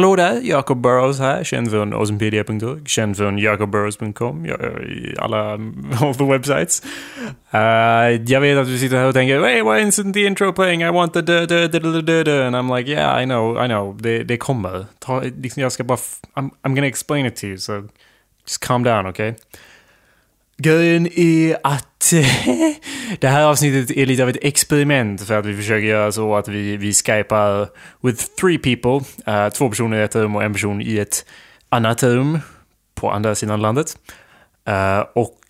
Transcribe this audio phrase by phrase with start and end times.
[0.00, 4.54] Hallå där, Jacob Burrows här, känd från awesomepedia.org, känd från jacobburrows.com, eh,
[5.18, 5.52] alla
[6.00, 6.82] all the websites.
[7.54, 7.60] Uh,
[8.32, 10.82] jag vet att du sitter här och tänker, hey, why isn't the intro playing?
[10.82, 13.64] I want the da da da da da da And I'm like, yeah, I know,
[13.64, 14.86] I know, det, det kommer.
[14.98, 15.98] Ta, liksom, jag ska bara,
[16.34, 17.88] I'm, I'm gonna explain it to you, so
[18.46, 19.34] just calm down, okay?
[20.62, 22.12] Grejen är att
[23.20, 26.48] det här avsnittet är lite av ett experiment för att vi försöker göra så att
[26.48, 27.68] vi, vi skypar
[28.00, 29.06] with three people.
[29.28, 31.24] Uh, två personer i ett rum och en person i ett
[31.68, 32.38] annat rum
[32.94, 33.96] på andra sidan landet.
[34.68, 35.40] Uh, och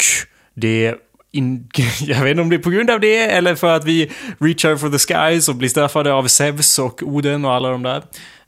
[0.55, 0.95] det
[1.33, 1.69] in,
[2.01, 4.77] jag vet inte om det är på grund av det eller för att vi reachar
[4.77, 8.03] for the skies och blir straffade av Zeus och Oden och alla de där.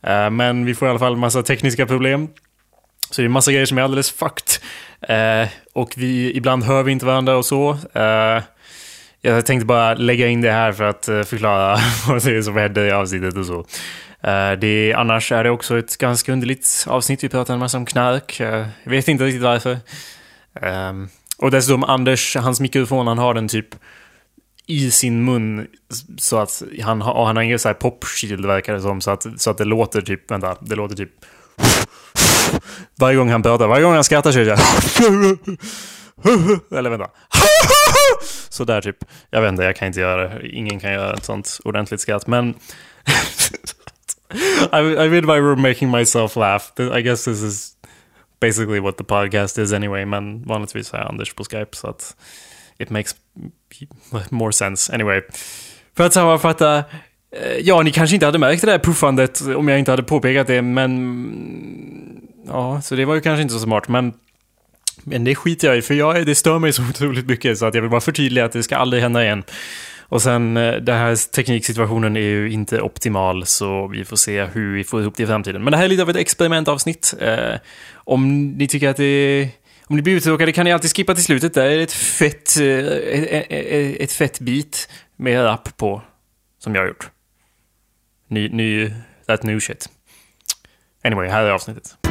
[0.06, 2.28] Uh, men vi får i alla fall massa tekniska problem.
[3.10, 4.62] Så det är massa grejer som är alldeles fucked.
[5.08, 7.70] Eh, och vi, ibland hör vi inte varandra och så.
[7.92, 8.42] Eh,
[9.20, 12.56] jag tänkte bara lägga in det här för att eh, förklara vad det är som
[12.56, 13.66] hände i avsnittet och så.
[14.28, 17.24] Eh, det, annars är det också ett ganska underligt avsnitt.
[17.24, 18.40] Vi pratar en massa om knark.
[18.40, 19.78] jag vet inte riktigt varför.
[20.60, 23.74] Ehm, och dessutom Anders, hans mikrofon, han har den typ
[24.66, 25.66] i sin mun
[26.18, 29.26] så att han, har, han har ingen så här popshield verkar det som så att,
[29.36, 31.10] så att det låter typ, vänta, det låter typ
[32.98, 34.58] varje gång han pratar, varje gång han skrattar så är det
[36.78, 37.10] Eller vänta.
[38.48, 38.96] Sådär typ.
[39.30, 40.48] Jag vet inte, jag kan inte göra det.
[40.48, 42.54] Ingen kan göra ett sånt ordentligt skratt, men...
[44.72, 46.64] I, I mean by making myself laugh.
[46.78, 47.76] I guess this is
[48.40, 52.16] basically what the podcast is anyway, men vanligtvis har jag Anders på Skype, så att
[52.78, 53.14] it makes
[54.30, 54.94] more sense.
[54.94, 55.22] Anyway.
[55.96, 56.84] För att sammanfatta,
[57.32, 60.46] Eh, ja, ni kanske inte hade märkt det där puffandet om jag inte hade påpekat
[60.46, 62.22] det, men...
[62.46, 64.12] Ja, så det var ju kanske inte så smart, men...
[65.04, 67.74] Men det skiter jag i, för jag, det stör mig så otroligt mycket så att
[67.74, 69.44] jag vill bara förtydliga att det ska aldrig hända igen.
[70.00, 74.74] Och sen, eh, den här tekniksituationen är ju inte optimal, så vi får se hur
[74.74, 75.64] vi får ihop det i framtiden.
[75.64, 77.14] Men det här är lite av ett experimentavsnitt.
[77.20, 77.54] Eh,
[77.94, 79.48] om ni tycker att det
[79.86, 81.54] om ni blir uttråkade kan ni alltid skippa till slutet.
[81.54, 86.02] Där är det ett fett, ett, ett, ett fett bit med rap på,
[86.58, 87.10] som jag har gjort.
[88.32, 88.90] Ny, ny,
[89.26, 89.88] that new shit.
[91.04, 92.01] Anyway, här är avsnittet.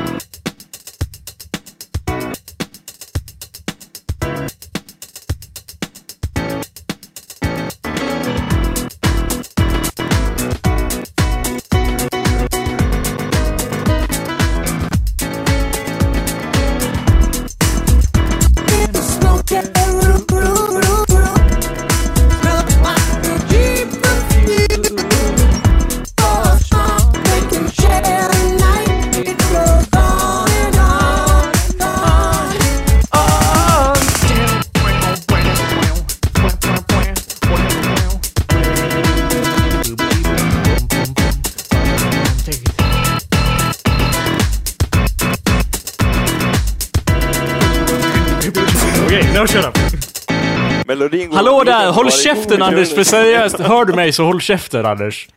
[51.42, 51.92] Hallå där!
[51.92, 52.94] Håll käften Anders!
[52.94, 55.30] För seriöst, hör du mig så håll käften Anders.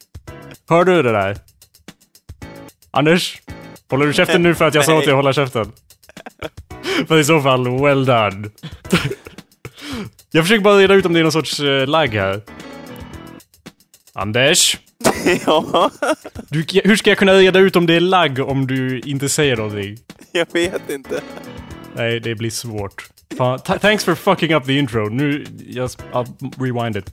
[0.69, 1.37] Hör du det där?
[2.91, 3.43] Anders?
[3.91, 5.73] Håller du käften nu för att jag sa åt dig att hålla käften?
[7.09, 8.51] För i så fall, well done.
[10.31, 12.41] Jag försöker bara reda ut om det är någon sorts uh, lag här.
[14.13, 14.79] Anders?
[15.47, 15.91] ja?
[16.49, 19.57] Du, hur ska jag kunna reda ut om det är lag om du inte säger
[19.57, 19.99] någonting?
[20.33, 21.21] Jag vet inte.
[21.97, 23.09] Nej, det blir svårt.
[23.81, 25.09] Thanks for fucking up the intro.
[25.09, 26.27] Nu, just, I'll
[26.59, 27.11] rewind it.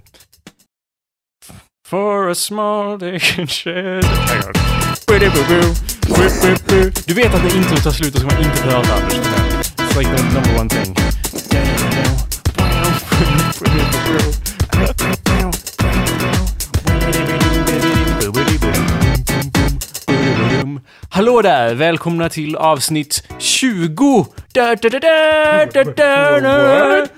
[1.84, 4.06] For a small they can shed...
[7.06, 9.14] Du vet att när introt tar slut så ska man inte prata Anders.
[9.78, 10.96] It's like the number one thing.
[21.10, 21.76] Hallå där!
[21.76, 24.26] Välkomna till avsnitt 20!
[24.54, 27.12] Da, da, da, da, da, da, What?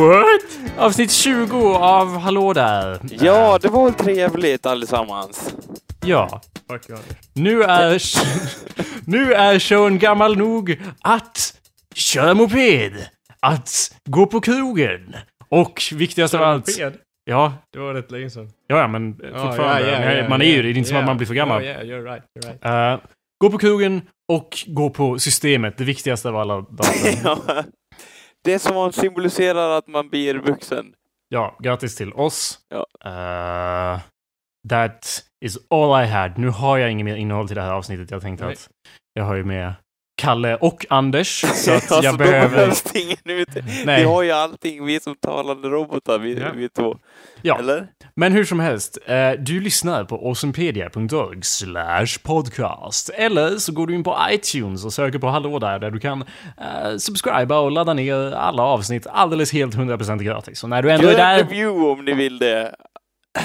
[0.00, 0.78] What?
[0.78, 3.00] Avsnitt 20 av Hallå där!
[3.20, 5.54] Ja, det var väl trevligt allesammans.
[6.04, 6.40] Ja.
[7.32, 8.02] Nu är,
[9.10, 11.54] nu är showen gammal nog att
[11.94, 12.92] köra moped,
[13.40, 15.14] att gå på krogen
[15.48, 16.68] och viktigast av allt...
[17.24, 17.52] Ja.
[17.72, 18.50] Det var rätt länge sedan.
[18.66, 19.90] Ja, ja men fortfarande.
[19.90, 20.62] Ja, ja, ja, man är ju det.
[20.62, 21.62] Det är inte som att man blir för gammal.
[21.62, 22.24] Yeah, you're right.
[22.34, 23.00] You're right.
[23.00, 23.06] Uh,
[23.40, 24.02] gå på krogen
[24.32, 25.78] och gå på systemet.
[25.78, 27.64] Det viktigaste av alla dagar.
[28.44, 30.94] det som symboliserar att man blir vuxen.
[31.28, 32.58] Ja, grattis till oss.
[32.68, 32.86] Ja.
[33.06, 34.00] Uh,
[34.68, 36.38] that is all I had.
[36.38, 38.10] Nu har jag inget mer innehåll till det här avsnittet.
[38.10, 38.52] Jag tänkte Nej.
[38.52, 38.68] att
[39.14, 39.74] jag har ju med
[40.22, 41.40] Kalle och Anders.
[41.40, 42.72] Så att alltså, jag behöver...
[42.94, 43.48] ingen ut.
[43.86, 46.50] Vi har ju allting, vi är som talande robotar, vi, ja.
[46.54, 46.98] vi två.
[47.42, 47.86] Ja, Eller?
[48.14, 51.42] Men hur som helst, eh, du lyssnar på awesomepedia.org
[52.22, 53.10] podcast.
[53.14, 56.22] Eller så går du in på iTunes och söker på Hallå där, där du kan
[56.58, 60.62] eh, subscriba och ladda ner alla avsnitt alldeles helt 100% gratis.
[60.62, 61.38] Och när du ändå är där...
[61.38, 62.74] review om ni vill det.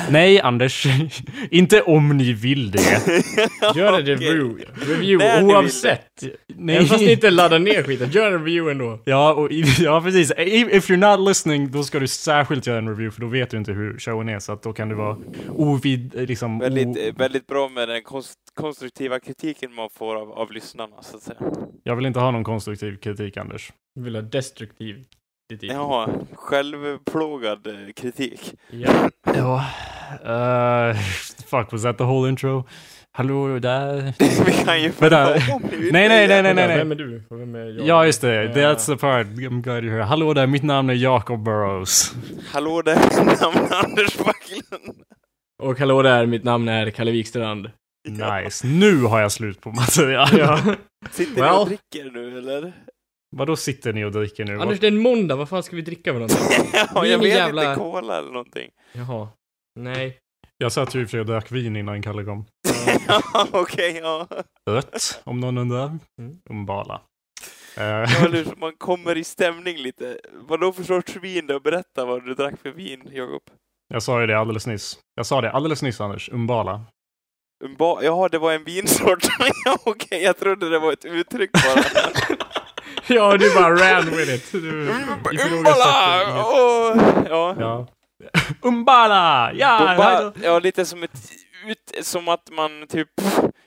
[0.10, 0.86] Nej, Anders.
[1.52, 2.80] inte om ni vill det.
[3.76, 4.66] Gör en review.
[4.76, 6.24] Review vill oavsett.
[6.48, 6.76] Nej.
[6.76, 9.00] Även fast ni inte laddar ner skiten, gör en review ändå.
[9.06, 10.32] Ja, och, ja, precis.
[10.38, 13.58] If you're not listening, då ska du särskilt göra en review, för då vet du
[13.58, 15.18] inte hur showen är, så att då kan du vara
[15.50, 16.60] ovid, liksom...
[16.60, 21.18] Väldigt, o, väldigt bra med den konst, konstruktiva kritiken man får av, av lyssnarna, så
[21.18, 21.40] att säga.
[21.84, 23.72] jag vill inte ha någon konstruktiv kritik, Anders.
[23.96, 25.06] Vi vill ha destruktiv
[25.50, 25.72] kritik.
[25.72, 28.54] Ja, självplågad eh, kritik.
[28.70, 29.10] Ja.
[29.36, 29.66] Ja.
[30.26, 30.96] Uh,
[31.46, 32.64] fuck, was that the whole intro?
[33.12, 34.14] Hallå där.
[34.46, 35.34] Vi kan ju Vänta.
[35.34, 36.42] om vill Nej, nej, det.
[36.42, 36.78] nej, nej, nej.
[36.78, 37.24] Vem är du?
[37.30, 37.88] Vem är jag?
[37.88, 38.48] Ja, just det.
[38.48, 39.28] That's the part.
[39.28, 40.04] I'm glad you're here.
[40.04, 42.16] Hallå där, mitt namn är Jacob Burrows.
[42.52, 42.96] Hallå där,
[43.26, 45.02] mitt namn är Anders Backlund.
[45.64, 47.72] Och hallå där, mitt namn är Kalle Wikstrand.
[48.10, 48.68] Nice.
[48.68, 50.28] Nu har jag slut på material.
[50.38, 50.60] Ja.
[51.12, 51.54] Sitter ni Well.
[51.54, 52.74] och dricker nu, eller?
[53.36, 54.60] Vadå sitter ni och dricker nu?
[54.62, 56.70] Anders, det är en måndag, vad fan ska vi dricka för någonting?
[56.96, 58.70] ja, jag vet jävla- inte, cola eller någonting.
[58.94, 59.30] Jaha.
[59.80, 60.18] Nej.
[60.58, 62.46] Jag satt ju i och för sig och drack vin innan Kalle kom.
[63.08, 64.28] Ja, okej, ja.
[64.70, 65.86] Rött, om någon undrar.
[66.22, 66.38] Mm.
[66.50, 67.02] Umbala.
[67.78, 68.44] Eh, Ja?
[68.58, 70.20] Man kommer i stämning lite.
[70.34, 71.60] Vadå för sorts vin då?
[71.60, 73.42] Berätta vad du drack för vin, Jakob.
[73.94, 75.00] jag sa ju det alldeles nyss.
[75.16, 76.30] Jag sa det alldeles nyss, Anders.
[76.30, 76.86] Umbala.
[77.66, 79.20] Umba- Jaha, det var en vinsort.
[79.66, 81.84] ja, okej, jag trodde det var ett uttryck bara.
[83.16, 84.52] Ja, du bara ran with it.
[84.52, 84.90] Du
[85.58, 86.44] Umbala!
[86.46, 86.98] Åh,
[87.30, 87.56] Ja.
[87.60, 87.88] Ja.
[88.62, 89.52] Umbala!
[89.54, 90.34] Ja!
[90.44, 91.32] Ja, lite som ett
[91.68, 93.08] ut, som att man typ,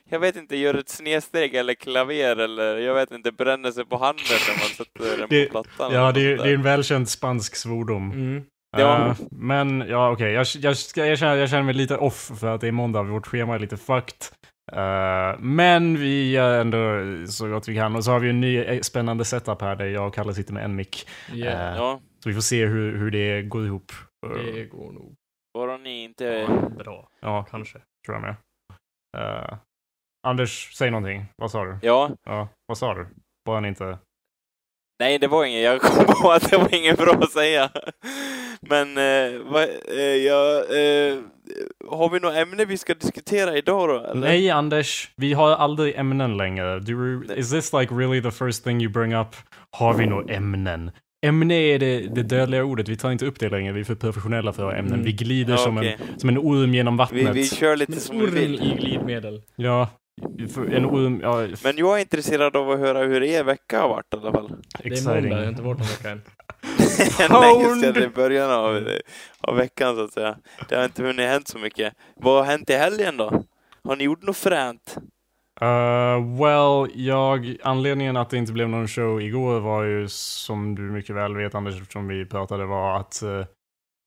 [0.09, 3.97] jag vet inte, gör ett snedsteg eller klaver eller jag vet inte, bränner sig på
[3.97, 5.93] handen när man sätter den Det- på plattan.
[5.93, 8.11] Ja, det det är en välkänd spansk svordom.
[8.11, 8.43] Mm.
[8.77, 9.05] Ja.
[9.07, 10.31] Eh, men ja, okej.
[10.33, 13.03] Jag, jag, ska- jag, känner, jag känner mig lite off för att det är måndag.
[13.03, 14.15] Vårt schema är lite fucked.
[14.71, 16.77] Eh, men vi gör ändå
[17.31, 17.95] så gott vi kan.
[17.95, 20.53] Och så har vi en ny eh, spännande setup här där jag och Kalle sitter
[20.53, 21.09] med en mick.
[21.33, 21.71] Yeah.
[21.71, 23.91] Eh, Ja, Så vi får se hur, hur det går ihop.
[24.53, 25.15] Det går nog
[25.53, 26.47] bara ni inte...
[26.77, 27.09] bra.
[27.21, 27.79] Ja, Kanske.
[28.05, 28.35] tror jag med.
[29.17, 29.57] Eh,
[30.27, 31.25] Anders, säg någonting.
[31.35, 31.77] Vad sa du?
[31.81, 33.07] Ja, Ja, vad sa du?
[33.45, 33.97] Bara ni inte...
[35.01, 37.69] nej det var inget, jag kom på att det var inget bra att säga.
[38.61, 41.17] Men, eh, vad, eh, ja, eh,
[41.89, 43.99] har vi något ämne vi ska diskutera idag då?
[43.99, 44.21] Eller?
[44.21, 45.09] Nej, Anders.
[45.15, 46.79] Vi har aldrig ämnen längre.
[46.79, 49.27] Du, is this like really the first thing you bring up?
[49.77, 50.91] Har vi några ämnen?
[51.25, 52.87] Ämne är det, det dödliga ordet.
[52.89, 53.73] Vi tar inte upp det längre.
[53.73, 54.93] Vi är för professionella för ämnen.
[54.93, 55.05] Mm.
[55.05, 57.35] Vi glider Ja, som, en, som en orm genom vi, vattnet.
[57.35, 58.55] vi kör lite Men som vi vill.
[58.55, 59.41] i glidmedel.
[59.55, 59.89] Ja,
[60.71, 61.19] en.
[61.19, 64.31] Ja, Men jag är intresserad av att höra hur er vecka har varit i alla
[64.31, 64.47] fall.
[64.49, 65.13] Det är exciting.
[65.13, 66.21] måndag, jag har inte varit en vecka än.
[67.81, 68.87] Det, det är början av,
[69.41, 70.37] av veckan så att säga.
[70.69, 71.93] Det har inte hunnit hänt så mycket.
[72.15, 73.43] Vad har hänt i helgen då?
[73.83, 74.97] Har ni gjort något fränt?
[75.61, 80.81] Uh, well, jag, anledningen att det inte blev någon show igår var ju som du
[80.81, 83.45] mycket väl vet Anders, eftersom vi pratade, var att eh,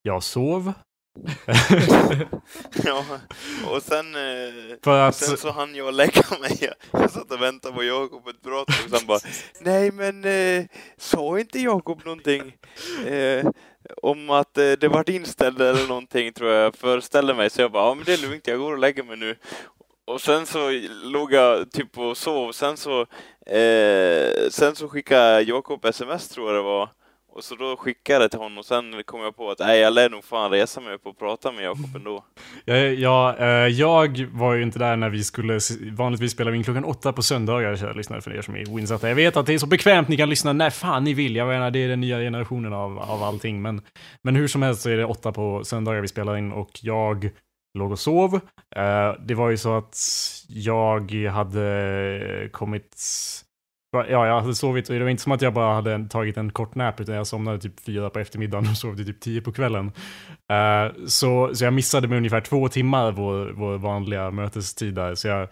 [0.02, 0.72] jag sov.
[2.84, 3.04] Ja,
[3.70, 5.14] och sen, eh, För att...
[5.14, 6.72] sen så hann jag lägga mig.
[6.90, 9.18] Jag satt och väntade på Jakob ett bra tag och sen bara
[9.60, 10.64] Nej men, eh,
[10.96, 12.56] sa inte Jakob någonting
[13.06, 13.46] eh,
[14.02, 17.50] om att eh, det vart inställd eller någonting tror jag jag föreställde mig.
[17.50, 19.36] Så jag bara, ja men det är lugnt, jag går och lägger mig nu.
[20.06, 20.70] Och sen så
[21.04, 22.52] låg jag typ och sov.
[22.52, 23.00] Sen så,
[23.46, 26.88] eh, sen så skickade Jakob sms tror jag det var.
[27.36, 29.80] Och så då skickade jag det till honom och sen kom jag på att nej,
[29.80, 32.24] jag lär nog fan resa mig upp och prata med Jakob ändå.
[32.64, 35.58] Ja, jag, eh, jag var ju inte där när vi skulle,
[35.92, 39.08] vanligtvis spelar vi in klockan åtta på söndagar, kära lyssnare, för er som är oinsatta.
[39.08, 41.36] Jag vet att det är så bekvämt, ni kan lyssna när fan ni vill.
[41.36, 43.62] Jag menar, det är den nya generationen av, av allting.
[43.62, 43.82] Men,
[44.22, 47.30] men hur som helst så är det åtta på söndagar vi spelar in och jag
[47.78, 48.34] låg och sov.
[48.76, 49.98] Eh, det var ju så att
[50.48, 52.96] jag hade kommit...
[53.94, 56.50] Ja, jag hade sovit och det var inte som att jag bara hade tagit en
[56.50, 59.52] kort nap utan jag somnade typ fyra på eftermiddagen och sov till typ tio på
[59.52, 59.92] kvällen.
[60.52, 65.14] Uh, så, så jag missade med ungefär två timmar vår, vår vanliga mötestid där.
[65.14, 65.48] Så jag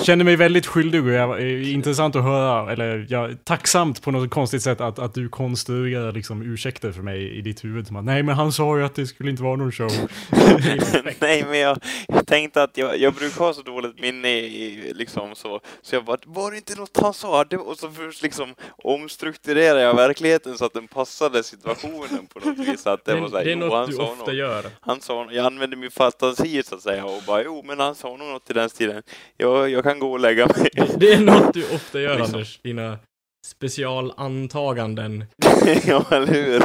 [0.00, 4.30] kände mig väldigt skyldig och jag, eh, intressant att höra, eller ja, tacksamt på något
[4.30, 7.86] konstigt sätt att, att du konstruerar liksom ursäkter för mig i ditt huvud.
[7.86, 9.90] Som att, Nej men han sa ju att det skulle inte vara någon show.
[11.20, 11.78] Nej, men jag,
[12.08, 16.04] jag tänkte att jag, jag brukar ha så dåligt minne i, liksom så, så jag
[16.04, 17.41] bara, var det inte något han sa?
[17.44, 22.58] Det, och så först liksom omstrukturerar jag verkligheten så att den passade situationen på något
[22.58, 22.86] vis.
[22.86, 24.34] Att det, Det, var så här, det är något du ofta något.
[24.34, 24.64] gör.
[24.80, 28.08] Han sa, jag använde min fantasi så att säga och bara, jo men han sa
[28.16, 29.02] nog något i den stilen.
[29.36, 30.70] Jag, jag kan gå och lägga mig.
[30.96, 32.34] Det är något du ofta gör, Liksom.
[32.34, 32.60] Anders.
[32.62, 32.98] Dina
[33.46, 35.24] specialantaganden.
[35.86, 36.62] ja, eller hur?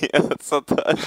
[0.12, 0.98] Jag satt där.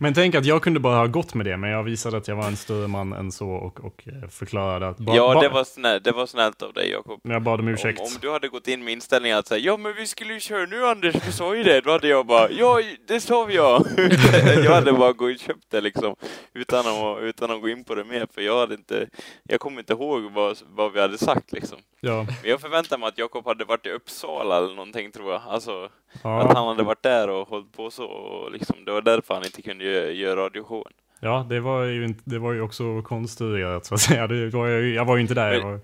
[0.00, 2.36] Men tänk att jag kunde bara ha gått med det, men jag visade att jag
[2.36, 4.98] var en större man än så och, och eh, förklarade att...
[4.98, 7.20] ba- Ja, det var, snällt, det var snällt av dig, Jakob.
[7.22, 8.00] Jag bad om ursäkt.
[8.00, 10.40] Om, om du hade gått in med inställningen att säga ja men vi skulle ju
[10.40, 11.80] köra nu Anders, vi sa ju det.
[11.80, 13.84] Då hade jag bara ja, det sa vi ja.
[14.64, 16.16] jag hade bara gått och köpt det liksom
[16.54, 19.08] utan att, utan att gå in på det mer för jag hade inte,
[19.48, 21.78] jag kommer inte ihåg vad, vad vi hade sagt liksom.
[22.00, 22.22] Ja.
[22.42, 25.42] Men jag förväntade mig att Jakob hade varit i Uppsala eller någonting tror jag.
[25.48, 26.52] Alltså att Ja.
[26.54, 29.62] han hade varit där och hållit på så och liksom det var därför han inte
[29.62, 30.92] kunde göra, göra radioshowen.
[31.20, 34.26] ja, det var ju, inte, det var ju också konstruerat så att säga.
[34.26, 35.52] Det var jag var ju inte där.
[35.52, 35.80] Jag var,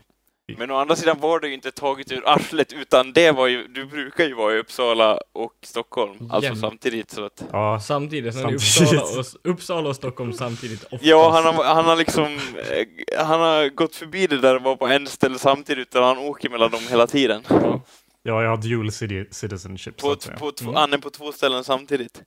[0.58, 3.66] Men å andra sidan var det ju inte taget ur arslet utan det var ju,
[3.68, 6.60] du brukar ju vara i Uppsala och Stockholm, alltså Jämt.
[6.60, 8.80] samtidigt så att ja, Samtidigt, är Samtidigt.
[8.80, 11.04] Uppsala och, Uppsala och Stockholm samtidigt oftast.
[11.04, 14.76] Ja, han har, han har liksom, eh, han har gått förbi det där och var
[14.76, 17.42] på en ställe samtidigt utan han åker mellan dem hela tiden.
[17.48, 17.80] ja,
[18.22, 18.92] jag har dual
[19.32, 20.00] citizenship.
[20.00, 20.36] så På, säga.
[20.36, 20.74] på, två- Mm.
[20.80, 22.22] Han är på två ställen samtidigt.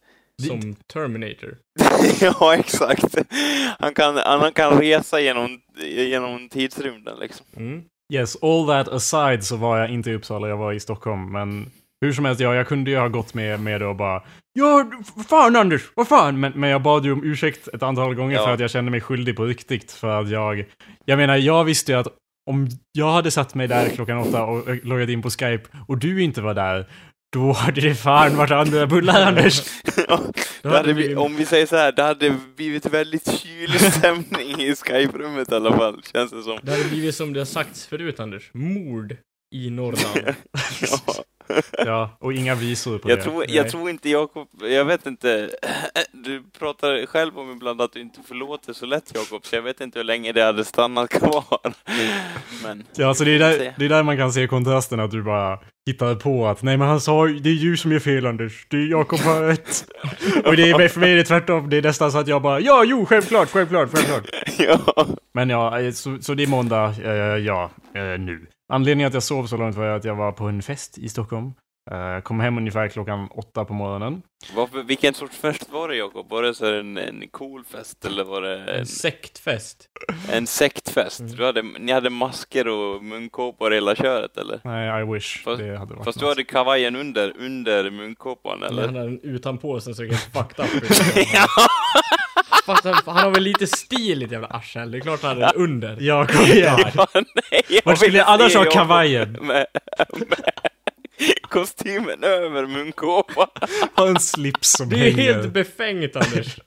[0.48, 1.58] Som Terminator.
[2.22, 3.16] ja, exakt.
[3.80, 7.46] Han kan, han kan resa genom, genom tidsrymden liksom.
[7.58, 7.84] Mm.
[8.14, 11.32] Yes, all that aside så var jag inte i Uppsala, jag var i Stockholm.
[11.32, 11.72] Men
[12.02, 14.24] hur som helst, ja, jag kunde ju ha gått med, med det och bara
[14.54, 16.40] Ja, vad fan Anders, vad fan?
[16.40, 18.46] Men, men jag bad ju om ursäkt ett antal gånger Ja.
[18.46, 19.92] för att jag kände mig skyldig på riktigt.
[19.92, 20.66] För att jag,
[21.06, 22.08] jag menar, jag visste ju att
[22.50, 26.24] om jag hade satt mig där klockan åtta och loggat in på Skype och du
[26.24, 26.86] inte var där,
[27.34, 29.62] då hade det fan varit andra bullar Anders.
[30.64, 34.62] Hade hade vi, vi- om vi säger så här, det hade blivit väldigt kylig stämning
[34.62, 36.60] i Skype-rummet i alla fall, känns det som.
[36.64, 38.50] Det hade blivit som det har sagts förut Anders.
[38.54, 39.16] Mord
[39.56, 40.18] i Norrland.
[40.82, 41.14] Ja.
[41.78, 43.24] Ja, och inga visor på Jag det.
[43.24, 43.72] tror, jag Nej.
[43.72, 45.50] tror inte Jakob, jag vet inte,
[46.12, 49.82] du pratar själv om ibland att du inte förlåter så lätt Jakob, så jag vet
[49.82, 51.74] inte hur länge det hade stannat kvar.
[52.64, 55.24] Men, Ja, så det är, där, det är där man kan se kontrasten att du
[55.24, 58.68] bara hittar på att nej men han sa det är du som är fel Anders,
[58.70, 59.86] det är Jakob har rätt.
[60.46, 62.60] och det är för mig är det tvärtom, det är nästan så att jag bara
[62.60, 64.26] ja, jo, självklart, självklart, självklart.
[64.96, 65.06] ja.
[65.34, 68.46] Men ja, eh, så, så det är måndag, eh, ja, eh, nu.
[68.74, 71.54] Anledningen att jag sov så långt var att jag var på en fest i Stockholm.
[71.92, 74.22] Eh, kom hem ungefär klockan åtta på morgonen.
[74.56, 76.30] Varför, vilken sorts fest var det Jakob?
[76.30, 79.88] Var det så en, en cool fest eller var det en, En sektfest.
[80.32, 81.20] en sektfest?
[81.20, 81.32] Mm.
[81.36, 84.60] Du hade, ni hade masker och munkåpor hela köret eller?
[84.64, 85.44] Nej, I wish.
[85.44, 88.86] Fast- det hade varit Fast du hade kavajen under, under munkåpan Eller?
[88.86, 90.84] Han har den utanpå sen så det helt fucked up.
[91.34, 91.48] ja.
[92.66, 94.92] Fast han, han har väl lite stil ditt jävla arsel.
[94.92, 95.98] Det är klart han den under.
[96.00, 96.80] Ja, kom igen.
[96.96, 99.32] ja, nej, Vart skulle jag annars ha kavajen?
[99.42, 99.66] Med,
[100.30, 100.46] med
[101.50, 103.48] kostymen över munkåpan.
[103.96, 105.34] Ha en slips som Det är hänger.
[105.34, 106.58] helt befängt Anders.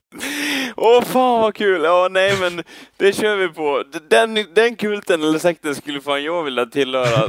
[0.77, 1.83] Åh fan vad kul!
[1.85, 2.63] Ja nej men
[2.97, 3.85] det kör vi på.
[4.11, 7.29] Den, den kulten eller sekten skulle fan jag vilja tillhöra.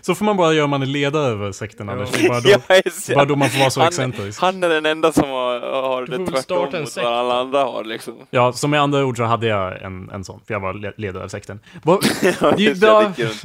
[0.00, 1.92] Så får man bara göra om man är ledare över sekten, Ja.
[1.92, 2.10] Anders.
[2.10, 2.40] Det är bara
[2.84, 4.40] då, så- bara då man får vara så han, excentrisk.
[4.40, 7.04] han är den enda som har, har det tvärtom mot sekt.
[7.04, 8.14] vad alla andra har liksom.
[8.30, 10.92] Ja, som med andra ord så hade jag en, en sån, för jag var le-
[10.96, 11.60] ledare av sekten.
[11.82, 12.04] Vad-
[12.40, 13.44] Ja, just.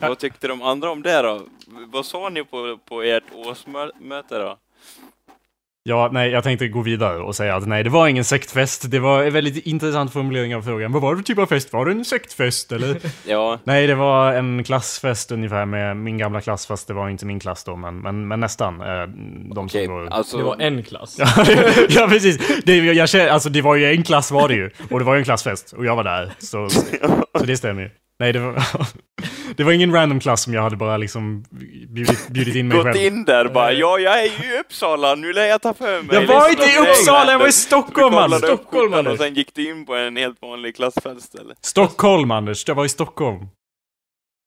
[0.00, 1.40] Vad tyckte de andra om det då?
[1.92, 4.56] Vad sa ni på, på ert årsmöte då?
[5.82, 8.90] Ja, nej, jag tänkte gå vidare och säga att nej, det var ingen sektfest.
[8.90, 10.92] Det var en väldigt intressant formulering av frågan.
[10.92, 11.72] Vad var det för typ av fest?
[11.72, 12.96] Var det en sektfest eller?
[13.26, 17.26] Ja, nej, det var en klassfest ungefär med min gamla klass, fast det var inte
[17.26, 18.80] min klass då, men, men, men nästan.
[18.80, 18.86] Eh,
[19.54, 19.84] de okej.
[19.86, 20.06] som går...
[20.08, 21.18] Alltså, Det var en klass.
[21.88, 22.62] Ja, precis.
[22.64, 24.70] Det, jag, känner- alltså, det var ju en klass var det ju.
[24.90, 25.72] Och det var ju en klassfest.
[25.72, 26.32] Och jag var där.
[26.38, 26.68] Så,
[27.38, 27.90] så det stämmer ju.
[28.20, 28.62] Nej, det var,
[29.58, 31.44] det var ingen random klass som jag hade bara liksom
[31.88, 32.96] bjudit, bjudit in mig gått själv.
[32.96, 36.16] in där bara, ja jag är ju i Uppsala, nu lär jag ta för mig.
[36.16, 37.52] Jag var Liksom, inte i är Uppsala, jag var i.
[37.52, 38.38] Stockholm, Anders!
[38.38, 39.18] Stockholm, skjortan och Anders.
[39.18, 41.56] sen gick du in på en helt vanlig klassfest eller?
[41.60, 42.68] Stockholm, Anders.
[42.68, 43.46] Jag var i Stockholm.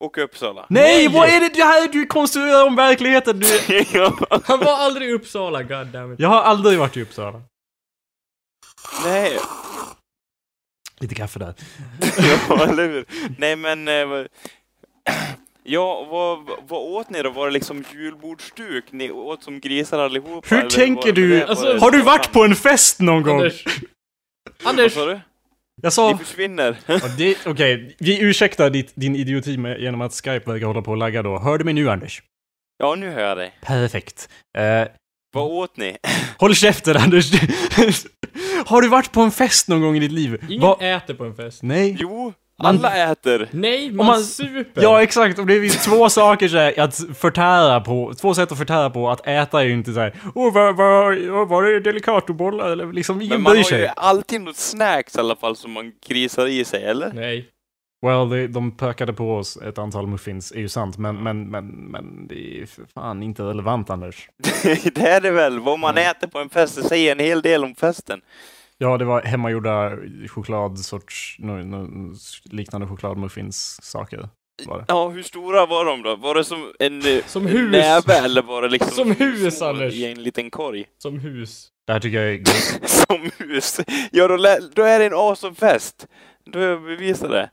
[0.04, 0.66] Och Uppsala.
[0.70, 1.16] Nej, Nej!
[1.18, 3.40] vad är det här du konstruerar om verkligheten?
[3.40, 3.48] Du...
[4.44, 6.20] Han var aldrig i Uppsala, goddammit.
[6.20, 7.42] Jag har aldrig varit i Uppsala.
[9.06, 9.38] Nej,
[11.00, 11.54] Lite kaffe där.
[12.50, 13.06] ja eller hur?
[13.38, 14.26] Nej men, eh,
[15.64, 16.40] ja vad,
[16.70, 17.30] vad åt ni då?
[17.30, 18.84] Var det liksom julbordsduk?
[18.92, 20.48] Ni åt som grisar allihopa?
[20.50, 21.30] Hur eller tänker var det- du?
[21.30, 23.36] det- Alltså, var det- Har du varit på en fest någon gång?
[23.38, 23.64] Anders.
[24.64, 24.94] Vad Anders.
[24.94, 25.20] sa du?
[25.82, 26.12] Jag sa...
[26.12, 26.78] Ni försvinner.
[26.86, 30.94] Ja, det- Okej, vi ursäktar ditt, din idioti med, genom att Skype verkar hålla på
[30.94, 31.40] att lagga då.
[31.40, 32.22] Hör du mig nu, Anders?
[32.78, 33.54] Ja, nu hör jag dig.
[33.62, 34.30] Perfekt.
[34.58, 34.88] Eh,
[35.34, 35.98] Vad åt ni?
[36.38, 37.32] håll käften, Anders!
[38.66, 40.44] har du varit på en fest någon gång i ditt liv?
[40.50, 41.64] Ingen Va- äter på en fest.
[41.64, 41.98] Nej.
[42.00, 42.34] Jo,
[42.66, 43.48] alla äter.
[43.52, 44.82] Nej, man, man- super.
[44.82, 45.40] Ja, exakt.
[45.40, 48.14] Och det finns två saker så här, att förtära på.
[48.22, 49.10] Två sätt att förtära på.
[49.10, 50.14] Att äta är ju inte så här.
[50.36, 52.72] Åh, vad var, var det delicatobollar?
[52.72, 53.94] Eller liksom, ingen Men man bryr har ju sig.
[53.96, 57.12] alltid något snacks i alla fall som man grisar i sig, eller?
[57.14, 57.48] Nej.
[58.06, 61.66] Well, det, de pökade på oss ett antal muffins, är ju sant, men, men, men,
[61.68, 64.30] men det är för fan inte relevant, Anders.
[64.64, 65.60] det är det väl.
[65.60, 68.22] Vad man äter på en fest, det säger en hel del om festen.
[68.84, 69.98] Ja, det var hemmagjorda
[70.28, 74.30] chokladsorts, no, no, liknande chokladmuffins-saker.
[74.88, 76.16] Ja, hur stora var de då?
[76.16, 77.72] Var det som en, eh, Som en hus.
[77.72, 79.94] näve eller var det liksom Som hus, små Anders.
[79.94, 80.86] i en liten korg?
[80.98, 81.68] Som hus.
[81.88, 82.90] Det här tycker jag är gott.
[82.90, 83.80] Som hus?
[84.12, 84.38] Ja, då,
[84.76, 86.08] då är det en awesome fest.
[86.46, 87.50] Då har jag bevisat det.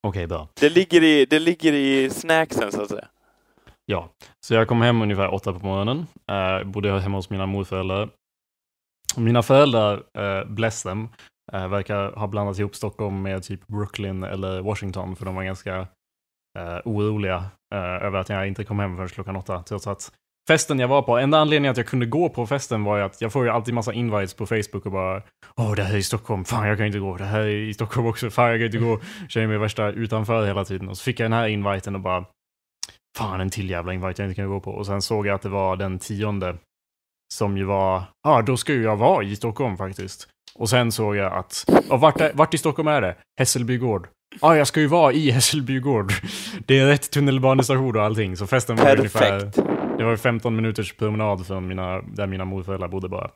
[0.00, 0.48] Okej, bra.
[0.60, 3.08] Det ligger i, det ligger i snacksen så att säga.
[3.86, 4.08] Ja,
[4.40, 6.06] så jag kom hem ungefär åtta på morgonen.
[6.30, 8.08] Uh, bodde hemma hos mina morföräldrar.
[9.16, 11.08] Mina föräldrar, eh, bless them,
[11.52, 15.76] eh, verkar ha blandat ihop Stockholm med typ Brooklyn eller Washington, för de var ganska
[16.58, 17.44] eh, oroliga
[17.74, 19.62] eh, över att jag inte kom hem förrän klockan åtta.
[19.62, 20.12] Trots att
[20.48, 23.20] festen jag var på, enda anledningen att jag kunde gå på festen var ju att
[23.20, 25.22] jag får ju alltid massa invites på Facebook och bara
[25.56, 27.16] Åh, det här är i Stockholm, fan jag kan inte gå.
[27.16, 29.00] Det här är i Stockholm också, fan jag kan inte gå.
[29.28, 30.88] Känner mig värsta utanför hela tiden.
[30.88, 32.24] Och så fick jag den här inviten och bara
[33.16, 34.70] Fan, en till jävla invite jag inte kan gå på.
[34.70, 36.56] Och sen såg jag att det var den tionde.
[37.34, 40.28] Som ju var, ja ah, då ska ju jag vara i Stockholm faktiskt.
[40.54, 43.16] Och sen såg jag att, och vart, är, vart i Stockholm är det?
[43.38, 44.08] Hässelby gård.
[44.40, 46.12] Ja, ah, jag ska ju vara i Hässelby gård.
[46.66, 48.36] Det är rätt tunnelbanestation och allting.
[48.36, 49.56] Så festen var ungefär, Perfekt.
[49.98, 53.30] det var 15 minuters promenad från mina, där mina morföräldrar bodde bara.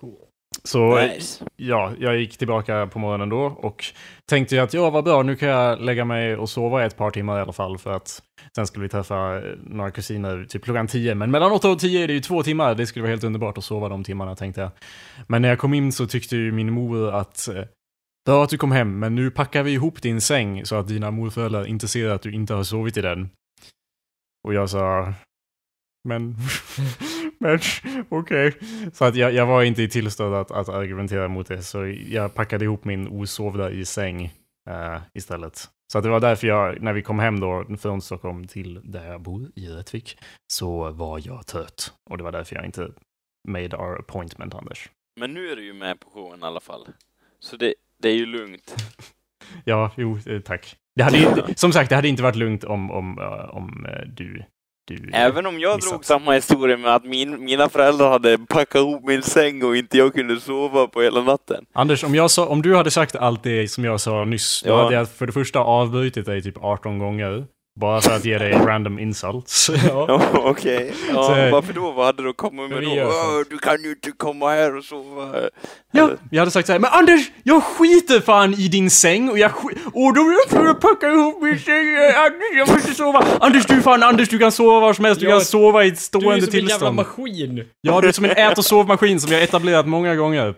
[0.00, 0.18] Cool.
[0.64, 1.44] Så Nice.
[1.56, 3.84] ja, jag gick tillbaka på morgonen då och
[4.30, 7.38] tänkte att ja, vad bra, nu kan jag lägga mig och sova ett par timmar
[7.38, 8.22] i alla fall för att
[8.56, 11.14] sen skulle vi träffa eh, några kusiner typ klockan 10.
[11.14, 13.58] Men mellan 8 och 10 är det ju två timmar, det skulle vara helt underbart
[13.58, 14.70] att sova de timmarna tänkte jag.
[15.26, 17.64] Men när jag kom in så tyckte ju min mor att eh,
[18.24, 21.10] Bra att du kom hem, men nu packar vi ihop din säng så att dina
[21.10, 23.30] morföräldrar inte ser att du inte har sovit i den.
[24.44, 25.14] Och jag sa,
[26.08, 26.36] men,
[27.38, 27.58] men
[28.08, 28.54] okej.
[28.92, 32.34] Så att jag, jag var inte i tillstånd att, att argumentera mot det, så jag
[32.34, 34.24] packade ihop min osovda i säng
[34.70, 35.68] eh, istället.
[35.92, 39.06] Så att det var därför jag, när vi kom hem då från Stockholm till där
[39.10, 40.18] jag bor, i Rättvik,
[40.52, 41.92] så var jag trött.
[42.10, 42.88] Och det var därför jag inte
[43.48, 44.90] made our appointment, Anders.
[45.20, 46.86] Men nu är du ju med på showen i alla fall.
[47.40, 48.74] Så det, det är ju lugnt.
[49.64, 50.76] Ja, jo, eh, tack.
[50.96, 54.44] Det hade, inte- som sagt, det hade inte varit lugnt om, om, eh, om du,
[54.84, 55.10] du...
[55.12, 55.90] Även om jag Missat.
[55.90, 59.98] drog samma historia med att min, mina föräldrar hade packat ihop min säng och inte
[59.98, 61.64] jag kunde sova på hela natten.
[61.72, 64.70] Anders, om, jag sa, om du hade sagt allt det som jag sa nyss, då
[64.70, 64.82] Ja.
[64.82, 67.44] hade jag för det första avbrutit dig typ 18 gånger.
[67.80, 69.70] Bara för att ge dig random insults.
[69.88, 70.04] Ja.
[70.08, 70.92] Ja, okej.
[71.08, 71.90] Ja, Så- varför då?
[71.92, 72.88] Vad hade du kommit med då?
[72.90, 73.50] vi gör "Åh, sånt.
[73.50, 75.28] Du kan ju inte komma här och sova.
[75.92, 79.28] Ja, Eller- jag hade sagt så här, men Anders, jag skiter fan i din säng
[79.30, 79.50] och jag
[79.94, 83.24] Och då är jag packa ihop min säng, eh, Anders, jag måste sova.
[83.40, 85.88] Anders, du fan, Anders, du kan sova var som helst, du Ja, kan sova i
[85.88, 86.96] ett Du är stående som en jävla tillstånd.
[86.96, 87.64] maskin.
[87.80, 90.54] Ja, du är som en ät och sovmaskin som vi har etablerat många gånger.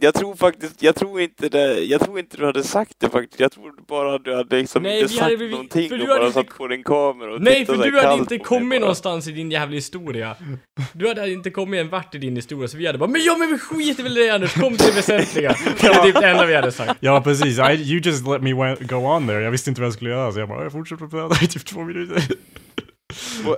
[0.00, 3.40] Jag tror faktiskt, jag tror inte det, jag tror inte du hade sagt det faktiskt.
[3.40, 6.26] Jag tror bara du hade liksom Nej, inte vi hade sagt väl- någonting och bara
[6.26, 9.50] inte- satt på din kamera och Nej, för du hade inte kommit någonstans i din
[9.50, 10.36] jävla historia.
[10.92, 13.36] Du hade inte kommit en vart i din historia, så vi hade bara Men ja,
[13.36, 15.56] men vi skiter väl i det Anders, kom till det väsentliga.
[15.80, 16.94] Det var typ det enda vi hade sagt.
[17.00, 17.58] Ja, precis.
[17.58, 19.40] I, you just let me go on there.
[19.42, 21.64] Jag visste inte vad jag skulle göra, så jag bara, jag fortsätter prata i typ
[21.64, 22.22] två minuter.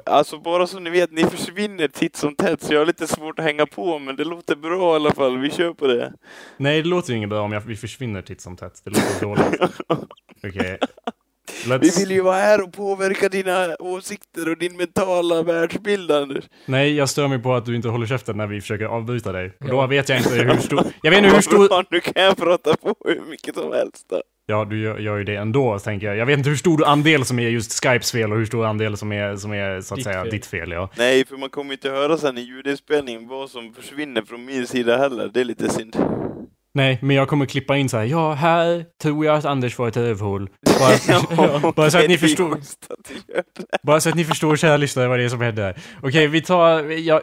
[0.06, 3.38] Alltså bara så ni vet, ni försvinner titt som tätt så jag har lite svårt
[3.38, 5.38] att hänga på men det låter bra i alla fall.
[5.38, 6.12] Vi kör på det.
[6.56, 8.80] Nej, det låter ju inget bra om jag, vi försvinner titt som tätt.
[8.84, 9.60] Det låter dåligt.
[10.44, 10.78] Okej.
[10.82, 11.19] Vi
[11.64, 11.98] Let's...
[12.00, 16.44] vill ju vara här och påverka dina åsikter och din mentala världsbild Anders.
[16.66, 19.52] Nej, jag stör mig på att du inte håller käften när vi försöker avbryta dig.
[19.60, 19.86] Och då Ja.
[19.86, 20.84] vet jag inte hur stor...
[21.02, 21.84] Jag vet inte hur stor...
[21.90, 24.22] Nu kan jag prata på hur mycket som helst då.
[24.46, 26.16] Ja, du gör, gör ju det ändå, tänker jag.
[26.16, 28.96] Jag vet inte hur stor andel som är just Skypes fel och hur stor andel
[28.96, 30.30] som är, som är så att Ditt säga, fel.
[30.30, 30.70] ditt fel.
[30.72, 30.88] Ja.
[30.96, 34.96] Nej, för man kommer inte höra sen i ljudinspelningen vad som försvinner från min sida
[34.98, 35.30] heller.
[35.34, 35.96] Det är lite synd.
[36.74, 38.04] Nej, men jag kommer klippa in så här.
[38.04, 40.50] Ja, här tror jag att Anders var ett rövhål.
[40.78, 42.59] Bara, bara så att ni förstår.
[43.83, 45.62] Bara så att ni förstår, kära lyssnare, vad det är som händer.
[45.62, 45.76] här.
[46.02, 46.83] Okej, vi tar...
[46.90, 47.20] Ja,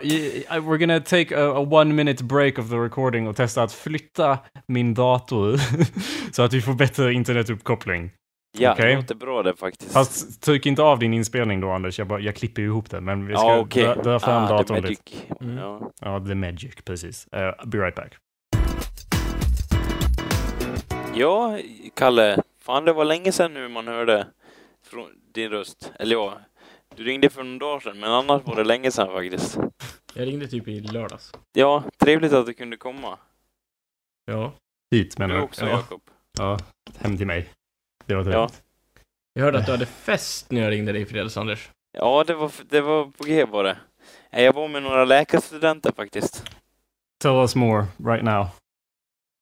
[0.50, 4.40] we're gonna take a, a one minute break of the recording och testa att flytta
[4.68, 5.60] min dator.
[6.32, 8.12] så att vi får bättre internetuppkoppling.
[8.58, 8.86] Ja, Okej.
[8.86, 9.94] det låter bra det faktiskt.
[9.94, 12.00] Fast tryck inte av din inspelning då, Anders.
[12.00, 13.02] Jag, bara, jag klipper ihop det.
[13.02, 13.84] Men vi ska ja, okej.
[13.84, 14.88] dra, dra fram ah, datorn lite.
[14.88, 15.00] magic.
[15.42, 15.58] Mm.
[15.58, 15.92] Ja.
[16.02, 17.28] Ja, the magic, precis.
[17.36, 18.18] Uh, be right back.
[21.18, 21.60] Ja,
[21.94, 22.44] Kalle.
[22.60, 24.28] Fan, det var länge sedan nu man hörde
[24.84, 25.92] från din röst.
[26.00, 26.38] Eller ja,
[26.96, 29.58] du ringde för någon dag sedan, men annars var det länge sedan faktiskt.
[30.14, 31.32] Jag ringde typ i lördags.
[31.54, 33.18] Ja, trevligt att du kunde komma.
[34.26, 34.54] Ja.
[34.92, 35.46] Hit menar Du jag.
[35.46, 36.02] också, ja, Jakob.
[36.40, 36.58] ja,
[37.00, 37.50] hem till mig.
[38.06, 38.32] Det var Ja.
[38.32, 38.64] trevligt.
[39.34, 41.70] Jag hörde att du hade fest när jag ringde dig i fredags, Anders.
[41.92, 43.78] Ja, det var, det var på G var det.
[44.32, 46.44] Jag var med några läkarstudenter faktiskt.
[47.22, 48.48] Tell us more right now.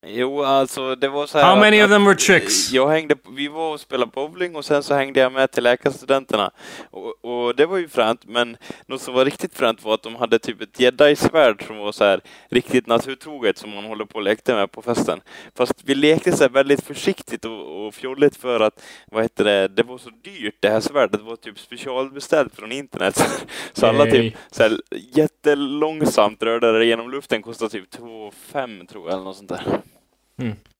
[0.07, 2.71] Jo, alltså det var så här How att- many of them were chicks?
[2.71, 6.51] Jag hängde, vi var och spelade bowling och sen så hängde jag med till läkarstudenterna.
[6.91, 10.15] Och, och det var ju fränt, men något som var riktigt fränt var att de
[10.15, 14.21] hade typ ett jedi-svärd som var så här riktigt naturtroget som man håller på och
[14.21, 15.21] lekte med på festen.
[15.57, 19.83] Fast vi lekte så väldigt försiktigt och, och fjolligt för att, vad heter det, det
[19.83, 21.19] var så dyrt det här svärdet.
[21.19, 23.45] Det var typ specialbeställt från internet.
[23.73, 29.05] Så alla typ så här, jättelångsamt rörde det genom luften, kostade typ 2 5 tror
[29.05, 29.63] jag eller något sånt där.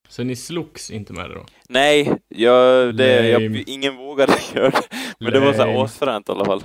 [0.07, 1.45] Så ni slogs inte med det då?
[1.69, 3.63] Nej, jag, det, jag, Lame.
[3.67, 4.87] ingen vågade göra det.
[5.19, 5.83] Men det var så Lame.
[5.83, 6.61] asfränt i alla fall.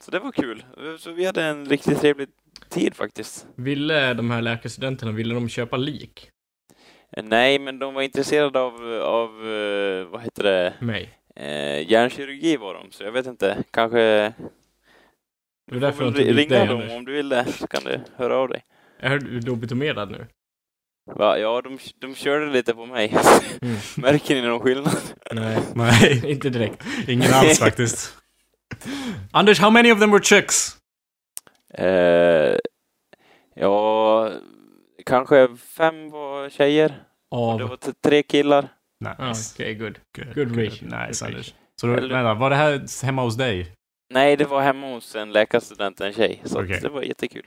[0.00, 0.64] Så det var kul.
[0.98, 2.28] Så vi hade en riktigt trevlig
[2.68, 3.46] tid faktiskt.
[3.54, 6.30] Ville de här läkarstudenterna, ville de köpa lik?
[7.22, 11.18] Nej, men de var intresserade av, av eh, vad heter det, Mig?
[11.36, 14.32] eh, hjärnkirurgi var de, så jag vet inte, kanske...
[15.70, 18.64] Du får väl ringa dem om du vill det, så kan du höra av dig.
[19.00, 20.26] Är du lobotomerad nu?
[21.06, 21.38] Va?
[21.38, 23.16] Ja, de, de körde lite på mig.
[23.62, 23.76] Mm.
[23.96, 24.96] Märker ni någon skillnad?
[25.32, 26.84] Nej, Nej, inte direkt.
[27.08, 28.16] ingen alls faktiskt.
[29.32, 30.76] Anders, how many of them were chicks?
[31.74, 32.56] Eh,
[33.54, 34.32] ja,
[35.06, 37.02] kanske fem var tjejer.
[37.30, 37.70] Och det Av...
[37.70, 38.68] var tre killar.
[39.04, 39.54] Ah, Nice.
[39.56, 39.98] Okej, good.
[40.16, 40.58] Good, Good good.
[40.58, 40.84] ratio.
[41.06, 41.54] Nice, Good Anders.
[41.80, 43.72] Så då, vänta, var det här hemma hos dig?
[44.12, 46.42] Nej, det var hemma hos en läkarstudent, en tjej.
[46.44, 46.80] Så Okej.
[46.82, 47.46] det var jättekul.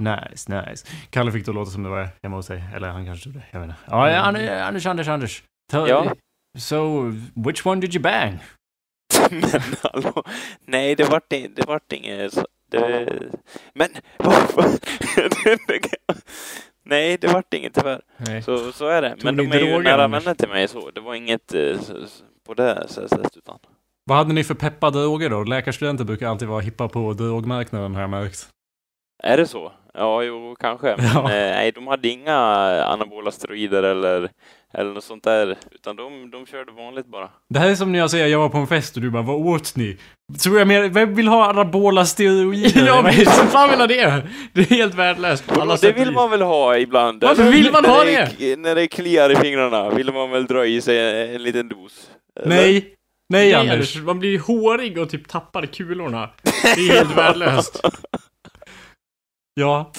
[0.00, 0.86] Nice, nice.
[1.10, 2.62] Kalle fick det låta som det var hemma hos dig.
[2.74, 3.42] Eller han kanske gjorde.
[3.50, 3.74] Jag inte.
[3.90, 5.42] Ja, ja, Anders, Anders, Anders.
[5.72, 6.12] Ta, Ja.
[6.58, 7.02] So,
[7.34, 8.38] which one did you bang?
[9.30, 9.42] Men
[9.82, 10.22] hallå,
[10.66, 13.08] nej det vart det, vart inget så- det,
[13.74, 14.64] Men varför?
[16.84, 18.00] nej, det vart inget tyvärr.
[18.16, 18.42] Nej.
[18.42, 19.10] Så, så är det.
[19.10, 20.90] Tog Men de är ju nära vänner till mig så.
[20.90, 23.58] Det var inget eh, s- s- på det sättet utan.
[24.04, 25.44] Vad hade ni för peppade droger då?
[25.44, 28.48] Läkarstudenter brukar alltid vara hippa på drogmarknaden har jag märkt.
[29.22, 29.72] Är det så?
[29.96, 30.94] Ja, jo, kanske.
[30.96, 31.20] Men Ja.
[31.20, 32.36] eh, nej, de hade inga
[32.84, 34.30] anabola steroider eller,
[34.74, 35.56] eller något sånt där.
[35.72, 37.28] Utan de, de körde vanligt bara.
[37.54, 39.22] Det här är som när jag säger jag var på en fest och du bara
[39.22, 39.96] vad åt ni?
[40.42, 42.86] Tror jag mer, vem vill ha anabola steroider?
[42.86, 44.22] Ja, men vem fan vill ha det?
[44.52, 45.44] Det är helt värdelöst.
[45.52, 47.22] alla det vill man väl ha ibland?
[47.24, 47.52] Varför eller?
[47.52, 48.56] vill man ha när det?
[48.56, 52.10] När det kliar i fingrarna vill man väl dra i sig en liten dos?
[52.40, 52.48] eller?
[52.56, 52.92] Nej.
[53.28, 53.72] Nej, Nej, Anders.
[53.72, 53.96] Anders.
[53.96, 56.30] Man blir hårig och typ tappar kulorna.
[56.62, 57.80] Det är helt värdelöst.
[59.56, 59.90] Ja.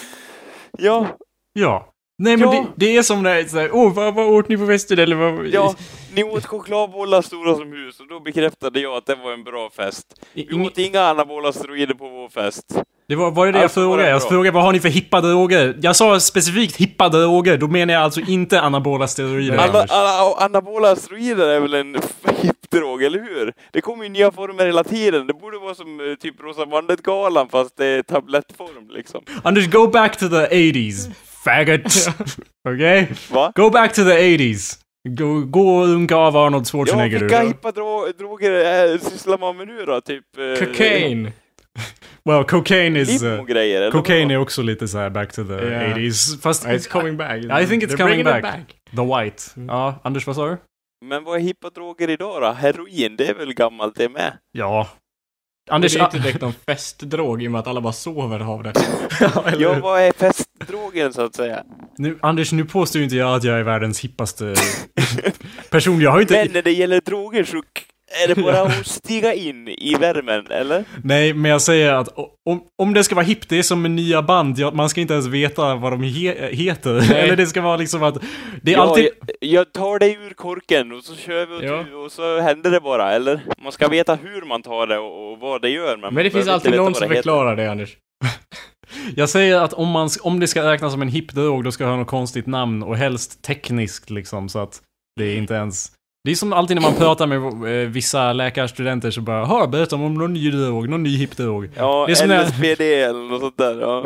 [0.77, 1.17] Ja,
[1.55, 1.96] Ja.
[2.19, 2.65] Nej men Ja.
[2.75, 5.47] det, det är som så här, åh vad, vad åt ni på festen eller vad?
[5.47, 5.75] ja.
[6.13, 9.69] Ni åt chokladbollar stora som hus och då bekräftade jag att det var en bra
[9.69, 10.07] fest.
[10.33, 12.65] Vi Ing- åt inga anabola steroider på vår fest.
[13.07, 14.03] Det var, var det det jag Alltså, var frågade?
[14.03, 15.77] det Jag frågade vad har ni för hippa droger?
[15.81, 19.57] Jag sa specifikt hippa droger, då menar jag alltså inte anabola steroider.
[19.57, 21.97] Alla, alla, anabola steroider är väl en
[22.41, 23.53] hippdrog, eller hur?
[23.71, 25.27] Det kommer ju nya former hela tiden.
[25.27, 29.21] Det borde vara som eh, typ Rosa bandet-galan fast det är tablettform liksom.
[29.43, 31.11] Anders, go back to the 80s.
[31.47, 31.93] Faggot.
[32.69, 33.11] Okej?
[33.31, 33.51] Va?
[33.55, 34.79] Go back to the 80s.
[35.09, 37.47] Gå, gå och runka av Arnold Ja, Schwarzenegger vilka du.
[37.47, 40.01] hippa dro droger äh, sysslar man med nu då?
[40.01, 40.23] Typ...
[40.37, 41.31] eh, Cocaine.
[42.25, 43.23] Well, cocaine is...
[43.23, 45.97] Uh, eller cocaine är också lite så här back to the Yeah.
[45.97, 46.41] 80s.
[46.41, 46.65] Fast...
[46.65, 47.37] It's coming back.
[47.37, 48.75] I think it's They're coming it back.
[48.95, 49.43] The White.
[49.67, 50.57] Ja, Anders vad sa du?
[51.05, 52.51] Men vad är hippa droger idag då?
[52.51, 54.37] Heroin, det är väl gammalt det med?
[54.51, 54.87] Ja.
[55.67, 58.63] Anders, det är inte direkt någon festdrog i och med att alla bara sover av
[58.63, 58.73] det.
[59.19, 61.63] ja, eller Ja, vad är festdrogen så att säga?
[61.97, 64.55] nu, Anders, nu påstår ju inte jag att jag är världens hippaste
[65.69, 66.01] person.
[66.01, 66.33] Jag har inte...
[66.33, 67.63] Men när det gäller droger så
[68.23, 70.85] är det bara att stiga in i värmen, eller?
[71.03, 72.09] Nej, men jag säger att
[72.45, 74.59] om, om det ska vara hippt, det är som med nya band.
[74.59, 77.13] Ja, man ska inte ens veta vad de he heter.
[77.15, 78.17] Eller det ska vara liksom att...
[78.61, 79.05] Det är ja, alltid...
[79.05, 81.83] jag, jag tar det ur korken och så kör vi och, Ja.
[81.83, 83.41] tu- och så händer det bara, eller?
[83.63, 85.97] Man ska veta hur man tar det och, och vad det gör.
[85.97, 87.97] Men, Men det finns alltid någon som förklarar det, Anders.
[89.15, 91.83] Jag säger att om, man, om det ska räknas som en hipp drog, då ska
[91.83, 94.81] det ha något konstigt namn och helst tekniskt liksom så att
[95.19, 95.91] det inte ens...
[96.27, 97.37] Det är som alltid när man pratar med
[97.83, 101.69] eh, vissa läkarstudenter så bara Hör, berätta om någon ny drog, någon ny hipp drog.
[101.75, 103.79] Ja, Det är som när- LSPD eller något sånt där.
[103.81, 104.05] Ja.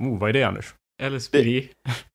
[0.00, 0.74] Oh, vad är det Anders?
[1.02, 1.68] LSPD.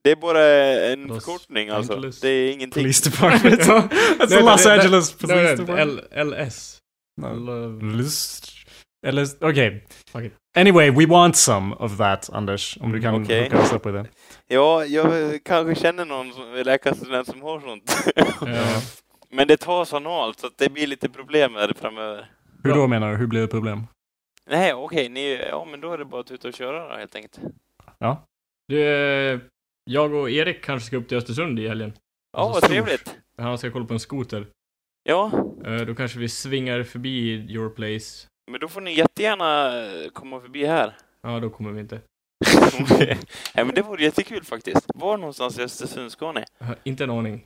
[0.04, 0.44] Det är bara
[0.92, 1.94] en Los förkortning alltså.
[1.94, 2.84] Angeles Det är ingenting.
[2.84, 3.62] Police Department.
[4.20, 6.00] Alltså Los Angeles nej, Police nej, Department.
[6.12, 6.78] L- LS.
[9.08, 9.86] Eller, okej.
[10.26, 10.34] It.
[10.58, 12.78] Anyway, we want some of that, Anders.
[12.82, 13.44] Om du kan Okej.
[13.44, 14.06] hooka oss upp med det.
[14.48, 17.98] Ja, jag kanske känner någon som är läkarstudent som har sånt.
[19.34, 19.38] Ja.
[19.38, 22.32] Men det tas analt, så att det blir lite problem här framöver.
[22.64, 23.18] Hur då menar du?
[23.18, 23.88] Hur blir det problem?
[24.50, 27.16] Nej, okej, ni, ja men då är det bara att tuta och köra då, helt
[27.16, 27.40] enkelt.
[28.68, 29.40] Du, eh,
[29.84, 31.94] jag och Erik kanske ska upp till Östersund i helgen.
[32.34, 33.16] Ja, Alltså, vad trevligt.
[33.38, 34.48] Han ska kolla på en skoter.
[35.04, 35.32] Ja,
[35.66, 38.28] Eh, Då kanske vi svingar förbi your place.
[38.52, 40.96] men då får ni jättegärna eh, komma förbi här.
[41.22, 42.02] Ja, då kommer vi inte.
[43.56, 44.86] Nej, men det vore jättekul faktiskt.
[44.96, 46.46] Var någonstans i Östersundsskåne?
[46.60, 47.44] Jag har inte en aning.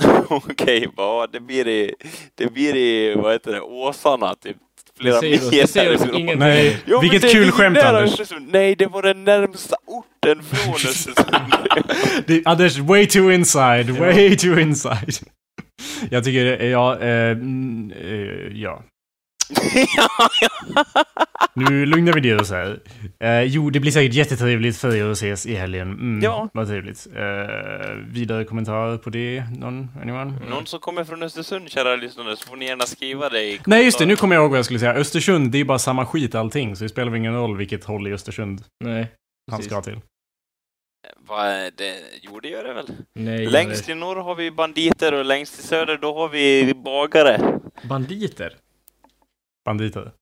[0.28, 1.94] Okej, ja, det blir i,
[2.34, 4.56] det blir i, vad heter det, Åsarna, typ.
[4.98, 5.18] Flera
[6.14, 6.38] ingenting.
[6.38, 8.32] Nej, Ja, men vilket det kul skämt Anders.
[8.40, 11.52] Nej, det var den närmsta orten från Östersund.
[12.26, 15.14] Det, Anders, way too inside, way too inside.
[16.10, 17.92] Jag tycker, ja, eh, mm,
[19.58, 20.08] eh, ja.
[21.54, 22.80] Nu lugnar vi ner oss här.
[23.20, 25.90] Eh, jo, det blir säkert jättetrevligt för er att ses i helgen.
[25.92, 26.48] Mm, Ja.
[26.52, 27.06] Vad trevligt.
[27.16, 29.44] Eh, vidare kommentarer på det?
[29.58, 29.88] Någon?
[30.02, 30.32] Anyone?
[30.50, 33.84] Någon som kommer från Östersund, kära lyssnare, så får ni gärna skriva det i Nej,
[33.84, 34.06] just det.
[34.06, 34.94] Nu kommer jag ihåg vad jag skulle säga.
[34.94, 36.76] Östersund, det är bara samma skit allting.
[36.76, 39.06] Så det spelar ingen roll vilket håll i Östersund Nej.
[39.50, 39.72] han Precis.
[39.72, 39.98] ska till.
[41.28, 41.94] Vad är det?
[42.22, 42.86] Jo, det gör det väl.
[43.18, 43.46] Nej.
[43.46, 47.58] Längst i norr har vi banditer och längst i söder då har vi bagare.
[47.82, 48.52] Banditer.
[49.64, 50.12] Banditer.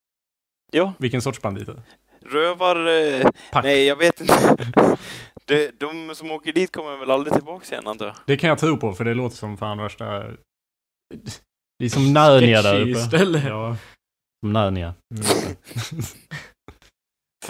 [0.72, 1.82] Ja, Vilken sorts banditer?
[2.26, 2.86] rövar...
[2.88, 3.64] Eh, Pack.
[3.64, 4.56] nej, jag vet inte.
[5.44, 8.16] de, de som åker dit kommer väl aldrig tillbaka igen, antar jag.
[8.26, 10.04] Det kan jag tro på, för det låter som fan värsta...
[11.78, 13.00] Det är som Narnia där uppe.
[13.00, 13.42] ställe.
[13.48, 13.76] Ja.
[14.44, 14.94] Som Narnia.
[15.14, 15.24] Mm.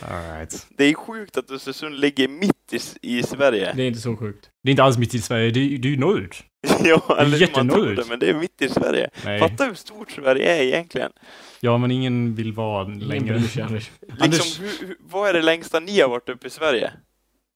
[0.02, 0.66] Alright.
[0.76, 2.78] Det är sjukt att Östersund ligger mitt i,
[3.18, 3.72] i Sverige.
[3.76, 4.50] Det är inte så sjukt.
[4.62, 6.42] Det är inte alls mitt i Sverige, det är det är ju norrut.
[6.84, 7.84] ja, eller hur man jättenorrut.
[7.84, 9.10] tror det, men det är mitt i Sverige.
[9.24, 9.40] Nej.
[9.40, 11.12] Fatta hur stort Sverige är egentligen.
[11.60, 13.34] Ja, men ingen vill vara längre.
[13.34, 13.58] Anders.
[13.58, 13.90] Anders-
[14.22, 16.92] Liksom, hur, hur, vad är det längsta ni har varit uppe i Sverige?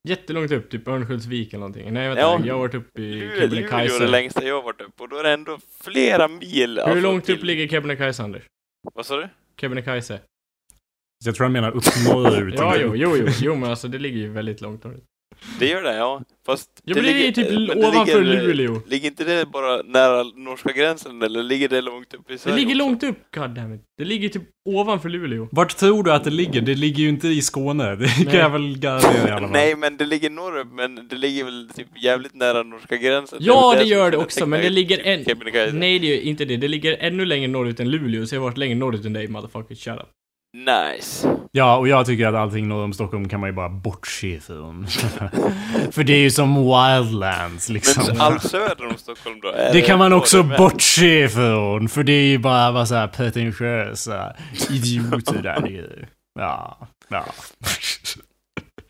[0.08, 1.92] Jättelångt upp, typ Örnsköldsvik eller någonting.
[1.92, 2.20] Nej, vänta.
[2.22, 2.40] Ja.
[2.44, 4.06] Jag har varit uppe i Luleå Luleå är det Kebnekaise.
[4.06, 6.70] längsta jag har varit uppe och då är det ändå flera mil.
[6.78, 8.42] Hur alltså, långt till- upp ligger Kebnekaise, Anders?
[8.94, 9.28] Vad sa du?
[9.60, 10.20] Kebnekaise.
[11.24, 12.54] Jag tror han menar upp norrut.
[12.58, 15.04] Ja, jo, jo, jo, jo, men alltså det ligger ju väldigt långt norrut.
[15.58, 16.22] Det gör det, ja.
[16.46, 18.80] Fast Ja, men det är ju typ det ovanför ligger- Luleå.
[18.86, 22.56] Ligger inte det bara nära norska gränsen eller ligger det långt upp i Det Sverige
[22.56, 22.78] ligger också?
[22.88, 23.80] långt upp, goddammit.
[23.98, 25.48] Det ligger typ ovanför Luleå.
[25.52, 26.60] Vart tror du att det ligger?
[26.60, 27.96] Det ligger ju inte i Skåne.
[27.96, 28.36] Det kan Nej.
[28.36, 29.50] jag väl garantera i alla fall.
[29.50, 33.38] Nej, men det ligger norrut, men det ligger väl typ jävligt nära norska gränsen.
[33.42, 35.24] Ja, det väl gör det också, men det ligger en...
[35.78, 36.56] Nej, det är ju inte det.
[36.56, 39.28] Det ligger ännu längre norrut än Luleå, så jag har varit längre norrut än dig,
[39.28, 39.74] motherfucker.
[39.74, 40.08] Shut up.
[40.54, 41.36] Nice.
[41.52, 44.86] Ja, och jag tycker att allting norr om Stockholm kan man ju bara bortse ifrån.
[45.92, 48.04] För det är ju som wildlands liksom.
[48.08, 49.50] Men allt söder om Stockholm då?
[49.72, 54.36] Det kan man också bortse ifrån, för det är ju bara vad så här pretentiösa
[54.70, 56.06] idioter där ju.
[56.40, 57.24] Ja, ja.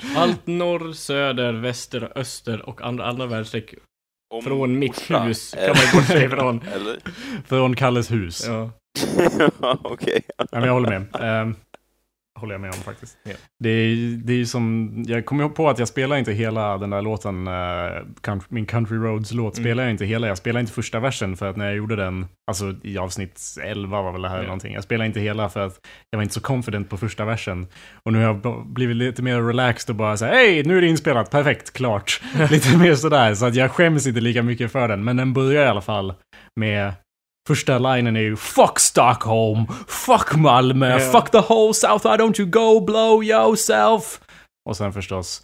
[0.16, 3.74] Allt norr, söder, väster, öster och andra, andra världsstreck
[4.34, 6.60] Om från mitt hus kan man bortse ifrån.
[6.74, 6.96] Eller?
[7.46, 8.44] Från Kalles hus.
[8.46, 8.70] Ja.
[9.60, 10.22] Ja, Okej.
[10.52, 11.42] men jag håller med.
[11.42, 11.56] Um,
[12.40, 13.16] håller jag med om faktiskt.
[13.24, 13.32] Ja.
[13.58, 16.90] Det är det är som, jag kommer ihåg på att jag spelar inte hela den
[16.90, 17.52] där låten, eh,
[18.20, 19.64] country, min Country Roads-låt Mm.
[19.64, 20.26] spelar jag inte hela.
[20.26, 24.02] Jag spelar inte första versen för att när jag gjorde den, alltså i avsnitt 11
[24.02, 24.42] var väl det här Ja.
[24.42, 24.74] någonting.
[24.74, 25.80] Jag spelar inte hela för att
[26.10, 27.66] jag var inte så confident på första versen.
[28.04, 30.86] Och nu har jag blivit lite mer relaxed och bara säga hej, nu är det
[30.88, 32.20] inspelat, perfekt, klart.
[32.50, 35.04] lite mer sådär, så att jag skäms inte lika mycket för den.
[35.04, 36.14] Men den börjar i alla fall
[36.60, 36.92] med
[37.46, 41.12] Första linen är ju Fuck Stockholm, fuck Malmö, Ja.
[41.12, 44.20] fuck the whole South, why don't you go blow yourself?
[44.68, 45.42] Och sen förstås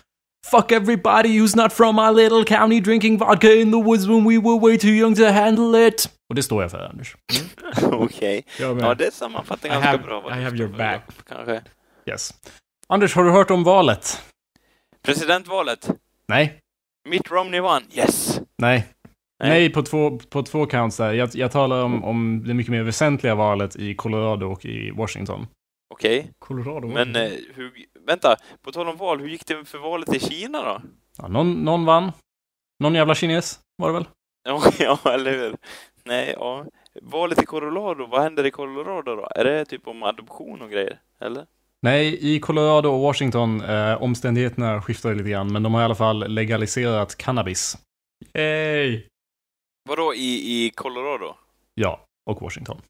[0.51, 4.39] Fuck everybody who's not from my little county drinking vodka in the woods when we
[4.39, 6.11] were way too young to handle it.
[6.29, 7.17] Och det står jag för, Anders.
[7.83, 8.45] Okej.
[8.61, 8.81] Med.
[8.83, 10.39] Ja, det sammanfattar I ganska have- bra.
[10.39, 11.03] I have your back.
[11.29, 11.63] Kanske.
[12.07, 12.35] Yes.
[12.89, 14.23] Anders, har du hört om valet?
[15.03, 15.91] Presidentvalet.
[16.29, 16.59] Nej.
[17.09, 17.83] Mitt Romney vann.
[17.95, 18.41] Yes!
[18.59, 18.87] Nej.
[19.41, 19.51] Nej.
[19.51, 21.13] Nej, på, två, på två counts där.
[21.13, 25.47] Jag, jag talar om, om det mycket mer väsentliga valet i Colorado och i Washington.
[25.95, 26.31] Okej.
[26.39, 26.89] Colorado.
[26.89, 27.73] Men eh, hur...
[28.07, 28.37] Vänta.
[28.63, 30.83] På tal om val, hur gick det för valet i Kina då?
[31.19, 32.13] Ja, någon, någon vann.
[32.81, 34.09] Någon jävla kines, var det väl?
[34.45, 35.57] Ja, ja, eller hur?
[36.05, 36.67] Nej, ja.
[37.03, 39.29] Valet i Colorado, vad händer i Colorado då?
[39.35, 41.01] Är det typ om adoption och grejer?
[41.21, 41.47] Eller?
[41.83, 45.95] Nej, i Colorado och Washington, eh, omständigheterna skiftar lite grann, men de har i alla
[45.95, 47.79] fall legaliserat cannabis.
[48.35, 49.10] Hey!
[49.91, 51.35] Vadå i, i Colorado?
[51.75, 52.01] Ja,
[52.31, 52.81] och Washington.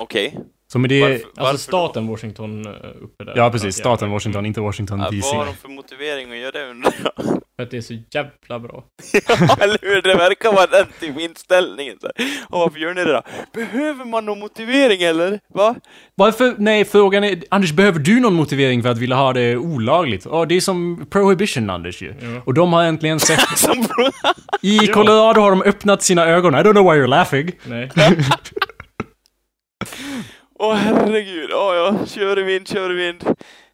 [0.00, 0.38] Okej.
[0.72, 1.00] Så med det...
[1.00, 3.32] Varför, Alltså varför staten Washington eh, uppe där.
[3.36, 3.76] Ja, precis.
[3.76, 4.10] Staten.
[4.10, 5.04] Washington, inte Washington Då?
[5.04, 5.28] Ja, DC.
[5.28, 7.24] vad har de för motivering att göra det undrar jag?
[7.56, 8.84] För att det är så jävla bra.
[9.28, 10.02] ja, eller hur?
[10.02, 11.96] Det verkar vara den typ inställningen.
[12.00, 12.06] Så.
[12.48, 13.22] Och varför gör ni det då?
[13.54, 15.40] Behöver man någon motivering eller?
[15.54, 15.74] Va?
[16.14, 16.54] Varför?
[16.58, 17.42] Nej, frågan är...
[17.50, 20.26] Anders, behöver du någon motivering för att vilja ha det olagligt?
[20.30, 22.14] Ja, det är som prohibition, Anders ju.
[22.20, 22.42] Ja.
[22.44, 23.40] Och de har äntligen sett...
[23.58, 23.86] Som
[24.60, 26.54] I Colorado har de öppnat sina ögon.
[26.54, 27.52] I don't know why you're laughing.
[27.64, 27.90] Nej.
[30.62, 31.50] Åh herregud.
[31.50, 32.06] Ja, ja.
[32.06, 33.24] Kör i vind, kör i vind.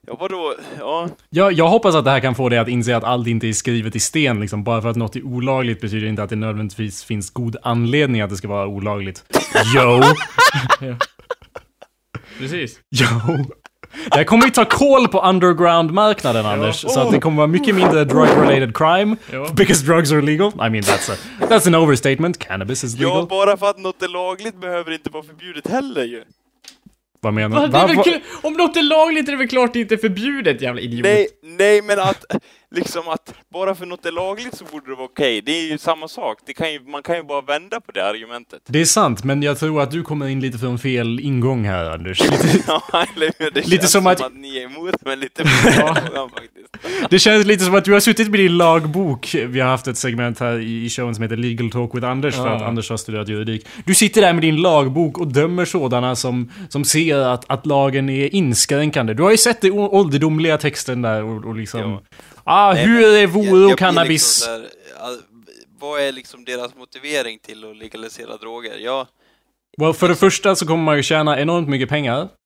[0.07, 0.55] Ja, vadå?
[0.79, 1.09] Ja.
[1.31, 3.53] Jag, jag hoppas att det här kan få dig att inse att allt inte är
[3.53, 4.41] skrivet i sten.
[4.41, 4.65] Liksom.
[4.65, 8.31] Bara för att något är olagligt betyder inte att det nödvändigtvis finns god anledning att
[8.31, 9.25] det ska vara olagligt.
[9.75, 10.03] Jo!
[12.39, 12.81] Precis.
[12.91, 13.07] Jo!
[14.11, 16.81] Det här kommer ju ta koll på underground-marknaden, Anders.
[16.81, 19.17] Så att det kommer vara mycket mindre drug-related crime.
[19.33, 19.49] Ja.
[19.53, 20.49] Because drugs are legal.
[20.49, 22.39] I mean, that's, a, that's an overstatement.
[22.39, 23.17] Cannabis is legal.
[23.17, 26.25] Ja, bara för att något är lagligt behöver inte vara förbjudet heller ju.
[27.21, 27.73] Vad menar du?
[27.73, 31.03] Va- om något är lagligt är det väl klart det inte är förbjudet, jävla idiot.
[31.03, 32.25] Nej, nej men att
[32.75, 35.43] liksom att bara för något är lagligt så borde det vara okej.
[35.47, 36.39] Det är ju samma sak.
[36.47, 38.61] Det kan ju, man kan ju bara vända på det argumentet.
[38.67, 41.91] Det är sant, men jag tror att du kommer in lite från fel ingång här,
[41.91, 42.21] Anders.
[42.31, 42.83] Lite, Ja,
[43.17, 43.51] eller hur?
[43.51, 44.35] Det Lite känns som som att- att...
[44.37, 47.11] ni är emot mig lite faktiskt.
[47.11, 49.35] det känns lite som att du har suttit med din lagbok.
[49.49, 52.47] Vi har haft ett segment här i showen som heter Legal Talk with Anders, för
[52.47, 52.57] Ja.
[52.57, 53.67] att Anders har studerat juridik.
[53.85, 58.09] Du sitter där med din lagbok och dömer sådana som, som ser att, att lagen
[58.09, 59.15] är inskränkande.
[59.15, 61.81] Du har ju sett den ålderdomliga texten där och, och liksom...
[61.81, 62.03] Ja.
[62.45, 64.47] Ah, Nej, hur är vore och cannabis?
[64.49, 64.67] Liksom
[65.01, 65.23] all-
[65.81, 68.79] vad är liksom deras motivering till att legalisera droger?
[68.79, 69.07] Ja,
[69.81, 72.29] Well, för det första så kommer man ju tjäna enormt mycket pengar.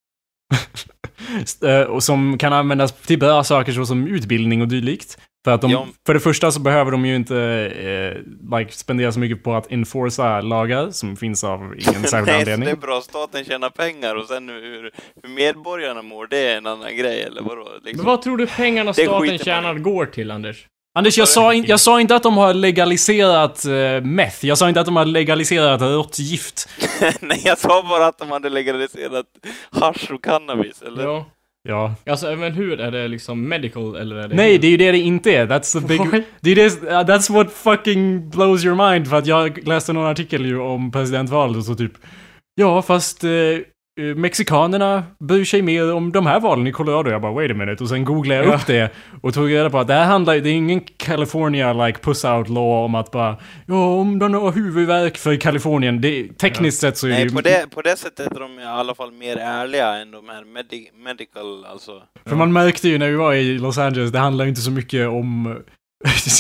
[1.63, 5.19] Eh, och som kan användas till bra saker såsom utbildning och dylikt.
[5.45, 5.87] För att de, Ja.
[6.07, 9.73] för det första så behöver de ju inte eh, like, spendera så mycket på att
[9.73, 12.65] enforca lagar som finns av ingen särskild Nej, anledning.
[12.67, 14.91] det är bra staten tjänar pengar och sen hur,
[15.23, 17.69] hur medborgarna mår, det är en annan grej eller vadå?
[17.83, 17.97] Liksom.
[17.97, 20.67] Men vad tror du pengarna staten tjänar går till, Anders?
[20.95, 24.47] Anders, jag sa, in, jag sa inte att de har legaliserat uh, meth.
[24.47, 26.69] Jag sa inte att de har legaliserat råttgift.
[27.21, 29.27] Nej, jag sa bara att de hade legaliserat
[29.71, 31.03] hasch och cannabis, eller?
[31.05, 31.27] Ja.
[31.69, 31.95] Ja.
[32.07, 32.81] Alltså, men hur?
[32.81, 34.35] Är det liksom medical eller är det...
[34.35, 35.47] Nej, det är ju det det inte är.
[35.47, 36.11] That's the big...
[36.11, 36.23] Why?
[36.41, 39.09] Det är det, uh, that's what fucking blows your mind.
[39.09, 41.93] För att jag läste någon artikel ju om presidentvalet och så typ...
[42.55, 43.25] Ja, fast...
[43.25, 43.31] eh,
[44.17, 47.11] Mexikanerna bryr sig mer om de här valen i Colorado.
[47.11, 47.83] Jag bara wait a minute.
[47.83, 48.57] Och sen googlade jag Ja.
[48.57, 48.91] upp det
[49.23, 52.49] och tog reda på att det här handlar Det är ingen California like puss out
[52.49, 53.37] law om att bara...
[53.67, 56.01] Ja, om de har huvudvärk för Kalifornien.
[56.01, 57.31] Det, tekniskt sett så är det Nej, ju...
[57.31, 60.45] på det, på det sättet är de i alla fall mer ärliga än de här
[60.45, 62.03] medi medical, alltså.
[62.27, 64.71] För man märkte ju när vi var i Los Angeles, det handlar ju inte så
[64.71, 65.59] mycket om...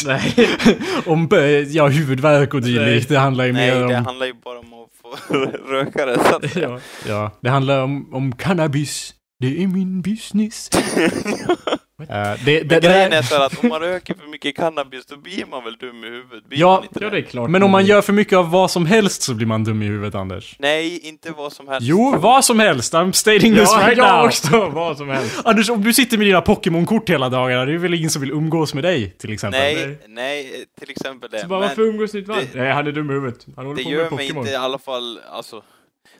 [0.06, 0.34] Nej.
[1.06, 3.08] om eh, ja, huvudvärk och dylikt.
[3.08, 4.04] Det handlar ju Nej, mer det om...
[4.04, 4.91] handlar ju bara om att
[5.28, 5.34] få
[5.72, 6.78] röka det, så att ja.
[7.06, 9.14] Ja, det handlar om, om cannabis.
[9.40, 10.70] Det är min business.
[12.12, 15.06] Eh, det, det, Men det grejen är så att om man röker för mycket cannabis,
[15.06, 16.44] då blir man väl dum i huvudet?
[16.48, 17.50] Blir Ja, ja, det är klart.
[17.50, 19.86] men om man gör för mycket av vad som helst så blir man dum i
[19.86, 20.56] huvudet, Anders.
[20.58, 21.86] Nej, inte vad som helst.
[21.88, 22.94] Jo, vad som helst.
[22.94, 24.26] I'm stating this Ja, right jag now.
[24.26, 24.70] också!
[24.74, 25.40] Vad som helst.
[25.44, 28.30] Anders, om du sitter med dina Pokémon-kort hela dagarna, det är väl ingen som vill
[28.30, 29.60] umgås med dig, till exempel?
[29.60, 31.38] Nej, nej, till exempel det.
[31.40, 32.48] Så bara, Men varför umgås ni inte varandra?
[32.52, 33.46] det- Nej, han är dum i huvudet.
[33.56, 34.42] Han håller det på gör med mig Pokémon.
[34.42, 35.62] inte i alla fall, alltså...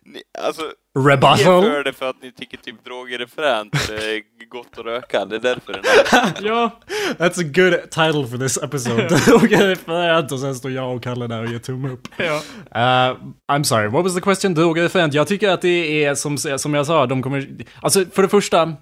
[0.04, 1.64] Ni, alltså, ni Rebuttal?
[1.64, 4.78] är för det för att ni tycker typ droger är fränt, och det är gott
[4.78, 6.80] att röka, det är därför den är Ja,
[7.18, 9.08] That's a good title for this episode.
[9.26, 12.08] Droger är fränt och sen står jag och Kalle där och ger tumme upp.
[12.16, 12.42] ja.
[12.74, 13.16] Uh,
[13.52, 14.54] I'm sorry, what was the question?
[14.54, 15.14] Droger är fränt.
[15.14, 17.48] Jag tycker att det är som, som jag sa, de kommer...
[17.82, 18.72] Alltså, för det första,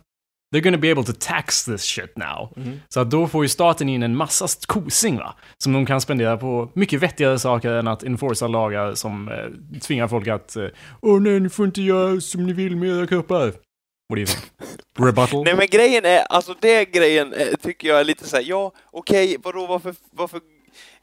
[0.53, 2.53] they're gonna be able to tax this shit now.
[2.89, 5.35] Så att då får ju staten in en massa kosing va?
[5.59, 10.09] Som de kan spendera på mycket vettigare saker än att enforca lagar som eh, tvingar
[10.09, 10.57] folk att...
[10.57, 10.67] eh,
[11.03, 13.47] Åh nej, ni får inte göra som ni vill med era kroppar.
[13.47, 13.53] What
[14.11, 14.45] do you think?
[14.99, 15.45] Rebuttal?
[15.45, 19.37] Nej men grejen är, alltså det grejen eh, tycker jag är lite såhär, ja okej,
[19.43, 20.41] vadå varför, varför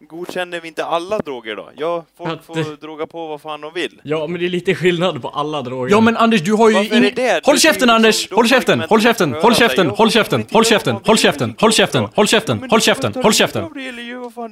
[0.08, 1.70] godkänner vi inte alla droger då?
[1.78, 4.02] Ja, folk Att får droga på vad fan de vill.
[4.04, 5.92] ja, men det är lite skillnad på alla droger.
[5.92, 7.16] Ja men Anders, du har ju Varför är ingen...
[7.16, 7.46] det det?
[7.46, 8.32] Håll är käften Anders!
[8.32, 8.80] Håll käften!
[8.90, 9.34] Håll käften!
[9.34, 9.90] Håll käften!
[9.90, 10.46] Håll käften!
[10.54, 10.96] Håll käften!
[11.06, 11.56] Håll käften!
[11.56, 12.10] Håll käften!
[12.16, 12.54] Håll käften!
[12.74, 13.14] Håll käften!
[13.24, 13.66] Håll käften!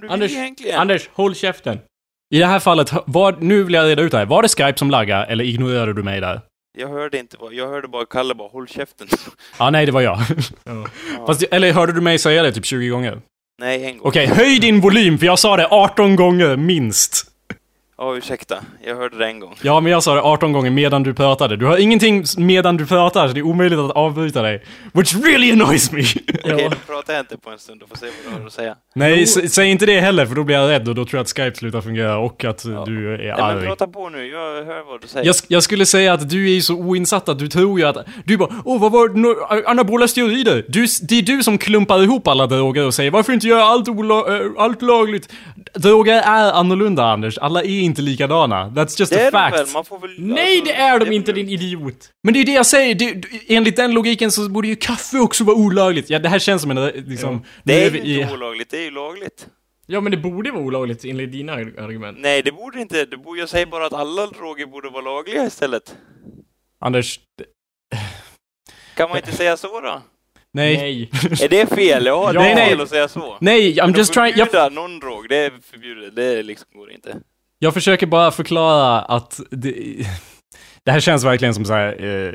[0.10, 0.32] Anders.
[0.76, 1.80] Anders, håll käften!
[2.34, 4.26] I det här fallet, vad, nu vill jag reda ut det här.
[4.26, 6.42] Var det Skype som laggade eller ignorerade du mig där?
[6.78, 9.08] Jag hörde inte vad, jag hörde bara Kalle bara håll käften.
[9.60, 10.18] Ja, nej det var jag.
[10.64, 10.88] Ja.
[11.28, 13.22] Fast, eller hörde du mig säga det typ 20 gånger?
[13.60, 14.08] Nej, en gång.
[14.08, 17.31] Okej, höj din volym för jag sa det 18 gånger minst.
[18.04, 18.56] Ja, ursäkta.
[18.86, 19.56] Jag hörde det en gång.
[19.62, 21.56] Ja, men jag sa det 18 gånger medan du pratade.
[21.58, 24.64] Du har ingenting medan du pratar, så det är omöjligt att avbryta dig.
[24.94, 26.02] Which really annoys me.
[26.44, 28.54] Okej, då pratar jag inte på en stund och får se vad du har att
[28.54, 28.76] säga.
[28.96, 31.22] Nej, s- säg inte det heller för då blir jag rädd och då tror jag
[31.24, 32.84] att Skype slutar fungera och att Ja.
[32.86, 33.66] du är Nej, men arg.
[33.68, 35.26] prata på nu, jag hör vad du säger.
[35.26, 37.98] Jag, jag skulle säga att du är så oinsatt att du tror ju att...
[38.26, 39.36] Du bara Åh, vad var no,
[39.70, 40.66] anabola steroider?
[40.68, 43.88] Du, det är du som klumpar ihop alla droger och säger varför inte göra allt,
[43.88, 45.30] ola, äh, allt lagligt?
[45.74, 47.38] Droger är annorlunda, Anders.
[47.38, 48.70] Alla är inte likadana.
[48.70, 49.58] That's just det a fact.
[49.60, 50.16] väl, man får väl...
[50.18, 52.10] Nej, alltså, det är de är inte, din idiot!
[52.24, 52.96] Men det är det jag säger.
[52.96, 56.10] Det, enligt den logiken så borde ju kaffe också vara olagligt.
[56.10, 57.36] Ja, det här känns som en liksom...
[57.36, 59.48] nu Det är ju i- inte olagligt, det är ju lagligt.
[59.88, 62.18] Ja, men det borde vara olagligt enligt dina ar- argument.
[62.20, 63.06] Nej, det borde inte.
[63.06, 65.96] Det borde, jag säger bara att alla droger borde vara lagliga istället.
[66.80, 67.20] Anders...
[68.96, 70.02] Kan man inte säga så då?
[70.54, 70.78] Nej.
[70.78, 71.10] Nej.
[71.44, 72.06] Är det fel?
[72.06, 72.70] Ja, det Nej, är nej.
[72.70, 73.38] fel att säga så.
[73.42, 74.34] Nej, I'm just trying...
[74.54, 76.16] Jag, någon drog, det är förbjudet.
[76.16, 77.16] Det liksom går inte.
[77.64, 79.74] Jag försöker bara förklara att det,
[80.86, 82.34] Det här känns verkligen som så här, eh,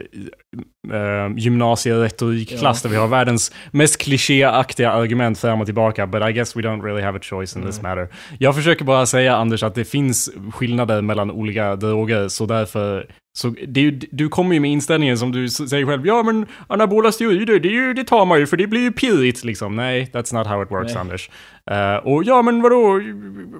[1.00, 2.88] eh, gymnasieretorikklass Ja.
[2.88, 6.06] där vi har världens mest klichéaktiga argument fram och tillbaka.
[6.06, 7.90] But I guess we don't really have a choice in this Nej.
[7.96, 8.08] matter.
[8.38, 13.06] Jag försöker bara säga, Anders, att det finns skillnader mellan olika droger, så därför...
[13.36, 16.46] Så det är ju, du kommer ju med inställningen som du säger själv, ja men
[16.68, 19.76] anabola steroider, det, ju, det tar man ju för det blir ju pirrigt liksom.
[19.76, 21.00] Nej, that's not how it works, Nej.
[21.00, 21.30] Anders.
[21.70, 23.00] Eh, och ja men vadå,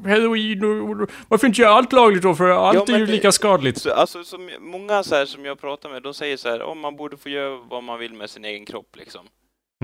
[0.06, 2.34] heroin och, varför inte göra allt lagligt då?
[2.34, 3.78] För allt Ja, är ju det- lika skadligt.
[3.78, 6.80] Så, alltså, som, många så här, som jag pratar med, de säger så här, om
[6.80, 9.20] man borde få göra vad man vill med sin egen kropp liksom.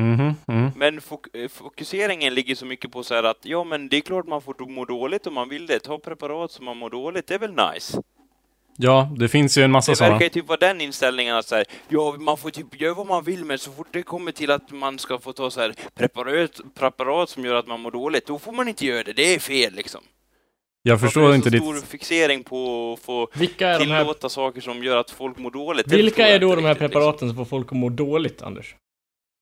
[0.00, 0.70] Mhm, mhm.
[0.76, 4.00] Men fok eh, fokuseringen ligger så mycket på så här att, ja men det är
[4.00, 5.78] klart man får må dåligt om man vill det.
[5.78, 8.02] Ta preparat som man mår dåligt, det är väl nice?
[8.76, 10.12] Ja, det finns ju en massa Det sådana.
[10.14, 13.06] verkar ju typ vara den inställningen att så här, ja man får typ göra vad
[13.06, 15.74] man vill men så fort det kommer till att man ska få ta så här
[15.94, 19.12] preparat, preparat som gör att man mår dåligt, då får man inte göra det.
[19.12, 20.00] Det är fel liksom.
[20.82, 21.62] Jag Varför förstår är det inte så ditt...
[21.62, 25.38] stor fixering på att få Vilka är de här, tillåta saker som gör att folk
[25.38, 25.86] mår dåligt?
[25.88, 28.42] Det vilka är då inte de här riktigt, preparaten som får folk att må dåligt,
[28.42, 28.64] Anders?
[28.64, 28.78] Liksom.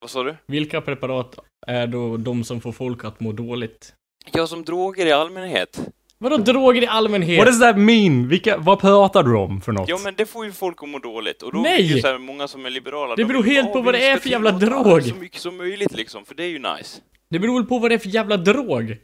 [0.01, 0.37] Vad sa du?
[0.47, 3.95] Vilka preparat är då de som får folk att må dåligt?
[4.33, 5.81] Ja, som droger i allmänhet.
[6.23, 7.39] Vadå droger i allmänhet?
[7.39, 8.29] What does that mean?
[8.29, 9.89] Vilka, vad pratar du om för något?
[9.89, 11.43] Ja, men det får ju folk att må dåligt.
[11.43, 11.91] Och då Nej!
[11.91, 13.17] är det så här många som är liberala.
[13.17, 15.41] Det de beror vill, helt "Ja, på vad det är för jävla drog." Så mycket
[15.41, 17.01] som möjligt liksom, för det är ju nice.
[17.31, 18.97] Det beror väl på vad det är för jävla drog?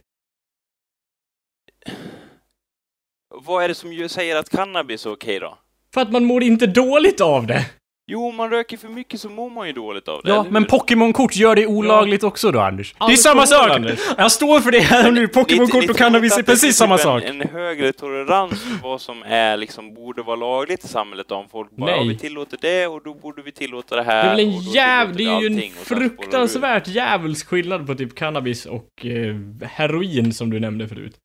[3.35, 5.57] Vad är det som ju säger att cannabis är okej då?
[5.93, 7.65] För att man mår inte dåligt av det.
[8.09, 10.29] Jo, om man röker för mycket så mår man ju dåligt av det.
[10.29, 10.65] Ja, eller men?
[10.65, 12.95] Pokémon-kort gör det olagligt också då, Anders.
[12.99, 13.69] Det är samma sak!
[13.71, 13.99] Anders.
[14.17, 15.27] Jag står för det här nu.
[15.27, 17.23] Pokémon-kort och cannabis är precis det samma sak.
[17.23, 21.49] En, en högre tolerans för vad som är liksom, borde vara lagligt i samhället om
[21.49, 21.97] folk bara, Nej.
[21.99, 24.25] ja, vi tillåter det och då borde vi tillåta det Det här.
[24.25, 25.15] är väl en jäv...
[25.15, 29.35] Det är ju en det fruktansvärt djävulsk skillnad på typ cannabis och eh,
[29.67, 31.15] heroin som du nämnde förut.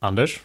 [0.00, 0.40] Anders?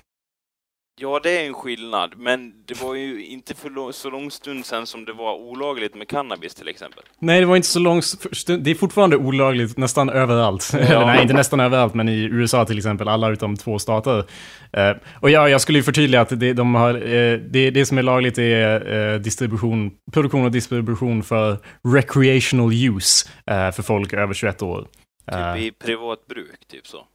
[1.01, 4.87] Ja, det är en skillnad, men det var ju inte för så lång stund sedan
[4.87, 7.03] som det var olagligt med cannabis till exempel.
[7.19, 8.05] Nej, det var inte så långt...
[8.47, 10.73] Det är fortfarande olagligt nästan överallt.
[10.73, 14.25] Eller nej, inte nästan överallt, men i USA till exempel, alla utom två stater.
[14.73, 14.91] Eh,
[15.21, 18.03] och ja, jag skulle ju förtydliga att det, de har, eh, det, det som är
[18.03, 24.61] lagligt är eh, distribution, produktion och distribution för recreational use eh, för folk över 21
[24.61, 24.81] år.
[24.81, 27.05] Typ Eh, i privat bruk, typ så.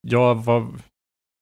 [0.00, 0.82] ja, vad...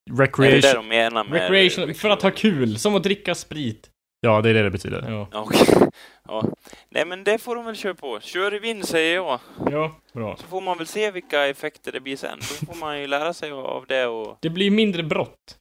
[0.09, 0.61] Är det Recreation...
[0.61, 1.41] det de menar med...
[1.41, 2.79] Recreation, för att ha kul.
[2.79, 3.91] Som att dricka sprit.
[4.21, 5.05] Ja, det är det det betyder.
[5.09, 5.29] Ja.
[5.33, 5.89] Ja, Okej.
[6.29, 6.45] Ja.
[6.91, 8.21] Nej, men det får de väl köra på.
[8.21, 9.41] Kör i vind, säger jag.
[9.71, 10.37] Ja, bra.
[10.37, 12.39] Så får man väl se vilka effekter det blir sen.
[12.39, 14.39] Då får man ju lära sig av det och...
[14.41, 15.57] Det blir mindre brott.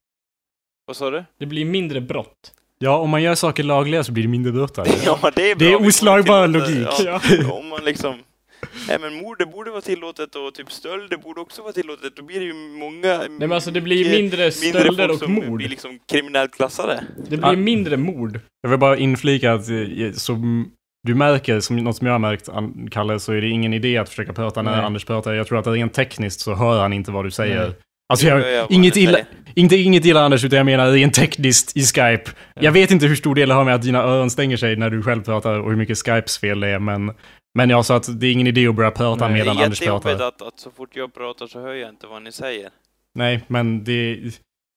[0.85, 1.23] Vad sa du?
[1.39, 2.53] Det blir mindre brott.
[2.79, 4.77] Ja, om man gör saker lagliga så blir det mindre brott.
[4.77, 5.05] alltså.
[5.05, 5.67] Ja, det är bra.
[5.67, 6.87] Det är oslagbar logik.
[7.05, 7.21] Ja,
[7.53, 8.19] om man liksom...
[8.87, 12.15] Nej men mord, det borde vara tillåtet och typ stöld, det borde också vara tillåtet.
[12.15, 13.17] Då blir det ju många...
[13.17, 15.57] Nej men alltså det blir mindre stölder och mord.
[15.57, 17.03] blir liksom kriminellt klassade.
[17.29, 17.51] Det blir Ja.
[17.55, 18.39] mindre mord.
[18.61, 20.71] Jag vill bara inflika att eh, som
[21.07, 22.49] du märker, som något som jag har märkt,
[22.91, 24.85] Kalle, så är det ingen idé att försöka prata när Nej.
[24.85, 25.33] Anders pratar.
[25.33, 27.61] Jag tror att rent tekniskt så hör han inte vad du säger.
[27.61, 27.73] Nej.
[28.09, 29.17] Alltså Jag jag, inget illa,
[29.55, 32.31] inte inget illa Anders, utan jag menar rent tekniskt i Skype.
[32.55, 34.89] Jag vet inte hur stor del det har med att dina öron stänger sig när
[34.89, 37.11] du själv pratar och hur mycket Skypes fel det är, men,
[37.57, 39.63] men jag sa att det är ingen idé att börja prata Nej, Det medan är
[39.63, 40.27] Anders jättejobbigt pratar.
[40.27, 42.69] att, att så fort jag pratar så hör jag inte vad ni säger.
[43.15, 44.19] Nej, men det...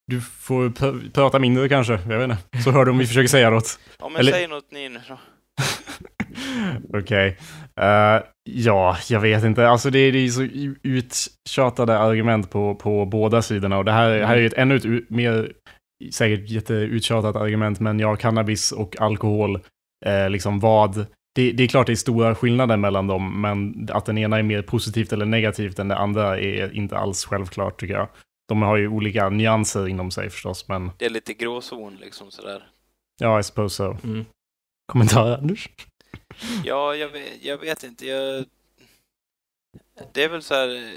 [0.06, 2.62] Du får pr- prata mindre kanske, jag vet inte.
[2.64, 3.78] Så hör du om vi försöker säga något.
[3.98, 5.18] Ja men Eller- säg något ni nu då.
[6.98, 7.38] Okej.
[7.80, 9.68] Eh, ja, jag vet inte.
[9.68, 10.42] Alltså det, det är så
[10.82, 13.78] uttjatade argument på, på båda sidorna.
[13.78, 15.52] Och det här, här är ju ett ännu ett mer,
[16.12, 19.60] säkert jätteuttjatat argument, men ja, cannabis och alkohol,
[20.06, 21.06] eh, liksom vad...
[21.34, 24.42] Det, det är klart det är stora skillnader mellan dem, men att den ena är
[24.42, 28.08] mer positivt eller negativt än det andra är inte alls självklart tycker jag.
[28.48, 32.68] De har ju olika nyanser inom sig förstås, men Det är lite gråzon liksom sådär.
[33.18, 33.96] ja, I suppose so.
[34.08, 34.24] Mm.
[34.92, 35.68] Kommentarer, Anders?
[36.64, 38.06] Ja, jag vet, jag vet inte.
[38.06, 38.44] Jag...
[40.12, 40.94] Det är väl så här...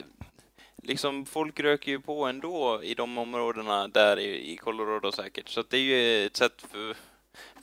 [0.84, 5.50] Liksom, folk röker ju på ändå i de områdena där i, i Colorado säkert.
[5.50, 6.96] Så att det är ju ett sätt för,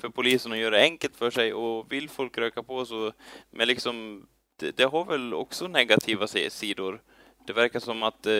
[0.00, 1.54] för polisen att göra enkelt för sig.
[1.54, 3.12] Och vill folk röka på så...
[3.50, 4.26] Men liksom,
[4.56, 7.02] det, det har väl också negativa si- sidor.
[7.46, 8.30] Det verkar som att eh,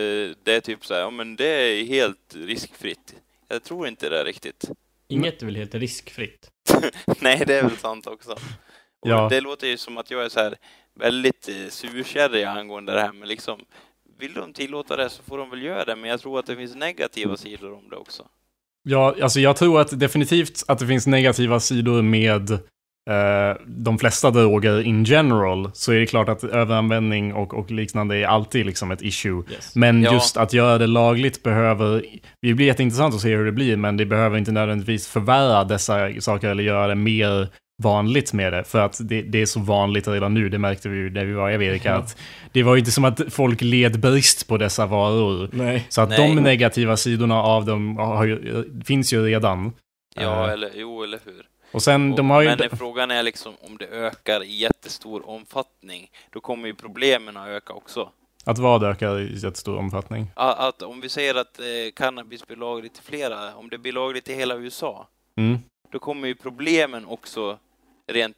[0.43, 3.15] det är typ så här, ja men det är helt riskfritt.
[3.47, 4.69] Jag tror inte det riktigt.
[5.07, 6.51] Inget är väl helt riskfritt.
[7.19, 8.31] Nej, det är väl sant också.
[8.31, 9.29] Och Ja.
[9.29, 10.55] Det låter ju som att jag är så här
[10.93, 13.65] väldigt eh, surkärrig angående det här, men liksom
[14.19, 16.55] vill de tillåta det så får de väl göra det, men jag tror att det
[16.55, 18.27] finns negativa sidor om det också.
[18.83, 24.31] Ja, alltså jag tror att definitivt att det finns negativa sidor med eh, de flesta
[24.31, 28.91] droger in general så är det klart att överanvändning och, och liknande är alltid liksom
[28.91, 29.43] ett issue.
[29.51, 29.75] Yes.
[29.75, 30.13] Men Ja.
[30.13, 32.05] just att göra det lagligt behöver,
[32.41, 36.21] det blir jätteintressant att se hur det blir, men det behöver inte nödvändigtvis förvärra dessa
[36.21, 37.47] saker eller göra det mer
[37.81, 38.63] vanligt med det.
[38.63, 41.33] För att det, det är så vanligt redan nu, det märkte vi ju när vi
[41.33, 41.95] var i Amerika, Ja.
[41.95, 42.17] att
[42.51, 45.49] det var ju inte som att folk led brist på dessa varor.
[45.51, 45.85] Nej.
[45.89, 46.35] Så att Nej.
[46.35, 49.73] de negativa sidorna av dem har ju, finns ju redan.
[50.15, 51.45] Ja, Eh, eller jo, eller hur.
[51.71, 52.47] och sen, Och, de har ju...
[52.55, 57.47] men frågan är liksom om det ökar i jättestor omfattning, då kommer ju problemen att
[57.47, 58.09] öka också.
[58.45, 60.27] Att vad ökar i jättestor omfattning.
[60.35, 61.65] Att, att om vi säger att eh,
[61.95, 65.07] cannabis blir lagligt i flera, om det blir lagligt i hela USA,
[65.37, 65.57] Mm.
[65.91, 67.57] då kommer ju problemen också
[68.07, 68.35] rent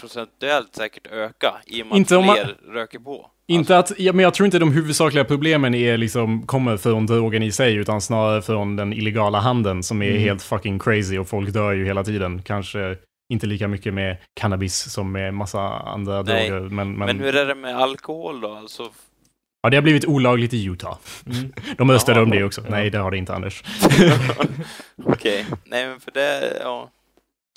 [0.00, 3.30] procentuellt säkert öka i och med Inte att om man- fler röker på.
[3.46, 7.42] Inte att, ja, men jag tror inte de huvudsakliga problemen är liksom, kommer från drogen
[7.42, 10.20] i sig, utan snarare från den illegala handeln som är Mm.
[10.22, 12.42] helt fucking crazy och folk dör ju hela tiden.
[12.42, 12.96] Kanske
[13.32, 16.68] inte lika mycket med cannabis som med massa andra Nej, droger.
[16.68, 18.52] Men, men, Men hur är det med alkohol då?
[18.54, 18.90] Alltså,
[19.62, 20.96] ja, det har blivit olagligt i Utah.
[21.26, 21.52] Mm.
[21.76, 22.60] De röstade om det också.
[22.64, 22.70] Ja.
[22.70, 23.62] Nej, det har det inte Anders.
[25.04, 25.46] okej.
[25.64, 26.90] Nej, men för det, ja.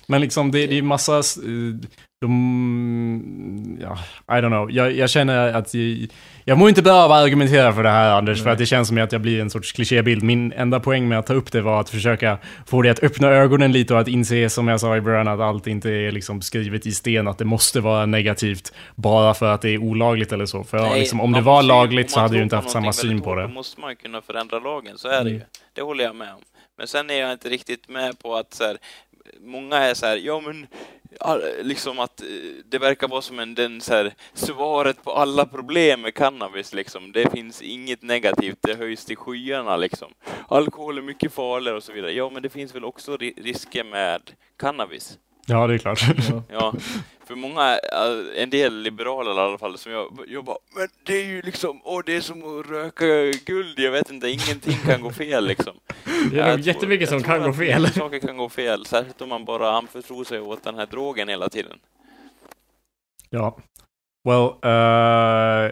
[0.08, 1.90] Men liksom det, det är massa, eh,
[2.22, 3.98] de, ja,
[4.38, 4.72] I don't know.
[4.72, 6.08] Jag, jag känner att jag,
[6.44, 8.54] jag mår inte att argumentera för det här Anders, för Nej.
[8.54, 10.24] att det känns som att jag blir en sorts klichébild.
[10.24, 13.28] Min enda poäng med att ta upp det var att försöka få det att öppna
[13.28, 16.42] ögonen lite och att inse, som jag sa i början, att allt inte är liksom
[16.42, 20.46] skrivet i sten, att det måste vara negativt bara för att det är olagligt eller
[20.46, 20.64] så.
[20.64, 23.36] För Nej, liksom, om det var lagligt så hade tror inte haft samma syn på
[23.36, 23.42] det.
[23.42, 25.36] Då måste man ju kunna förändra lagen, så är det ju.
[25.36, 25.48] Mm.
[25.74, 26.42] Det håller jag med om.
[26.78, 28.78] Men sen är jag inte riktigt med på att så här,
[29.40, 30.68] många är så här, ja men
[31.62, 32.28] liksom att eh,
[32.66, 37.12] det verkar vara som en, den så här, svaret på alla problem med cannabis liksom.
[37.12, 40.14] Det finns inget negativt, det höjs till skyarna liksom.
[40.48, 42.12] Alkohol är mycket farligare och så vidare.
[42.12, 45.20] Ja, men det finns väl också risker med cannabis.
[45.50, 46.02] Ja, det är klart.
[46.30, 46.44] Ja.
[46.50, 46.74] Ja,
[47.28, 51.14] för många, eh, en del liberaler i alla fall, som jag, jag bara, men det
[51.14, 53.06] är ju liksom, åh det är som att röka
[53.46, 55.74] guld, jag vet inte, ingenting kan gå fel liksom.
[56.32, 57.88] Det är nog jättemycket som kan gå fel.
[57.88, 61.50] Saker kan gå fel, särskilt om man bara anförtror sig åt den här drogen hela
[61.50, 61.80] tiden.
[63.30, 63.58] Ja.
[64.24, 65.72] Well, uh,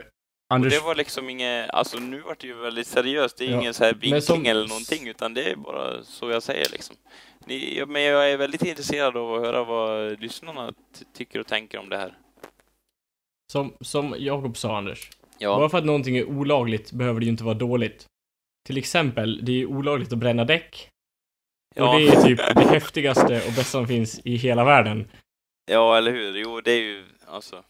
[0.50, 0.74] Och Anders...
[0.74, 3.74] det var liksom inget, alltså nu vart det ju väldigt seriöst, det är Ja, ingen
[3.74, 6.96] så här vinkling som- eller någonting, utan det är bara så jag säger liksom.
[7.46, 11.78] Ni, men jag är väldigt intresserad av att höra vad lyssnarna ty- tycker och tänker
[11.80, 12.18] om det här.
[13.52, 15.10] Som, som Jakob sa Anders.
[15.38, 18.06] Ja, Bara för att någonting är olagligt behöver det ju inte vara dåligt.
[18.66, 20.90] Till exempel, det är ju olagligt att bränna däck.
[21.76, 21.94] ja.
[21.94, 25.12] Och det är typ det häftigaste och bästa som finns i hela världen.
[25.72, 26.38] Ja, eller hur?
[26.38, 27.64] Jo, det är ju alltså.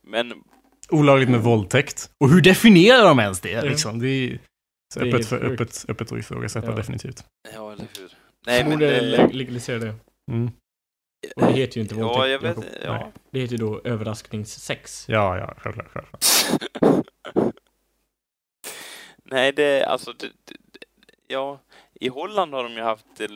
[0.00, 0.44] Men
[0.90, 2.10] olagligt med våldtäkt.
[2.20, 3.62] Och hur definierar de ens det?
[3.62, 3.98] Liksom?
[3.98, 4.38] Det är,
[4.94, 5.60] så Det är öppet, för, sjukt.
[5.60, 6.72] öppet, öppet att ifrågasätta Ja.
[6.76, 7.24] definitivt.
[7.54, 8.12] ja, eller hur?
[8.46, 9.94] Nej, men Borde det, le- legalisera det.
[10.30, 10.50] Mm.
[11.36, 12.18] Och det heter ju inte våldtäkt.
[12.18, 12.56] Ja, jag vet.
[12.84, 12.92] Ja.
[12.92, 13.12] Nej.
[13.30, 15.04] Det heter ju då överraskningssex.
[15.08, 15.88] Ja, ja, självklart.
[15.92, 16.24] självklart.
[19.24, 20.86] Nej, det alltså det, det, det-
[21.28, 21.60] ja,
[22.00, 23.26] i Holland har de ju haft det,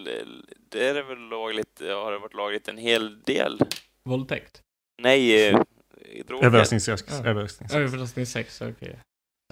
[0.69, 3.59] det är det väl lagligt, har det varit lagligt en hel del?
[4.05, 4.63] Våldtäkt?
[5.03, 5.61] Nej, eh,
[6.29, 6.47] droger.
[6.47, 7.05] Överraskningssex.
[7.09, 7.31] Ja.
[7.31, 7.75] överraskningssex.
[7.75, 8.97] Överraskningssex, okej.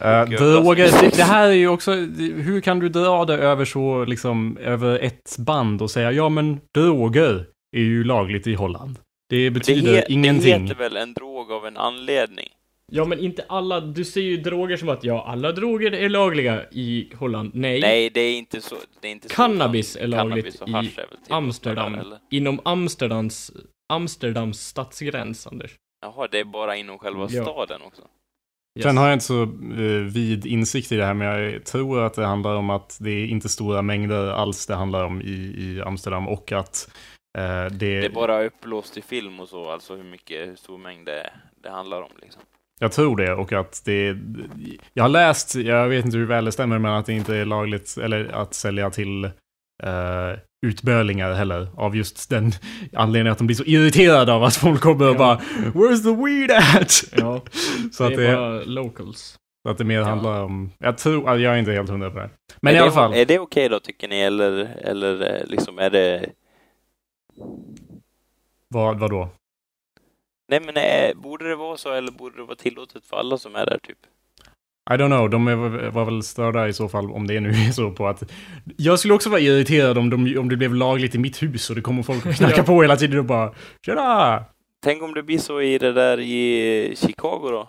[0.05, 3.65] Uh, Och droger, det, det här är ju också, hur kan du dra det över
[3.65, 7.47] så, liksom, över ett band och säga, ja men droger
[7.77, 8.99] är ju lagligt i Holland.
[9.29, 10.67] Det betyder det, ingenting.
[10.67, 12.49] Det heter väl en drog av en anledning?
[12.93, 16.65] Ja, men inte alla, du ser ju droger som att ja, alla droger är lagliga
[16.71, 17.51] i Holland.
[17.55, 17.81] Nej.
[17.81, 18.77] Nej, det är inte så.
[19.01, 21.95] Det är inte så Cannabis är Cannabis lagligt och i är Amsterdam.
[21.95, 22.19] eller?
[22.31, 23.53] Inom Amsterdams,
[23.89, 25.71] Amsterdams stadsgräns, Anders.
[26.01, 27.43] Jaha, det är bara inom själva Ja.
[27.43, 28.03] staden också?
[28.79, 28.85] Yes.
[28.85, 32.15] Sen har jag inte så eh, vid insikt i det här, men jag tror att
[32.15, 35.83] det handlar om att det är inte stora mängder alls det handlar om i, i
[35.87, 36.91] Amsterdam och att
[37.39, 40.79] eh, det, Det är bara upplåst i film och så, alltså hur mycket, hur stor
[40.79, 41.33] mängd det,
[41.63, 42.43] det handlar om liksom.
[42.81, 44.17] Jag tror det och att det...
[44.93, 47.45] Jag har läst, jag vet inte hur väl det stämmer, men att det inte är
[47.45, 51.69] lagligt eller att sälja till uh, utbölingar heller.
[51.77, 52.53] Av just den
[52.93, 55.19] anledningen att de blir så irriterade av att folk kommer och Ja.
[55.19, 55.37] bara
[55.73, 57.05] Where's the weed at?
[57.17, 57.43] Ja,
[57.93, 59.39] så, att det det, är bara locals.
[59.63, 60.05] så att det mer Ja.
[60.05, 60.71] handlar om...
[60.79, 62.31] Jag tror, jag är inte helt hundra på det.
[62.61, 63.15] Men är i alla det, fall.
[63.15, 64.51] Är det okej då, tycker ni, eller,
[64.81, 66.31] eller eh, liksom är det...
[68.69, 69.29] Vad, vad då?
[70.49, 73.57] Nej men är, borde det vara så, eller borde det vara tillåtet för alla som
[73.57, 73.99] är där, typ?
[74.91, 77.73] I don't know, de är, var väl störda i så fall om det nu är
[77.73, 78.23] så på att...
[78.77, 81.77] Jag skulle också vara irriterad om, de, om det blev lagligt i mitt hus och
[81.77, 83.53] det kommer folk och knackar på hela tiden och bara
[83.87, 84.45] Tjena!
[84.83, 87.69] Tänk om det blir så i det där i Chicago då?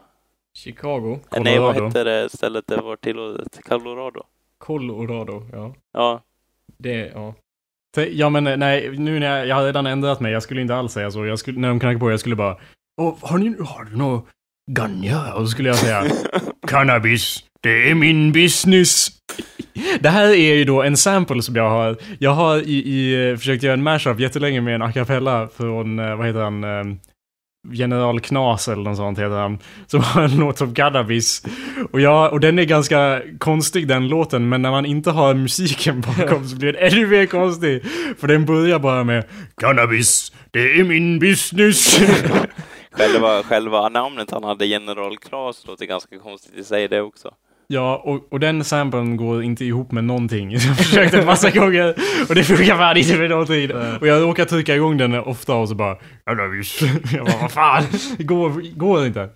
[0.58, 1.20] Chicago.
[1.36, 1.86] Eh, Nej, vad Colorado.
[1.98, 3.60] hette det stället det var tillåtet?
[3.70, 4.24] Colorado?
[4.58, 5.76] Colorado, ja.
[5.94, 6.22] Ja,
[6.78, 7.34] Det, ja.
[8.12, 10.76] Ja men eh, nej, nu när jag, jag har redan ändrat mig, jag skulle inte
[10.76, 11.26] alls säga så.
[11.26, 12.58] Jag skulle, när de knackade på, jag skulle bara
[13.02, 14.26] Åh, har ni, har du något
[14.72, 15.34] ganja?
[15.34, 16.04] Och så skulle jag säga
[16.72, 19.08] Cannabis, det är min business.
[20.00, 21.98] Det här är ju då en sample som jag har.
[22.20, 26.16] Jag har i, i, försökt göra en mashup jättelänge med en a cappella från, eh,
[26.16, 26.84] vad heter han, eh,
[27.72, 29.60] General Knas eller något sånt heter han.
[29.88, 31.44] Som har en låt om cannabis.
[31.92, 36.02] Och, jag, och den är ganska konstig den låten, men när man inte har musiken
[36.02, 37.84] bakom så blir den ännu mer konstig.
[38.20, 39.24] För den börjar bara med
[39.62, 42.02] Cannabis, det är min business.
[42.92, 47.32] Själva, själva namnet han hade, General Klas, låter ganska konstigt i sig det också.
[47.68, 50.52] Ja, och, och den samplen går inte ihop med någonting.
[50.54, 51.96] Jag har försökt en massa gånger
[52.30, 53.72] och det funkar fan inte med någonting.
[54.02, 55.98] Och jag råkar trycka igång den ofta och så bara.
[56.26, 56.38] Jag
[57.26, 57.84] bara, vad fan,
[58.18, 59.30] det går, går inte.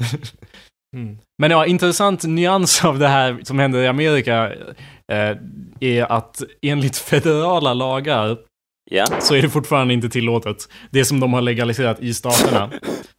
[0.96, 1.18] Mm.
[1.42, 4.54] Men ja, intressant nyans av det här som händer i Amerika
[5.12, 5.38] eh,
[5.80, 8.38] är att enligt federala lagar
[8.92, 9.06] Ja.
[9.20, 10.58] så är det fortfarande inte tillåtet.
[10.92, 12.72] Det som de har legaliserat i staterna.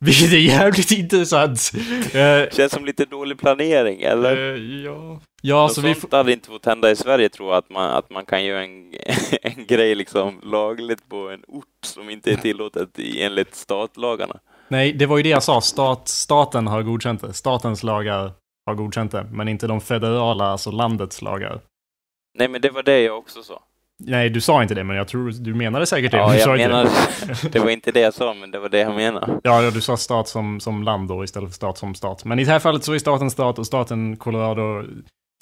[0.00, 1.70] Vilket är jävligt intressant.
[2.14, 4.54] Eh, Känns som lite dålig planering, eller?
[4.54, 5.20] eh, ja.
[5.42, 7.90] Ja, Något så vi sånt hade inte fått hända i Sverige tror jag, att man,
[7.90, 8.94] att man kan göra en,
[9.42, 14.38] en grej liksom lagligt på en ort som inte är tillåtet enligt statlagarna.
[14.68, 15.60] Nej, det var ju det jag sa.
[15.60, 17.32] Stat, staten har godkänt det.
[17.34, 18.32] Statens lagar
[18.66, 19.26] har godkänt det.
[19.32, 21.60] Men inte de federala, alltså landets lagar.
[22.38, 23.62] Nej, men det var det jag också sa.
[23.98, 26.18] Nej, du sa inte det, men jag tror du menade säkert det.
[26.18, 27.48] Ja, jag menar, det.
[27.52, 29.40] det var inte det jag sa, men det var det jag menade.
[29.42, 32.24] Ja, ja, du sa stat som, som land då istället för stat som stat.
[32.24, 34.84] Men i det här fallet så är staten stat och staten Colorado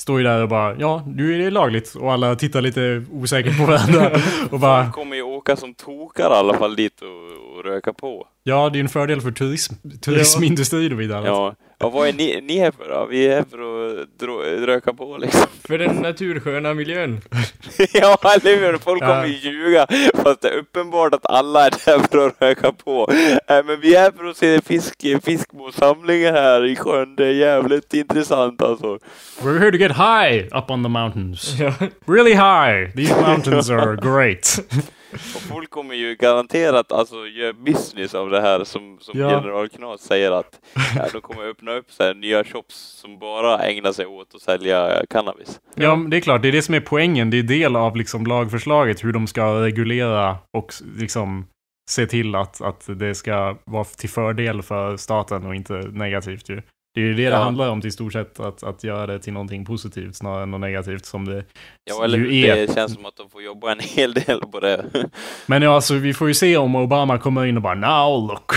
[0.02, 1.94] står ju där och bara ja, nu är det lagligt.
[1.94, 4.20] Och alla tittar lite osäkert på varandra.
[4.50, 7.92] och bara Folk kommer ju åka som tokar i alla fall dit och, och röka
[7.92, 8.26] på.
[8.44, 11.26] Ja, det är en fördel för turism, turismindustrin och vidare.
[11.26, 13.06] Ja, och vad är ni, ni här för då?
[13.10, 13.58] Vi är här för
[14.02, 15.40] att dro, röka på liksom.
[15.68, 17.20] För den natursköna miljön.
[17.92, 18.78] ja, eller hur?
[18.78, 19.06] Folk Ja.
[19.06, 23.12] kommer ju ljuga, fast det är uppenbart att alla är där för att röka på.
[23.48, 27.16] Äh, men vi är här för att se fisk, fiskmåssamlingar här i sjön.
[27.16, 28.98] Det är jävligt intressant alltså.
[29.42, 31.56] We're here to get high up on the mountains.
[31.60, 31.72] Ja.
[32.06, 32.92] Really high!
[32.96, 34.58] These mountains are great.
[35.14, 39.30] Och folk kommer ju garanterat alltså göra business av det här som, som Ja.
[39.30, 40.60] General Knas säger att
[40.96, 44.42] ja, de kommer öppna upp så här nya shops som bara ägnar sig åt att
[44.42, 45.60] sälja cannabis.
[45.74, 46.42] Ja, det är klart.
[46.42, 47.30] Det är det som är poängen.
[47.30, 51.46] Det är del av liksom lagförslaget hur de ska reglera och liksom
[51.90, 56.62] se till att, att det ska vara till fördel för staten och inte negativt ju.
[56.94, 57.36] Det är ju det det Ja.
[57.36, 60.60] handlar om till stort sett, att, att göra det till någonting positivt snarare än något
[60.60, 61.44] negativt som det
[61.84, 62.56] Ja, eller ju är.
[62.56, 64.84] Det känns som att de får jobba en hel del på det.
[65.46, 68.52] Men ja, alltså vi får ju se om Obama kommer in och bara now look.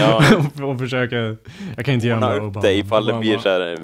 [0.00, 0.22] Ja.
[0.64, 1.36] och försöker...
[1.76, 2.60] Jag kan inte göra Obama.
[2.60, 3.78] det ifall det blir så här,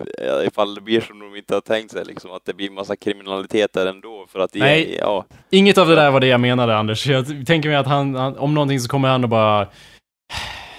[0.47, 3.73] ifall det blir som de inte har tänkt sig liksom, att det blir massa kriminalitet
[3.73, 4.97] där ändå för att det, Nej.
[5.01, 7.07] ja, Inget av det där var det jag menade Anders.
[7.07, 9.67] Jag tänker mig att han, han om någonting så kommer han och bara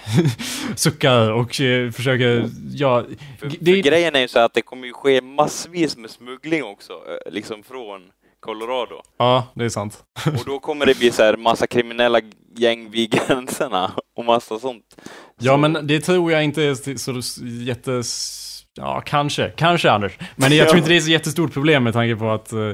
[0.76, 3.04] suckar och eh, försöker, ja,
[3.38, 6.64] för, det- för grejen är ju så att det kommer ju ske massvis med smuggling
[6.64, 8.02] också, eh, liksom från
[8.40, 9.02] Colorado.
[9.18, 10.04] ja, det är sant.
[10.26, 12.20] Och då kommer det bli så här massa kriminella
[12.56, 14.96] gäng vid gränserna och massa sånt.
[15.40, 18.38] Ja, Så- men det tror jag inte är så- jättes...
[18.74, 19.52] Ja, kanske.
[19.56, 20.18] Kanske, Anders.
[20.36, 20.70] Men jag Ja.
[20.70, 22.70] tror inte det är så jättestort problem med tanke på att eh,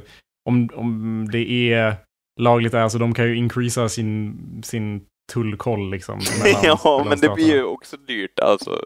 [0.49, 1.95] om, om det är
[2.41, 5.01] lagligt där, så de kan ju increasa sin, sin
[5.33, 6.20] tullkoll liksom.
[6.62, 8.83] ja, men det blir ju också dyrt alltså.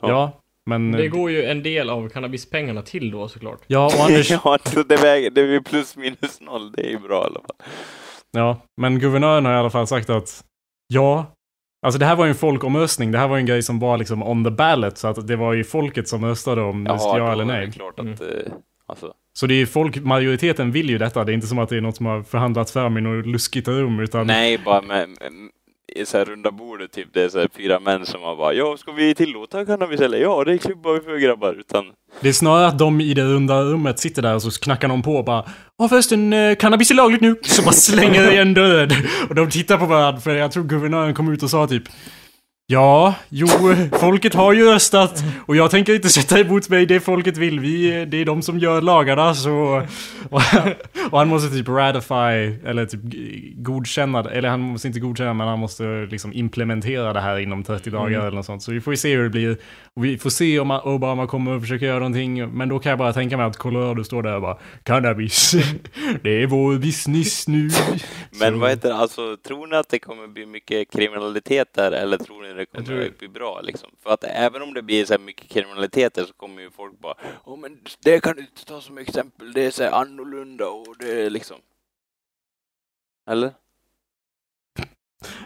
[0.00, 0.92] Ja, men...
[0.92, 3.60] Det går ju en del av cannabispengarna till då såklart.
[3.66, 4.30] Ja, och Anders...
[4.44, 7.40] ja, så det, väger, det blir plus minus noll, det är ju bra i alla
[7.40, 7.56] fall.
[8.30, 10.44] Ja, men guvernören har i alla fall sagt att
[10.88, 11.26] ja,
[11.86, 13.12] alltså det här var ju en folkomröstning.
[13.12, 15.36] Det här var ju en grej som var liksom on the ballot, så att det
[15.36, 17.66] var ju folket som röstade om det ska ja eller nej.
[17.66, 18.52] det klart att, eh,
[18.86, 21.24] alltså, Så det är ju folk, majoriteten vill ju detta.
[21.24, 23.68] Det är inte som att det är något som har förhandlats fram i något luskigt
[23.68, 25.50] rum, utan nej, bara med, med
[25.96, 28.52] i så här runda bordet typ, det är så här fyra män som har bara
[28.52, 31.84] ja, ska vi tillåta cannabis eller ja, det klubbar vi för grabbar, utan
[32.20, 35.02] det är snarare att de i det runda rummet sitter där och så knackar någon
[35.02, 35.44] på och bara
[35.78, 37.36] Ja förresten, eh, cannabis är lagligt nu.
[37.42, 38.90] Så bara slänger igen dörren.
[39.28, 41.82] Och de tittar på varandra, för jag tror guvernören kom ut och sa typ
[42.68, 43.46] Ja, jo,
[43.92, 47.60] folket har ju röstat och jag tänker inte sätta emot mig det folket vill.
[47.60, 49.82] Vi, det är de som gör lagarna så...
[50.30, 50.40] Och,
[51.10, 53.00] och han måste typ ratify, eller typ
[53.56, 57.90] godkänna, eller han måste inte godkänna men han måste liksom implementera det här inom 30
[57.90, 58.62] dagar eller något sånt.
[58.62, 59.56] Så vi får ju se hur det blir.
[59.94, 62.98] Och vi får se om Obama kommer att försöka göra någonting, men då kan jag
[62.98, 65.54] bara tänka mig att Colorado står där och bara Cannabis,
[66.22, 67.70] det är vår business nu.
[68.40, 72.18] Men vad heter det, alltså tror ni att det kommer bli mycket kriminalitet där eller
[72.18, 73.90] tror ni det kommer tror- bli bra liksom?
[74.02, 76.98] För att även om det blir så här mycket kriminalitet där så kommer ju folk
[77.00, 80.66] bara Åh men det kan du inte ta som exempel, det är så här annorlunda
[80.68, 81.56] och det är liksom
[83.30, 83.52] Eller?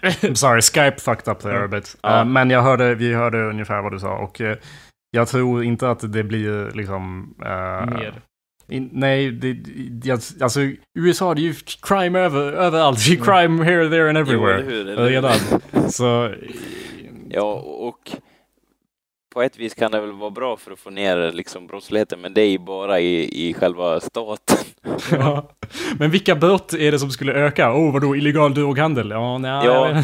[0.03, 1.97] I'm sorry, Skype fucked up there a bit.
[2.03, 2.19] Ja.
[2.21, 4.57] Eh, men jag hörde, vi hörde ungefär vad du sa och eh,
[5.11, 7.35] jag tror inte att det blir liksom...
[7.45, 8.23] eh, Mer.
[8.69, 9.57] In, nej, det,
[10.05, 10.61] jag, alltså
[10.99, 12.99] USA det är ju crime över, överallt.
[13.07, 14.55] Det är crime here, there and Jo, everywhere.
[14.81, 15.09] Eller hur?
[15.09, 15.39] Redan.
[15.91, 16.35] Så...
[17.33, 18.11] Ja, och
[19.35, 22.35] på ett vis kan det väl vara bra för att få ner liksom brottsligheten, men
[22.35, 24.57] det är ju bara i, i själva staten.
[25.13, 25.49] Ja.
[25.99, 27.73] Men vilka brott är det som skulle öka?
[27.73, 29.11] Oh, vadå, illegal droghandel?
[29.11, 30.03] Ja, nej, Ja.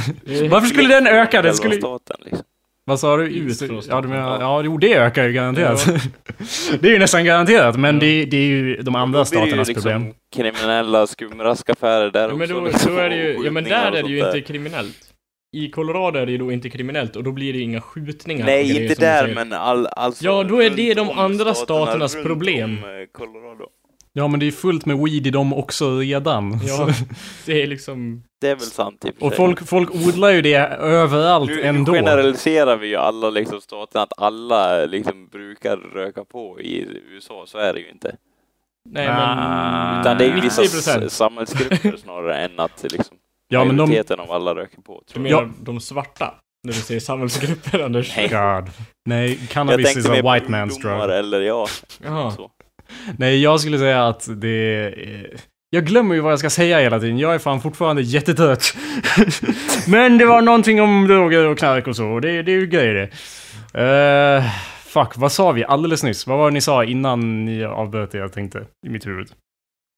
[0.51, 1.43] Varför skulle den öka?
[1.43, 1.77] Den skulle...
[1.77, 2.45] staten, liksom.
[2.85, 3.25] Vad sa du?
[3.27, 5.87] Ut från Ja, du menar, ja, jo, det ökar ju garanterat.
[6.81, 8.01] det är ju nästan garanterat, men Ja.
[8.01, 10.15] det, det är ju de andra staternas liksom problem.
[10.37, 12.55] kriminella skumraskaffärer där Ja, men också.
[12.55, 15.06] då, liksom, då är det ju, ja men där är det ju inte kriminellt.
[15.53, 18.47] I Colorado är det ju då inte kriminellt och då blir det ju inga skjutningar.
[18.47, 19.35] Nej, inte där, säger.
[19.35, 20.25] men all, alltså...
[20.25, 22.71] Ja, då är det de andra staterna staternas problem.
[22.79, 23.65] eh, Colorado.
[24.13, 26.61] Ja, men det är fullt med weed i dem också redan.
[26.67, 26.89] Ja,
[27.47, 28.23] det är liksom...
[28.41, 31.93] Det är väl sant i och folk, folk odlar ju det överallt nu, ändå.
[31.93, 37.45] Nu generaliserar vi ju alla liksom staterna att alla liksom brukar röka på i USA,
[37.47, 38.17] så är det ju inte.
[38.91, 39.35] Nej Ah.
[39.93, 40.01] men...
[40.01, 41.07] Utan det är ju vissa 90%.
[41.07, 43.17] s- samhällsgrupper snarare än att liksom
[43.49, 44.03] Ja, men de...
[44.19, 45.03] av alla röker på.
[45.15, 46.35] Du menar de svarta?
[46.67, 48.17] När du säger samhällsgrupper, Anders?
[48.17, 48.29] Nej.
[48.29, 48.71] God.
[49.09, 51.19] Nej, cannabis is a white man's drug.
[51.19, 51.67] eller ja,
[52.37, 52.51] så.
[53.19, 55.37] Nej, jag skulle säga att det är...
[55.71, 57.19] Jag glömmer ju vad jag ska säga hela tiden.
[57.19, 58.77] Jag är fan fortfarande jättetrött.
[59.89, 62.21] Men det var någonting om droger och knark och så.
[62.21, 63.11] Det, det är ju grejer det.
[63.79, 64.51] Uh,
[64.85, 66.27] fuck, vad sa vi alldeles nyss?
[66.27, 69.29] Vad var det ni sa innan ni avbröt det jag tänkte i mitt huvud?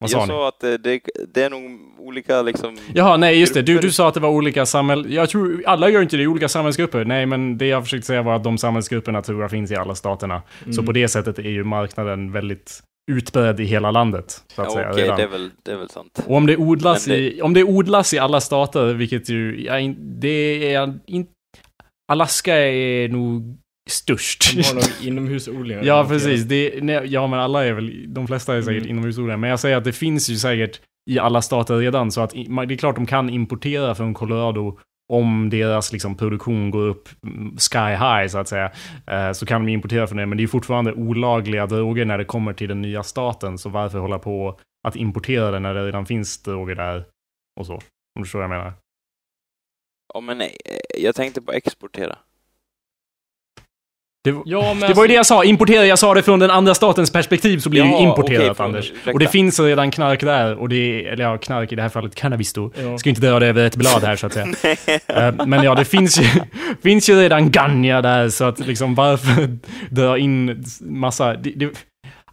[0.01, 0.33] Vad sa Jag ni?
[0.35, 1.01] sa att eh, det,
[1.35, 1.63] det är nog
[1.99, 2.77] olika liksom...
[2.95, 3.63] Jaha, nej just det.
[3.63, 5.13] Du, du sa att det var olika samhäll...
[5.13, 7.05] Jag tror, alla gör inte det olika samhällsgrupper.
[7.05, 9.95] Nej, men det jag försökte säga var att de samhällsgrupperna tror jag finns i alla
[9.95, 10.43] staterna.
[10.65, 10.87] Så Mm.
[10.87, 14.31] på det sättet är ju marknaden väldigt utbredd i hela landet.
[14.55, 15.17] Så att Ja, säga, redan.
[15.17, 16.25] det, är väl, det är väl sant.
[16.27, 19.65] Och om det, odlas det- I, om det odlas i alla stater, vilket ju...
[19.65, 21.33] Ja, det är inte...
[22.13, 23.57] Alaska är nog
[23.89, 24.57] störst.
[24.57, 25.83] De har nog inomhusodlingar.
[25.83, 26.45] Ja, precis.
[26.45, 28.15] Det, nej, ja, men alla är väl...
[28.15, 28.91] De flesta är säkert Mm.
[28.91, 29.37] inomhusodlare.
[29.37, 30.81] Men jag säger att det finns ju säkert
[31.11, 32.11] i alla stater redan.
[32.13, 34.79] Så att det är klart de kan importera från Colorado
[35.13, 38.73] om deras liksom, produktion går upp mm, sky high, så att säga.
[39.07, 40.27] Eh, så kan de importera från det.
[40.27, 43.59] Men det är fortfarande olagliga droger när det kommer till den nya staten.
[43.59, 44.59] Så varför hålla på
[44.89, 47.05] att importera det när det redan finns droger där?
[47.61, 47.75] Och så.
[47.75, 47.81] Om
[48.17, 48.73] du förstår vad jag menar.
[50.15, 52.19] Ja, men nej, eh, jag tänkte på exportera.
[54.25, 55.45] Det, Ja, men det var ju det jag sa.
[55.45, 55.87] Importera.
[55.87, 58.65] Jag sa det från den andra statens perspektiv så blir det ju Ja, importerat, för-
[58.65, 58.91] Anders.
[58.91, 59.11] ursäkta.
[59.13, 60.55] Och det finns redan knark där.
[60.57, 62.73] Och det är, eller ja, knark i det här fallet cannabis då.
[62.83, 62.99] Ja.
[62.99, 64.47] Ska inte dra det över ett blad här så att säga.
[65.07, 66.25] Eh, Men ja, det finns ju,
[66.83, 69.59] finns ju redan Ganja där så att liksom varför
[69.91, 71.35] dra in massa...
[71.35, 71.65] Det, det,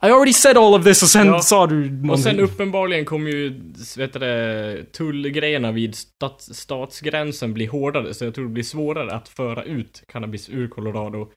[0.02, 1.40] I already said all of this och sen Ja.
[1.40, 2.24] sa du Och någonting.
[2.24, 3.62] sen uppenbarligen kommer ju,
[3.98, 9.12] vet du det, tullgrejerna vid stat, statsgränsen bli hårdare, så jag tror det blir svårare
[9.16, 11.28] att föra ut cannabis ur Colorado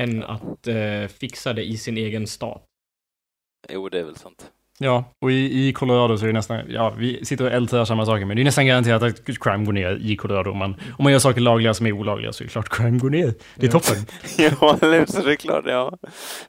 [0.00, 2.62] än att eh, fixa det i sin egen stat.
[3.72, 4.50] Jo, det är väl sant.
[4.78, 6.60] Ja, och i, i Colorado så är det nästan...
[6.70, 9.72] Ja, vi sitter och ältar samma saker, men det är nästan garanterat att crime går
[9.72, 10.50] ner i Colorado.
[10.50, 12.98] Om man, om man gör saker lagliga som är olagliga så är det klart crime
[12.98, 13.34] går ner.
[13.56, 13.80] Det är Ja.
[13.80, 13.96] toppen.
[14.38, 15.98] Ja, eller det är klart, ja.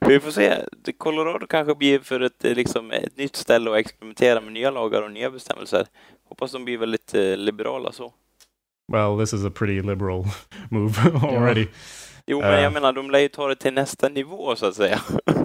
[0.00, 0.54] Vi får se.
[0.84, 4.70] Det- Colorado kanske blir för ett, eh, liksom, ett nytt ställe att experimentera med nya
[4.70, 5.86] lagar och nya bestämmelser.
[6.28, 8.12] Hoppas de blir väldigt eh, liberala så.
[8.92, 10.24] Well, this is a pretty liberal
[10.70, 10.92] move
[11.22, 11.66] already.
[12.26, 12.60] Jo, men Eh.
[12.60, 15.00] jag menar, de lär ju ta det till nästa nivå så att säga.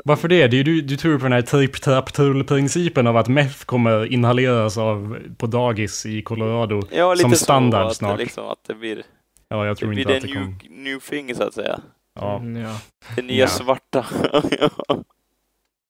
[0.05, 0.47] Varför det?
[0.47, 3.27] det är, ju- du, du tror på den här trip trap tull principen av att
[3.27, 6.81] meth kommer inhaleras av, på dagis i Colorado.
[6.91, 8.17] Ja, Som standard att, snart.
[8.17, 9.03] Det, liksom, att det blir,
[9.49, 10.83] Ja, jag det tror blir inte det att det new, kommer...
[10.83, 11.79] new thing så att säga.
[12.19, 12.75] Ja, Mm, ja.
[13.15, 13.47] Det nya Ja.
[13.47, 14.05] svarta.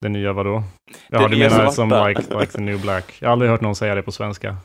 [0.01, 0.63] det nya vadå?
[1.09, 2.07] Ja, Det du nya menar som svarta.
[2.07, 3.13] like, like the new black.
[3.19, 4.57] Jag har aldrig hört någon säga det på svenska.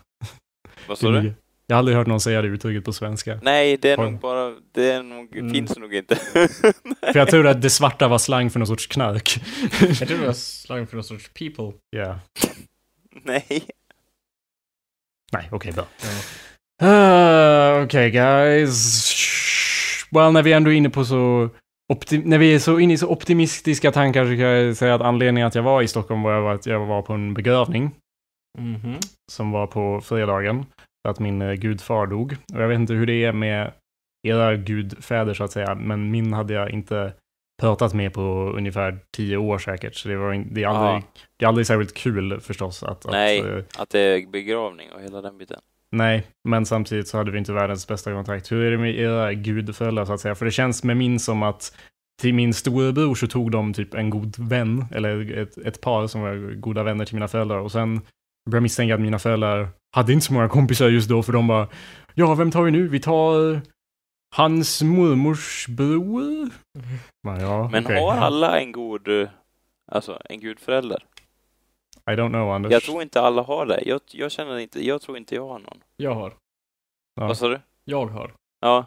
[0.89, 1.35] Vad sa Det du?
[1.67, 3.39] Jag har aldrig hört någon säga det uttrycket på svenska.
[3.43, 5.53] Nej, det är nog bara, det är nog, Mm.
[5.55, 6.17] finns nog inte.
[7.13, 9.41] För jag tror att det svarta var slang för någon sorts knark.
[9.81, 11.73] Jag tror det var slang för någon sorts people.
[11.91, 12.19] Ja.
[13.23, 13.65] Nej.
[15.33, 15.87] Nej, okej, bra.
[16.79, 17.77] Ja.
[17.79, 19.15] Uh, okej, guys.
[20.11, 21.49] Well, när vi ändå är inne på så...
[22.25, 25.47] När vi är så inne i så optimistiska tankar så kan jag säga att anledningen
[25.49, 27.91] att jag var i Stockholm var att jag var på en begravning.
[28.59, 28.95] Mhm.
[29.33, 30.67] som var på fredagen.
[31.05, 32.37] För att min eh, gudfar dog.
[32.55, 33.73] Och jag vet inte hur det är med
[34.27, 35.75] era gudfäder så att säga.
[35.75, 37.13] Men min hade jag inte
[37.61, 38.23] pratat med på
[38.57, 39.95] ungefär tio år säkert.
[39.95, 41.03] Så det, var in, det, är, aldrig,
[41.37, 42.83] det är aldrig särskilt kul förstås.
[42.83, 43.41] Att, Nej.
[43.41, 45.61] Att, eh, Att det är begravning och hela den biten.
[45.91, 48.53] nej, men samtidigt så hade vi inte världens bästa kontakt.
[48.53, 50.35] Hur är det med era gudföräldrar så att säga?
[50.35, 51.77] För det känns med min som att
[52.23, 56.21] till min storebror så tog de typ en god vän, eller ett, ett par som
[56.21, 57.59] var goda vänner till mina föräldrar.
[57.59, 58.01] Och sen
[58.51, 61.69] börjar misstänka att mina föräldrar hade inte så många kompisar just då för de bara
[62.15, 62.89] Ja, vem tar vi nu?
[62.89, 63.61] Vi tar
[64.37, 66.51] hans mormors bror?
[67.27, 68.01] Bara, Ja, Men okej.
[68.01, 69.29] har alla en god, eh,
[69.93, 71.05] alltså en gudförälder?
[72.11, 72.73] I don't know, Anders.
[72.73, 73.83] Jag tror inte alla har det.
[73.87, 75.79] Jag, jag känner inte, jag tror inte jag har någon.
[75.97, 76.35] Jag har.
[77.15, 77.27] Ja.
[77.27, 77.61] Vad sa du?
[77.85, 78.33] Jag har.
[78.61, 78.87] Ja.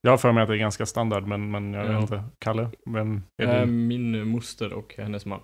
[0.00, 1.92] Jag har för mig att det är ganska standard, men, men jag Ja.
[1.92, 2.24] vet inte.
[2.38, 2.70] Kalle?
[2.84, 3.66] Vem är Eh, du?
[3.72, 5.40] min moster och hennes man.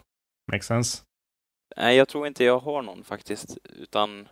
[0.53, 1.03] Makes sense.
[1.77, 3.59] Nej, jag tror inte jag har någon faktiskt.
[3.83, 4.29] Utan,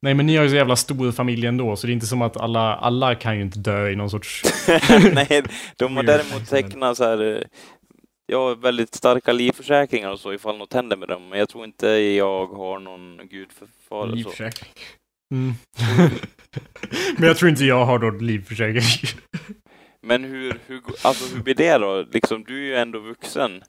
[0.00, 2.22] Nej, men ni har ju så jävla stor familj ändå, så det är inte som
[2.22, 4.42] att alla, alla kan ju inte dö i någon sorts...
[5.12, 5.42] nej,
[5.76, 7.42] de har däremot tecknat så här, eh,
[8.26, 11.28] ja, väldigt starka livförsäkringar och så ifall något händer med dem.
[11.28, 14.10] Men jag tror inte jag har någon gudförfader.
[14.10, 14.16] så.
[14.16, 14.72] Livförsäkring.
[15.34, 15.54] Mm.
[17.16, 19.10] men jag tror inte jag har någon livförsäkring.
[20.02, 22.04] Men hur, hur, alltså, hur blir det då?
[22.12, 23.62] Liksom, du är ju ändå vuxen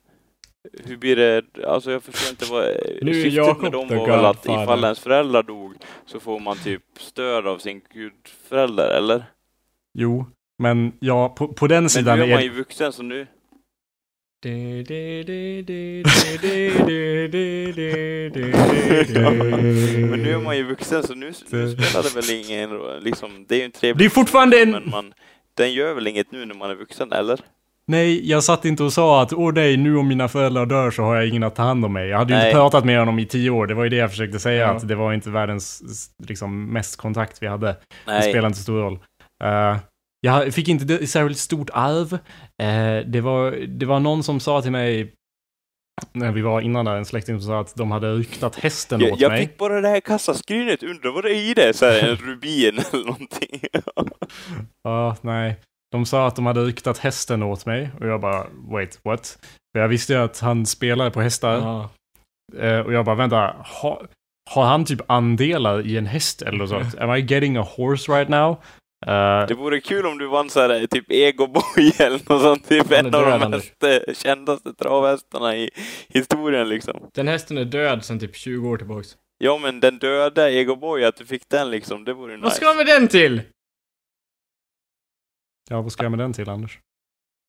[0.85, 1.43] hur blir det?
[1.67, 2.65] Alltså jag förstår inte vad
[3.01, 5.73] nu syftet Jacob med dem var väl att ifall ens föräldrar dog
[6.05, 9.23] så får man typ stöd av sin gudförälder, eller?
[9.93, 10.25] Jo,
[10.57, 12.19] men ja, på, på den men sidan...
[12.19, 13.27] Men nu är man ju vuxen, så nu...
[14.43, 14.53] Men
[20.23, 23.03] nu är man ju vuxen så nu, spelar det väl ingen roll.
[23.03, 23.97] Liksom, det är ju en trevlig...
[23.99, 24.71] Det är fortfarande en...
[24.71, 25.13] Men man,
[25.53, 27.39] den gör väl inget nu när man är vuxen, eller?
[27.91, 31.03] Nej, jag satt inte och sa att åh nej, nu om mina föräldrar dör så
[31.03, 32.07] har jag ingen att ta hand om mig.
[32.09, 32.47] Jag hade ju Nej.
[32.47, 33.67] inte pratat med honom i tio år.
[33.67, 34.67] Det var ju det jag försökte säga, Ja.
[34.67, 35.83] att det var inte världens
[36.27, 37.67] liksom, mest kontakt vi hade.
[37.67, 37.77] Det
[38.07, 38.21] Nej.
[38.29, 38.99] spelar inte så stor roll.
[39.43, 39.77] Eh,
[40.21, 42.13] jag fick inte det- särskilt stort arv.
[42.61, 45.13] Eh, det, var, det var någon som sa till mig,
[46.13, 49.13] när vi var innan där, en släkting som sa att de hade ryktat hästen Jag,
[49.13, 49.47] åt jag mig.
[49.47, 51.73] fick bara det här kassaskrinet, undrar vad det är i det?
[51.75, 53.61] Så här, en rubin eller någonting.
[54.83, 55.55] Ja, nej.
[55.91, 59.37] De sa att de hade ryktat hästen åt mig och jag bara, wait, what?
[59.75, 61.53] För jag visste ju att han spelade på hästar.
[61.53, 61.89] Ja.
[62.59, 64.01] Eh, och jag bara, vänta, ha,
[64.49, 66.97] har han typ andelar i en häst eller något sånt?
[66.97, 68.51] Am I getting a horse right now?
[69.07, 72.69] Eh, Det vore kul om du vann så här, typ Egoboy eller något sånt.
[72.69, 75.69] Typ en av de mest eh, kändaste travhästarna i
[76.09, 76.99] historien liksom.
[77.13, 79.07] Den hästen är död sedan typ 20 år tillbaks.
[79.43, 82.55] Ja men den döda Egoboy, att du fick den liksom, det vore Vad nice.
[82.55, 83.41] ska man med den till?
[85.69, 86.79] Ja, vad ska jag med den till, Anders?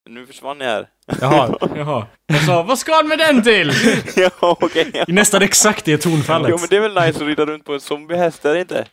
[0.08, 0.88] Nu försvann jag här.
[1.20, 2.06] Jaha, Jaha.
[2.26, 3.72] Jag sa, vad ska han med den till?
[4.16, 4.90] ja okej.
[4.94, 5.04] ja.
[5.08, 6.50] i nästan exakt det tonfallet.
[6.50, 8.86] Jo men det är väl nice att rida runt på en zombiehäst, är det inte?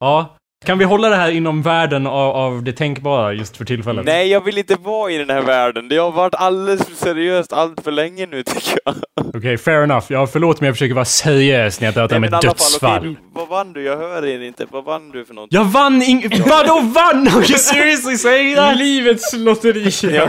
[0.00, 0.36] Ja.
[0.66, 4.04] Kan vi hålla det här inom världen av, av det tänkbara just för tillfället?
[4.04, 5.88] Nej, jag vill inte vara i den här världen.
[5.88, 8.94] Det har varit alldeles för seriöst allt för länge nu tycker jag.
[9.34, 10.04] Okej, fair enough.
[10.08, 12.98] Ja, förlåt men jag försöker vara seriös när jag pratar om ett dödsfall.
[12.98, 13.82] okej, vad vann du?
[13.82, 14.66] Jag hör er inte.
[14.70, 15.52] Vad vann du för något?
[15.52, 16.28] Jag vann ing...
[16.46, 17.28] Vadå vann?
[17.28, 18.76] Are you seriously saying that?
[18.76, 19.90] Livets lotteri.
[20.16, 20.28] Ja.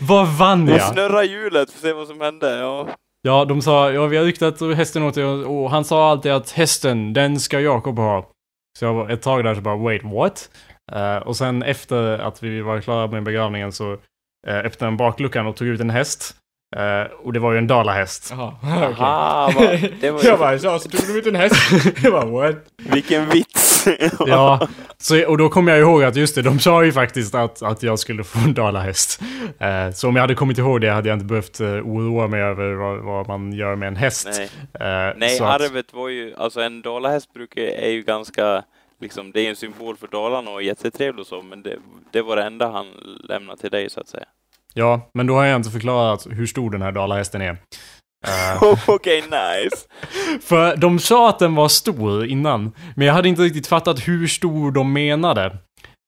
[0.00, 0.92] Vad vann Jag jag?
[0.92, 2.58] snurrar hjulet för att se vad som hände.
[2.58, 2.88] Ja.
[3.22, 6.50] Ja, de sa, ja vi har ryktat hästen åt dig och han sa alltid att
[6.50, 8.28] hästen, den ska Jakob ha.
[8.78, 10.50] Så jag var ett tag där så bara, wait, what?
[10.92, 13.98] Eh, och sen efter att vi var klara med begravningen så uh,
[14.46, 16.36] öppnade han bakluckan och tog ut en häst.
[16.76, 18.28] Eh, och det var ju en dalahäst.
[18.30, 18.54] Jaha,
[18.90, 19.04] okej.
[19.04, 21.56] Aha, det var Jag bara, ja, så tog du ut en häst.
[22.02, 22.56] Jag bara, what?
[22.76, 23.71] Vilken vits!
[24.26, 24.68] Ja,
[24.98, 27.82] så, och då kom jag ihåg att just det, de sa ju faktiskt att, att
[27.82, 29.20] jag skulle få en dalahäst.
[29.58, 32.40] Eh, så om jag hade kommit ihåg det hade jag inte behövt uh, oroa mig
[32.40, 34.28] över vad, vad man gör med en häst.
[34.30, 38.62] Nej, Eh, Nej så att- arvet var ju, alltså en dalahäst brukar, är ju ganska,
[39.00, 41.76] liksom, det är en symbol för Dalarna och jättetrevlig och så, men det,
[42.12, 42.86] det var det enda han
[43.28, 44.24] lämnade till dig så att säga.
[44.74, 47.56] Ja, men då har jag inte förklarat hur stor den här dalahästen är.
[48.26, 49.76] Eh, Okej, nice!
[50.42, 54.26] för de sa att den var stor innan, men jag hade inte riktigt fattat hur
[54.26, 55.44] stor de menade.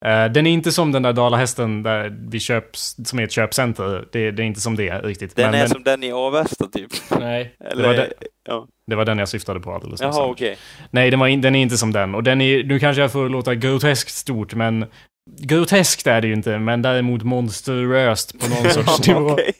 [0.04, 4.08] Eh, den är inte som den där dalahästen där vi köps, som är ett köpcenter.
[4.12, 5.36] Det, det är inte som det riktigt.
[5.36, 6.90] Den men är den, som den i Avesta typ.
[7.20, 7.54] Nej.
[7.70, 8.12] Eller, var det-
[8.48, 8.66] ja.
[8.86, 10.00] det var den jag syftade på alldeles.
[10.00, 10.56] Jaha, okej.
[10.90, 12.14] Nej, den, var in, den är inte som den.
[12.14, 14.86] Och den är, nu kanske jag får låta groteskt stort, men
[15.31, 19.31] groteskt är det ju inte, men däremot monstruöst på någon sorts nivå.
[19.31, 19.53] Okej.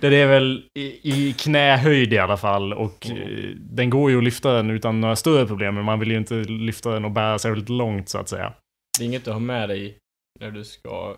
[0.00, 3.22] Det är väl i, i knähöjd i alla fall och Mm.
[3.22, 6.16] eh, den går ju att lyfta den utan några större problem, men man vill ju
[6.16, 8.52] inte lyfta den och bära särskilt långt så att säga.
[8.98, 9.98] Det är inget du har med dig
[10.40, 11.16] när du ska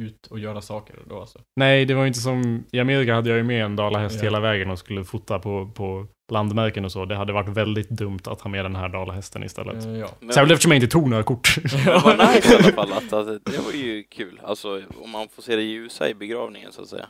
[0.00, 1.40] ut och göra saker då alltså.
[1.60, 2.64] Nej, det var ju inte som...
[2.72, 4.22] I Amerika hade jag ju med en dalahäst Ja.
[4.22, 7.04] hela vägen och skulle fota på, på landmärken och så.
[7.04, 9.84] Det hade varit väldigt dumt att ha med den här dalahästen istället.
[9.84, 10.08] Eh, ja.
[10.20, 11.56] Men, Särskilt eftersom jag inte tog några kort.
[11.86, 14.40] men vad nice i alla fall att, att det var ju kul.
[14.44, 17.06] Alltså om man får se det ljusa i begravningen så att säga.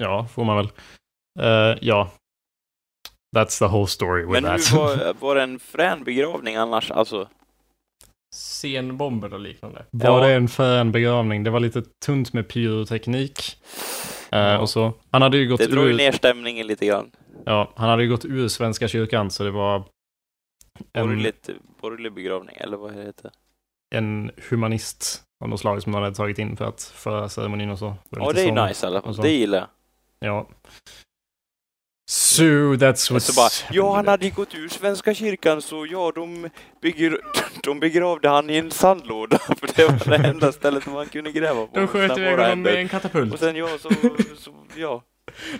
[0.00, 0.68] ja, får man väl.
[1.40, 2.10] Eh, ja.
[3.36, 4.72] That's the whole story with Men that.
[4.72, 6.90] hur var, var det en frän begravning annars?
[6.90, 7.28] Alltså,
[8.34, 9.84] Scenbomber och liknande.
[9.90, 10.26] Var Ja.
[10.26, 11.44] det en frän begravning?
[11.44, 13.56] Det var lite tunt med pyroteknik.
[14.32, 14.58] Eh, Ja.
[14.58, 14.92] och så.
[15.10, 15.96] Han hade ju gått det drog ju ur...
[15.96, 17.10] ner stämningen lite grann.
[17.46, 19.84] Ja, han hade ju gått ur Svenska kyrkan så det var
[20.92, 23.30] En, Borgerligt, borgerlig begravning, eller vad heter det?
[23.90, 27.78] en humanist av något slag som de hade tagit in för att föra ceremonin och
[27.78, 27.94] så.
[28.10, 28.66] Ja, lite det är sång.
[28.66, 29.16] nice i alla fall.
[29.16, 29.68] Det gillar jag.
[30.28, 30.48] Ja.
[32.10, 32.44] So
[32.74, 33.22] that's what...
[33.22, 36.50] Så bara, ja, han hade ju gått ur Svenska kyrkan så ja, de,
[36.82, 37.16] begra
[37.62, 41.66] de begravde han i en sandlåda för det var det enda stället man kunde gräva
[41.66, 41.80] på.
[41.80, 43.32] De sköt iväg honom med en katapult.
[43.32, 43.90] Och sen ja, så,
[44.36, 45.02] så ja.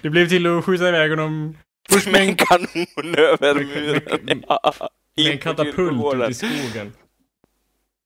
[0.03, 1.57] Det blev till att skjuta iväg honom
[1.91, 4.03] först Med en kanon över Med- muren.
[4.23, 4.73] med- Ja,
[5.17, 6.93] Med en katapult ut i skogen.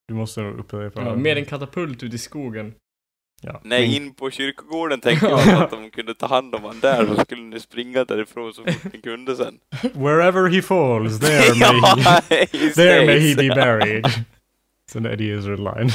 [0.09, 2.75] Du måste nog upprepa Ja, med en katapult ut i skogen.
[3.43, 3.61] Ja.
[3.65, 7.21] Nej, in på kyrkogården tänkte jag att de kunde ta hand om han där så
[7.25, 9.59] skulle ni springa därifrån så fort ni kunde sen.
[9.95, 11.81] Wherever he falls, there may
[12.31, 14.05] he, there may he be buried.
[14.07, 15.91] It's an Eddie Izzard line.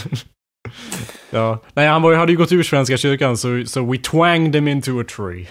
[1.30, 1.60] ja.
[1.74, 5.00] Nej, han var, hade ju gått ur Svenska kyrkan så, så we twanged him into
[5.02, 5.48] a tree.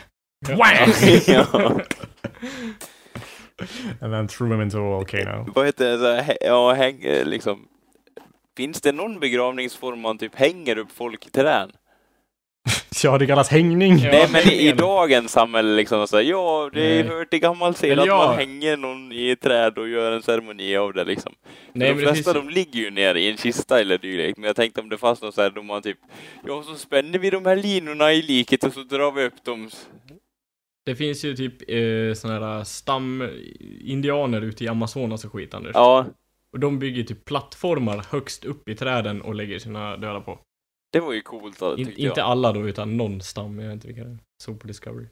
[0.49, 0.93] Wang!
[4.01, 5.47] And then threw him into a volcano.
[5.55, 5.99] Vad heter det?
[5.99, 7.69] Så här, hä- ja, häng, eh, liksom.
[8.57, 11.73] Finns det någon begravningsform man typ hänger upp folk i trän?
[13.05, 13.99] Ja, det kallas hängning.
[13.99, 14.11] Ja.
[14.13, 17.75] Nej, men i, i dagens samhälle liksom så här, ja, det är hört till gammal
[17.75, 18.27] sed Eller att ja.
[18.27, 21.33] man hänger någon i ett träd och gör en ceremoni av det liksom.
[21.73, 24.57] Nej, de flesta finns, de ligger ju ner i en kista eller dylikt, men jag
[24.57, 25.99] tänkte om det fanns något så här då man typ,
[26.47, 29.71] ja så spänner vi de här linorna i liket och så drar vi upp dem.
[30.87, 35.73] Det finns ju typ eh, såna här stam-indianer ute i Amazonas och skit, Anders.
[35.75, 36.07] Ja,
[36.53, 40.39] Och de bygger typ plattformar högst upp i träden och lägger sina döda på.
[40.93, 42.29] det var ju coolt då, In, tyckte inte jag.
[42.29, 43.59] alla då, utan någon stam.
[43.59, 44.19] Jag vet inte vilka det är.
[44.43, 45.07] Såg på Discovery.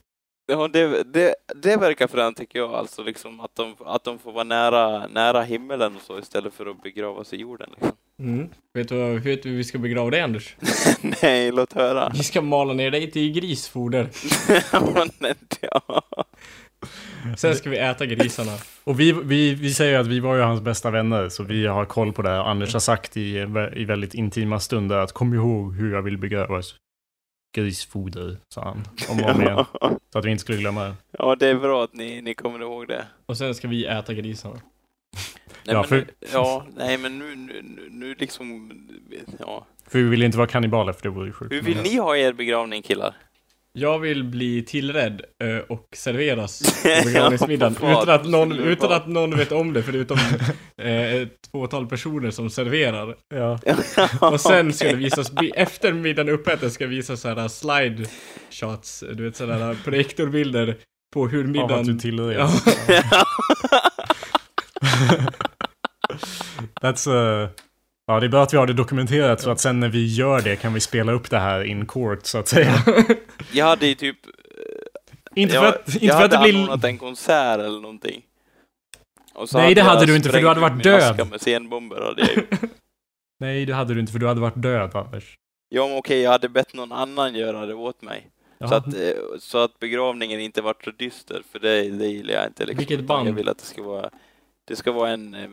[0.45, 4.31] Ja, det, det, det verkar fränt tycker jag, alltså liksom att de, att de får
[4.31, 7.97] vara nära, nära himmelen och så istället för att begravas i jorden liksom.
[8.23, 8.49] Mm.
[8.73, 10.55] Vet, du, vad- vet du hur vi ska begrava dig, Anders?
[11.21, 12.09] Nej, låt höra.
[12.13, 14.09] Vi ska mala ner dig till grisfoder.
[17.37, 18.51] Sen ska vi äta grisarna.
[18.83, 21.85] Och vi, vi, vi säger att vi var ju hans bästa vänner, så vi har
[21.85, 22.41] koll på det.
[22.41, 23.37] Anders har sagt i,
[23.75, 26.75] i väldigt intima stunder att kom ihåg hur jag vill begravas.
[27.55, 28.83] Grisfoder, sa han.
[29.09, 29.65] Om och igen.
[30.13, 30.93] Så att vi inte skulle glömma det.
[31.17, 33.05] Ja, det är bra att ni, ni kommer ihåg det.
[33.25, 34.55] Och sen ska vi äta grisarna.
[35.65, 38.71] Nej, Ja, men, för- ja, nej men nu, nu, nu- liksom,
[39.39, 39.67] ja.
[39.87, 41.51] För vi ville inte vara kannibaler, för det vore ju sjukt.
[41.53, 43.15] Hur vill ni ha er begravning killar?
[43.75, 49.07] Jag vill bli tillredd eh, och serveras på begravningsmiddagen Ja, utan, att någon, utan att
[49.07, 50.17] någon vet om det förutom
[50.77, 53.15] eh, ett fåtal personer som serverar.
[53.35, 53.59] Ja.
[54.31, 58.05] Och sen ska det visas, efter middagen är uppäten ska det visas sådana slide
[58.51, 60.75] shots, du vet sådana projektorbilder
[61.13, 61.85] på hur Av att middagen...
[61.85, 62.63] du tillreds.
[62.87, 63.25] Ja.
[66.81, 67.49] That's uh,
[68.05, 70.41] Ja, det är bra att vi har det dokumenterat så att sen när vi gör
[70.41, 72.73] det kan vi spela upp det här in court så att säga.
[73.51, 74.17] Jag hade ju typ,
[75.35, 76.59] inte jag, för att, inte jag för att hade det blir...
[76.59, 78.21] anordnat en konsert eller någonting.
[79.53, 81.29] Nej, det jag hade du inte, för du hade varit död.
[81.29, 82.45] med scenbomber hade jag ju.
[83.39, 85.35] Nej, det hade du inte för du hade varit död Anders.
[85.69, 88.27] Ja, men okej, jag hade bett någon annan göra det åt mig.
[88.59, 88.93] Så att, eh,
[89.39, 92.65] så att begravningen inte vart så dyster, för det, det gillar jag inte.
[92.65, 92.77] Liksom.
[92.77, 93.27] Vilket band?
[93.27, 94.09] Jag vill att det ska vara,
[94.65, 95.49] det ska vara en, eh,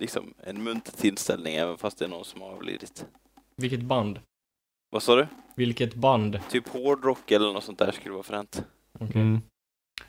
[0.00, 3.06] liksom, en munter tillställning, även fast det är någon som har avlidit.
[3.56, 4.20] Vilket band?
[4.90, 5.26] Vad sa du?
[5.56, 6.40] Vilket band?
[6.50, 8.64] Typ hårdrock eller något sånt där skulle vara fränt.
[9.00, 9.20] Okej.
[9.20, 9.40] Mm.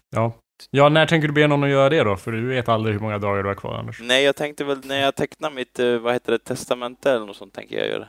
[0.09, 0.33] Ja.
[0.71, 2.15] Ja, när tänker du be någon att göra det då?
[2.15, 3.99] För du vet aldrig hur många dagar du har kvar Anders.
[4.01, 7.35] Nej, jag tänkte väl när jag tecknar mitt, eh, vad heter det, testamente eller något
[7.35, 8.07] sånt tänker jag göra.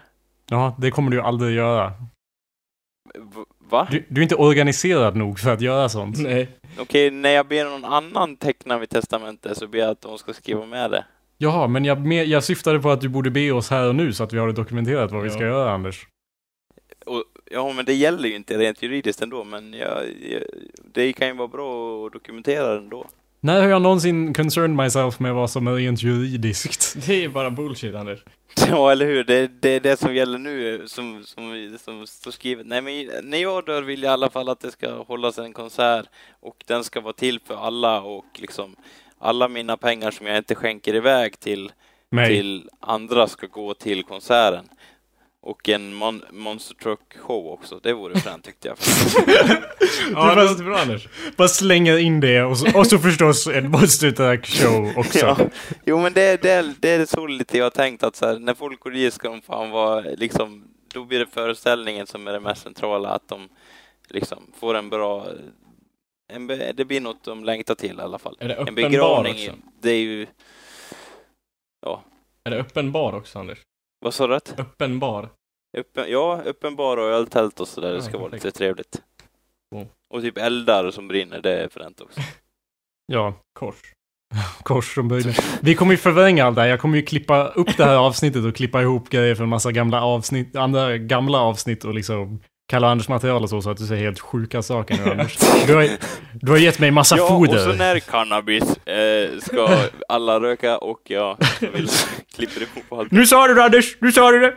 [0.49, 1.93] Ja, det kommer du ju aldrig göra.
[3.71, 3.89] Va?
[3.91, 6.19] Du, du är inte organiserad nog för att göra sånt.
[6.19, 6.49] Nej.
[6.79, 10.33] Okej, när jag ber någon annan teckna mitt testamente så ber jag att de ska
[10.33, 11.05] skriva med det.
[11.39, 14.13] Jaha, men jag, me- jag syftade på att du borde be oss här och nu
[14.13, 15.35] så att vi har det dokumenterat vad vi Ja.
[15.35, 16.07] ska göra Anders.
[17.07, 20.43] Och, ja, men det gäller ju inte rent juridiskt ändå, men jag, jag,
[20.95, 23.07] det kan ju vara bra att dokumentera det ändå.
[23.47, 26.97] När har jag någonsin concerned myself med vad som är rent juridiskt?
[27.07, 28.25] Det är bara bullshit, Anders.
[28.69, 29.25] Ja, eller hur?
[29.25, 32.67] Det, det är det som gäller nu, som, som, som står skrivet.
[32.67, 35.53] Nej, men när jag dör vill jag i alla fall att det ska hållas en
[35.53, 36.07] konsert
[36.41, 38.77] och den ska vara till för alla och liksom
[39.19, 41.73] alla mina pengar som jag inte skänker iväg till,
[42.27, 44.69] till andra ska gå till konserten.
[45.47, 47.81] Och en mon Monster Truck show också.
[47.83, 48.77] Det vore fränt tyckte jag.
[50.13, 51.09] Ja, det låter bra, Anders.
[51.37, 55.19] Bara slänger in det och så, och så förstås en Monster Truck show också.
[55.19, 55.39] Ja.
[55.85, 58.55] Jo men det, det, det är så lite jag har tänkt att så här, när
[58.55, 62.41] folk går dit ska de fan vara liksom, då blir det föreställningen som är det
[62.41, 63.49] mest centrala, att de
[64.09, 65.27] liksom får en bra,
[66.33, 68.37] en, det blir något de längtar till i alla fall.
[68.41, 69.53] Är det En öppen bar begravning, också?
[69.81, 70.27] det är ju,
[72.45, 73.59] Är det öppen bar också, Anders?
[74.07, 74.35] Vad sa du?
[74.35, 74.55] rätt?
[74.61, 75.29] Öppen bar?
[75.77, 78.45] Öppen, ja, öppen bar och öltält och sådär, det Ja, ska vara perfekt.
[78.45, 79.03] lite trevligt.
[79.75, 79.87] Cool.
[80.15, 82.21] Och typ eldar som brinner, det är fränt också.
[83.13, 83.35] Ja.
[83.59, 83.77] Kors?
[84.63, 85.35] Kors från början.
[85.63, 86.69] Vi kommer ju förvränga allt det här.
[86.69, 89.73] Jag kommer ju klippa upp det här avsnittet och klippa ihop grejer från en massa
[89.73, 94.05] gamla avsnitt, andra gamla avsnitt och liksom kalla Anders material så, så att du säger
[94.05, 95.37] helt sjuka saker nu Anders.
[95.67, 95.89] Du har,
[96.33, 97.55] du har gett mig massa Ja, foder.
[97.55, 99.69] och så när cannabis eh, ska
[100.09, 101.37] alla röka och jag
[101.73, 101.89] vill
[102.37, 103.11] klipper ihop allt.
[103.13, 103.97] Nu sa du det Anders!
[104.01, 104.55] Nu sa du det!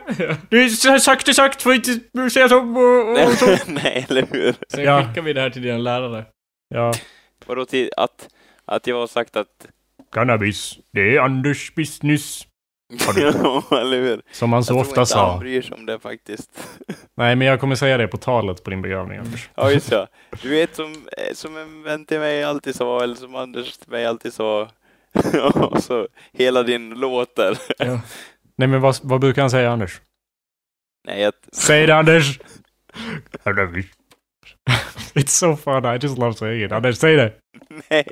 [0.50, 3.46] Det är sakta sagt för att inte säga så och, och så.
[3.66, 4.54] Nej, eller hur?
[4.68, 5.04] Sen Ja.
[5.04, 6.24] skickar vi det här till dina lärare.
[6.74, 6.92] Ja.
[7.46, 8.28] Vadå till att,
[8.64, 9.46] att jag har sagt att...
[10.12, 12.42] Cannabis, det är Anders business.
[13.16, 14.22] Ja, eller hur?
[14.32, 15.38] Som han så jag ofta inte sa.
[15.38, 16.50] bryr sig om det faktiskt.
[17.14, 19.50] Nej, men jag kommer säga det på talet på din begravning Anders.
[19.54, 20.06] Ja, just ja.
[20.42, 23.90] Du vet som, eh, som en vän till mig alltid sa, eller som Anders till
[23.90, 24.68] mig alltid sa.
[25.54, 27.58] och så hela din låt där.
[27.78, 28.00] Ja.
[28.56, 30.00] Nej, men vad, vad brukar han säga Anders?
[31.06, 32.38] Nej, att, Säg det Anders!
[35.14, 36.72] It's so fun, I just love saying it.
[36.72, 37.32] Anders, säg det!
[37.90, 38.04] nej.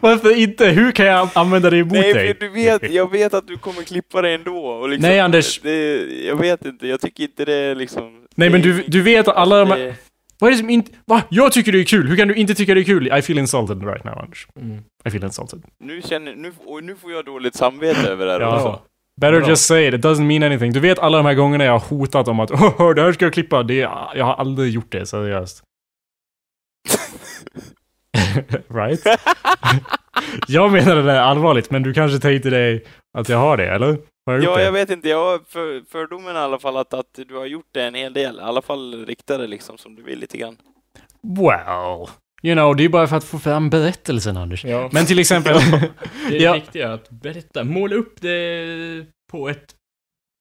[0.00, 0.66] Varför inte?
[0.66, 2.26] Hur kan jag använda det emot Nej, dig?
[2.26, 4.66] för du vet, jag vet att du kommer klippa det ändå.
[4.66, 5.60] Och liksom, Nej, Anders.
[5.60, 8.26] Det, jag vet inte, jag tycker inte det är liksom...
[8.34, 9.94] Nej, men du, du vet att alla de här...
[10.38, 10.92] Vad är det som inte...
[11.06, 11.22] Va?
[11.28, 12.08] Jag tycker det är kul!
[12.08, 13.18] Hur kan du inte tycka det är kul?
[13.18, 14.46] I feel insulted right now, Anders.
[14.60, 14.78] Mm.
[15.04, 15.62] I feel insulted.
[15.84, 18.56] Nu känner, nu, nu får jag dåligt samvete över det här Ja.
[18.56, 18.80] också.
[19.20, 19.48] Better Bra.
[19.48, 20.72] just say it, it doesn't mean anything.
[20.72, 23.24] Du vet alla de här gångerna jag har hotat om att oh, det här ska
[23.24, 23.62] jag klippa.
[23.62, 23.74] Det,
[24.14, 25.62] jag har aldrig gjort det, seriöst.
[28.68, 29.00] right?
[30.48, 32.84] jag menar det allvarligt, men du kanske tänkte dig
[33.18, 33.96] att jag har det, eller?
[34.26, 34.62] Har jag Ja, det?
[34.64, 35.08] jag vet inte.
[35.08, 38.12] Jag har för, fördomen i alla fall att, att du har gjort det en hel
[38.12, 38.36] del.
[38.36, 40.56] I alla fall riktade liksom som du vill lite grann.
[41.22, 42.08] Well,
[42.42, 44.64] you know, det är bara för att få fram berättelsen, Anders.
[44.64, 44.88] Ja.
[44.92, 45.54] Men till exempel...
[46.28, 46.52] Det är Ja.
[46.52, 48.66] viktiga att berätta, måla upp det
[49.30, 49.74] på ett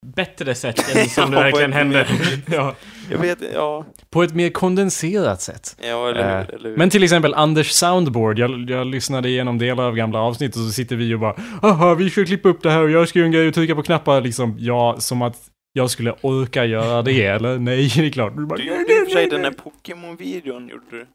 [0.06, 2.08] bättre sätt än som det verkligen ett hände.
[2.10, 2.76] mer- ja.
[3.12, 3.86] Jag vet, ja.
[4.10, 5.76] på ett mer kondenserat sätt.
[5.84, 6.56] Ja, eller Eh, hur?
[6.56, 6.78] Eller hur?
[6.78, 10.72] Men till exempel Anders soundboard, jag, jag lyssnade igenom delar av gamla avsnitt och så
[10.72, 13.26] sitter vi och bara Haha, vi ska klippa upp det här och jag ska göra
[13.26, 14.56] en grej och trycka på knappar liksom.
[14.60, 15.38] Ja, som att
[15.74, 17.60] jag skulle orka göra det, eller?
[17.60, 18.36] Nej, det är klart.
[18.38, 21.06] Du bara, Du "Nej, gjorde i och för sig den nej." där Pokémon-videon, gjorde du?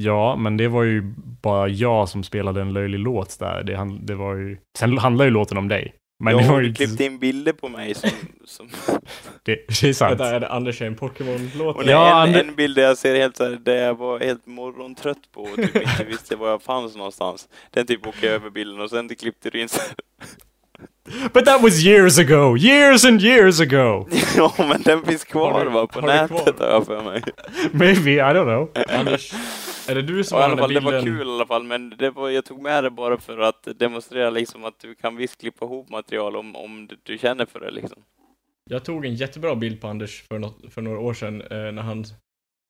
[0.00, 1.02] Ja, men det var ju
[1.42, 3.62] bara jag som spelade en löjlig låt där.
[3.62, 4.58] Det, det var ju...
[4.78, 5.94] Sen handlar ju låten om dig.
[6.20, 6.74] Men ja, det var du ju...
[6.74, 8.10] klippte in bilder på mig som...
[8.44, 8.68] som
[9.42, 10.18] Det, det är sant.
[10.18, 11.76] Det där är det Anders är en Pokémon-låt.
[11.76, 14.20] och Ja, en, Ander- en bild där jag ser helt så här, där jag var
[14.20, 17.48] helt morgontrött på och typ inte visste var jag fanns någonstans.
[17.70, 19.90] Den typ jag över bilden och sen klippte du in så här.
[21.32, 22.56] But that was years ago!
[22.56, 24.06] Years and years ago!
[24.36, 27.22] Ja, men den finns kvar va, på nätet har jag för mig.
[27.72, 28.84] Maybe, I don't know.
[28.98, 29.32] Anders,
[29.88, 31.18] är det du som Ja, i har alla den fall, där det var bilden?
[31.18, 34.30] kul i alla fall, men det var, jag tog med det bara för att demonstrera
[34.30, 37.70] liksom att du kan visst klippa ihop material om, om du, du känner för det
[37.70, 38.02] liksom.
[38.70, 41.82] Jag tog en jättebra bild på Anders för, något, för några år sedan eh, när
[41.82, 42.04] han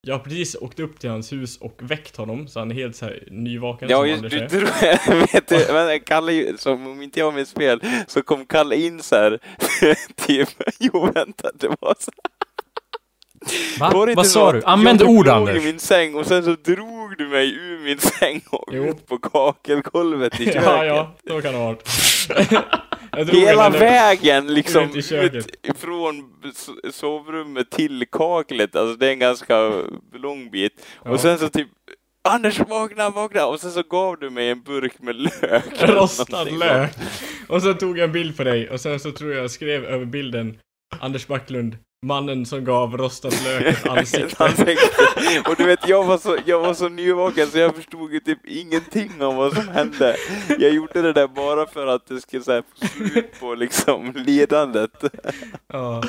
[0.01, 2.97] jag har precis åkt upp till hans hus och väckt honom, så han är helt
[2.97, 7.21] så här nyvaken Ja, som Anders du tror, vet du, men Kalle, som om inte
[7.21, 9.39] jag mitt spel, så kom Kalle in så här,
[10.27, 12.11] typ, jo vänta, det var så
[13.81, 13.91] Va?
[13.95, 14.63] Var det Vad sa att du?
[14.65, 15.57] Använd jag ord, Anders.
[15.57, 18.85] i min säng och sen så drog du mig ur min säng och Jo.
[18.85, 20.63] ut på kakelgolvet i köket.
[20.65, 21.89] Ja, ja, så kan det ha varit.
[23.27, 29.73] Hela vägen liksom ut s- sovrummet till kaklet, alltså det är en ganska
[30.15, 30.87] lång bit.
[31.05, 31.11] Ja.
[31.11, 31.69] Och sen så typ
[32.29, 33.47] Anders vakna, vakna!
[33.47, 35.65] Och sen så gav du mig en burk med lök.
[35.83, 36.91] Rostad lök.
[37.49, 40.05] Och sen tog jag en bild på dig och sen så tror jag skrev över
[40.07, 40.59] bilden
[41.01, 44.45] Anders Backlund, mannen som gav rostad lök ett ansikte.
[44.45, 45.51] Ansikte.
[45.51, 48.47] Och du vet, jag var, så, jag var så nyvaken så jag förstod ju typ
[48.47, 50.17] ingenting om vad som hände.
[50.49, 54.13] Jag gjorde det där bara för att det skulle så här, få slut på liksom
[54.17, 55.05] lidandet.
[55.67, 56.03] Ja.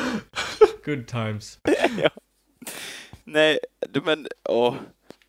[0.86, 1.60] Good times.
[3.24, 3.60] Nej,
[3.90, 4.76] det- men åh.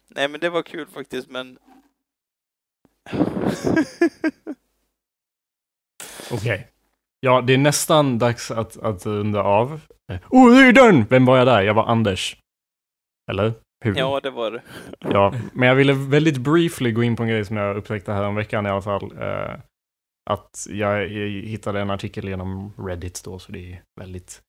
[0.09, 1.59] Nej men det var kul faktiskt men...
[6.31, 6.69] Okej.
[7.21, 9.81] Ja, det är nästan dags att, att runda av.
[10.31, 11.05] Oh, det är dörren!
[11.11, 11.63] Vem var jag där?
[11.63, 12.37] Jag var Anders.
[13.31, 13.53] Eller?
[13.85, 13.97] Hur?
[13.99, 14.63] ja, det var det.
[15.01, 18.25] Ja, men jag ville väldigt briefly gå in på en grej som jag upptäckte här
[18.25, 19.13] om veckan i alla fall.
[19.21, 19.61] Eh,
[20.31, 24.43] att jag, jag hittade en artikel genom Reddit då, så det är väldigt...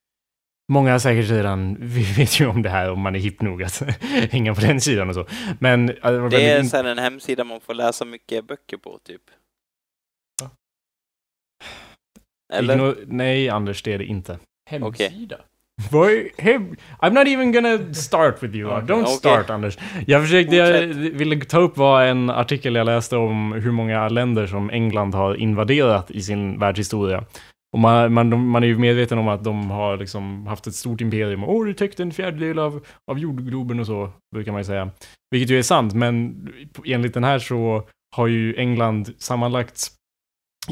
[0.71, 3.79] Många säkert redan vi vet ju om det här om man är hipp nog att
[4.31, 5.25] hänga på den sidan och så.
[5.59, 6.71] Men eh, det Det är väldigt...
[6.71, 9.21] så här en hemsida man får läsa mycket böcker på, typ.
[12.53, 12.77] Eller?
[12.77, 14.39] Igno- Nej, Anders, det är det inte.
[14.69, 15.39] Hemsida.
[15.89, 16.57] Boy, hey,
[16.99, 18.71] I'm not even gonna start with you.
[18.71, 19.15] Okej, Don't okej.
[19.15, 19.77] start, Anders.
[20.07, 24.47] Jag försökte, jag ville ta upp var en artikel jag läste om hur många länder
[24.47, 27.23] som England har invaderat i sin världshistoria.
[27.73, 31.01] Och man, man, man är ju medveten om att de har liksom haft ett stort
[31.01, 31.43] imperium.
[31.43, 34.89] Åh, det täckte en fjärdedel av, av jordgloben och så, brukar man ju säga.
[35.31, 36.47] Vilket ju är sant, men
[36.85, 37.83] enligt den här så
[38.15, 39.87] har ju England sammanlagt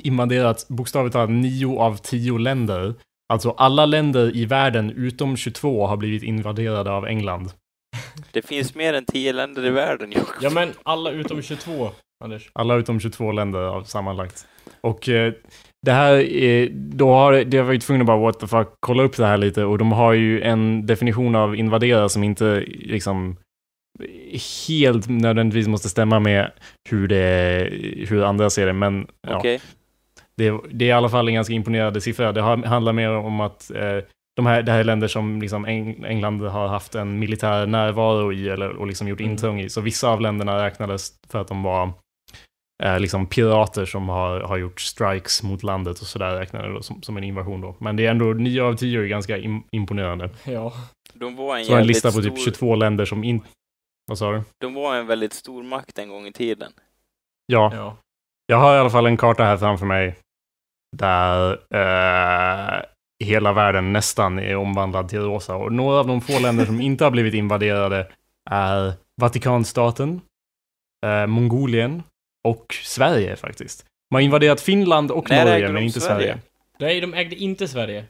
[0.04, 2.96] invaderat bokstavligt talat nio av tio länder.
[3.34, 7.52] Alltså alla länder i världen utom 22 har blivit invaderade av England.
[8.32, 10.36] Det finns mer än tio länder i världen, Jakob.
[10.42, 11.92] Ja men alla utom 22,
[12.24, 12.50] Anders.
[12.54, 14.48] Alla utom 22 länder av sammanlagt.
[14.82, 15.34] Och eh,
[15.86, 19.04] det här, är, då har det har varit tvungna att bara what the fuck, kolla
[19.04, 23.38] upp det här lite och de har ju en definition av invadera som inte liksom
[24.68, 26.52] helt nödvändigtvis måste stämma med
[26.90, 27.70] hur, det,
[28.10, 29.62] hur andra ser det, men ja, Okej.
[30.40, 32.32] Det, det är i alla fall en ganska imponerande siffra.
[32.32, 33.98] Det har, handlar mer om att eh,
[34.36, 38.34] de här, det här är länder som liksom Eng, England har haft en militär närvaro
[38.34, 39.32] i eller, och liksom gjort Mm.
[39.32, 39.70] intrång i.
[39.70, 41.92] Så vissa av länderna räknades för att de var
[42.84, 47.18] eh, liksom pirater som har, har gjort strikes mot landet och sådär räknade som, som
[47.18, 47.76] en invasion då.
[47.80, 50.30] Men det är ändå 9 av 10 är ganska im, imponerande.
[50.44, 50.74] Ja.
[51.14, 53.48] De var en Så en lista på typ 22 länder som inte...
[54.08, 54.42] Vad sa du?
[54.62, 56.72] De var en väldigt stor makt en gång i tiden.
[57.46, 57.98] Ja, ja.
[58.46, 60.16] jag har i alla fall en karta här framför mig
[60.98, 62.82] där eh,
[63.24, 65.56] hela världen nästan är omvandlad till rosa.
[65.56, 68.08] Och några av de få länder som inte har blivit invaderade
[68.50, 70.22] är Vatikanstaten,
[71.06, 72.04] eh, Mongolien
[72.44, 73.86] och Sverige faktiskt.
[74.12, 76.26] Man har invaderat Finland och ägde Norge, de men inte Sverige?
[76.28, 76.40] Sverige.
[76.80, 78.06] Nej, de ägde inte Sverige.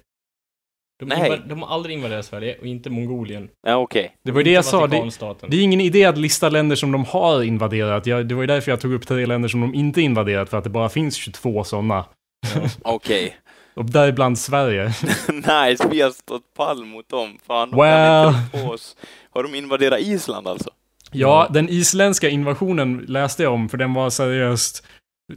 [0.99, 1.41] De, Nej.
[1.45, 3.49] de har aldrig invaderat Sverige och inte Mongolien.
[3.67, 4.15] Ja, okej.
[4.23, 4.87] Det var ju det jag sa.
[4.87, 5.11] Det,
[5.47, 8.05] det är ingen idé att lista länder som de har invaderat.
[8.05, 10.57] Jag, det var ju därför jag tog upp tre länder som de inte invaderat, för
[10.57, 12.05] att det bara finns 22 sådana.
[12.81, 13.37] Okej.
[13.73, 14.85] Och däribland Sverige.
[15.33, 17.39] nice, vi har stått pall mot dem.
[17.47, 18.25] Fan, de Well.
[18.25, 18.95] rå på oss.
[19.29, 20.69] Har de invaderat Island alltså?
[21.11, 24.85] Ja, den isländska invasionen läste jag om, för den var seriöst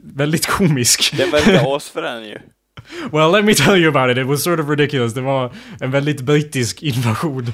[0.03, 1.13] väldigt komisk.
[1.17, 2.39] Den verkar asfrän ju.
[3.13, 4.19] Well, let me tell you about it.
[4.23, 5.15] It was sort of ridiculous.
[5.15, 7.47] Det var en väldigt brittisk invasion.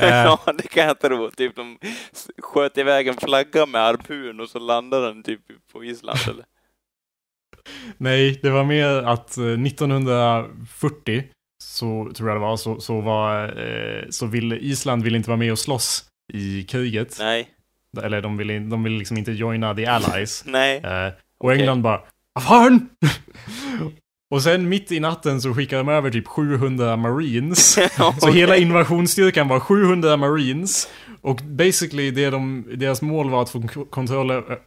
[0.00, 1.30] Eh, ja, det kan jag tro.
[1.30, 1.78] Typ de
[2.42, 5.40] sköt iväg en flagga med harpun och så landade den typ
[5.72, 6.44] på Island eller?
[7.98, 11.24] Nej, det var mer att eh, 1940
[11.62, 15.38] så tror jag det var, så, så var, eh, så ville Island ville inte vara
[15.38, 17.16] med och slåss i kriget.
[17.20, 17.48] Nej.
[18.02, 20.44] Eller de ville, de ville liksom inte joina the allies.
[20.46, 20.76] Nej.
[20.76, 21.60] Eh, och Okej.
[21.60, 22.00] England bara
[22.40, 22.88] fan?
[24.30, 27.78] och sen mitt i natten så skickade de över typ 700 marines.
[28.20, 30.88] Så hela invasionsstyrkan var 700 marines.
[31.20, 33.60] Och basically det de, deras mål var att få
[33.90, 34.58] kontroll över...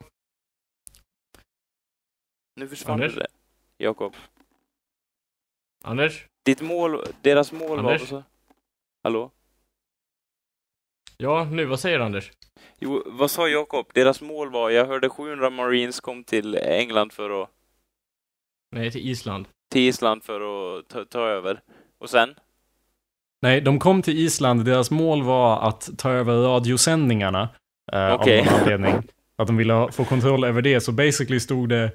[2.56, 3.16] Nu försvann Anders?
[3.16, 3.28] det.
[3.78, 4.14] Jakob.
[5.84, 6.26] Anders?
[6.46, 7.78] Ditt mål, deras mål var...
[7.78, 8.02] Anders?
[8.02, 8.24] vad så?
[9.04, 9.32] Hallå?
[11.18, 12.32] Ja, nu, vad säger Anders?
[12.80, 13.86] Jo, vad sa Jakob?
[13.94, 17.50] Deras mål var, jag hörde 700 marines kom till England för att,
[18.72, 19.48] Nej, till Island.
[19.72, 21.62] till Island för att ta, ta över.
[21.98, 22.36] Och sen?
[23.42, 24.66] Nej, de kom till Island.
[24.66, 27.50] Deras mål var att ta över radiosändningarna.
[27.92, 28.40] Eh, Okej.
[28.40, 28.94] Av någon anledning.
[29.36, 30.82] Att de ville ha, få kontroll över det.
[30.82, 31.92] Så basically stod det...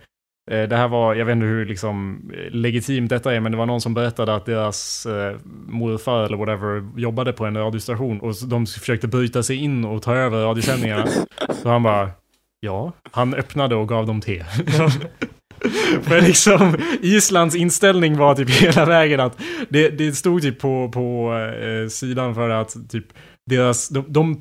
[0.50, 3.58] Eh, det här var, jag vet inte hur liksom, eh, legitimt detta är, men det
[3.58, 5.36] var någon som berättade att deras eh,
[5.66, 10.14] morfar eller whatever jobbade på en radiostation och de försökte bryta sig in och ta
[10.14, 11.06] över radiosändningarna.
[11.62, 12.10] så han bara,
[12.60, 12.92] ja.
[13.10, 14.44] Han öppnade och gav dem te.
[16.02, 21.34] För liksom, Islands inställning var typ hela vägen att det, det stod typ på, på
[21.62, 23.06] eh, sidan för att typ
[23.51, 24.36] deras, de, de,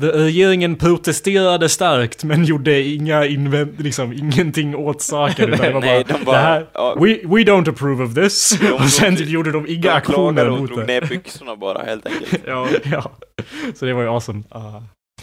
[0.00, 5.52] de, regeringen protesterade starkt men gjorde inga invänd, liksom ingenting åt saken.
[5.52, 6.36] Utan det var Nej, bara, de bara...
[6.36, 8.50] det här, ja, we, we don't approve of this.
[8.60, 10.86] De- och sen de- gjorde de inga de aktioner klagade och mot drog det.
[10.86, 12.42] ner byxorna bara, helt enkelt.
[12.46, 13.12] Ja, ja.
[13.74, 14.42] Så det var ju awesome.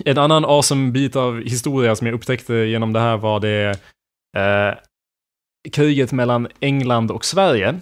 [0.06, 3.69] En annan awesome bit av historia som jag upptäckte genom det här var det
[4.38, 4.77] eh,
[5.72, 7.80] kriget mellan England och Sverige.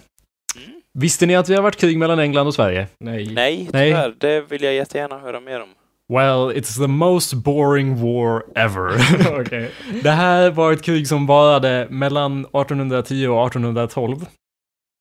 [1.00, 2.86] Visste ni att det har varit krig mellan England och Sverige?
[3.00, 3.30] Nej.
[3.34, 3.90] Nej, Nej.
[3.90, 4.14] tyvärr.
[4.18, 5.68] Det vill jag jättegärna höra mer om.
[6.08, 8.90] Well, it's the most boring war ever.
[9.40, 9.70] Okej.
[10.02, 14.26] det här var ett krig som varade mellan 1810 och 1812.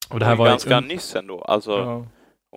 [0.10, 1.94] Och det här Det var ganska ett, nyss ändå, alltså Ja.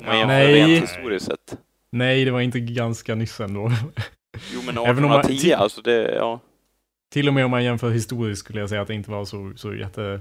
[0.01, 0.55] om man jämför Nej.
[0.55, 1.57] rent historiskt sett.
[1.93, 3.73] Nej, det var inte ganska nyss ändå.
[4.55, 6.41] Jo men Även om man- 1810, alltså det, ja.
[7.13, 9.53] Till och med om man jämför historiskt skulle jag säga att det inte var så,
[9.57, 10.21] så jätte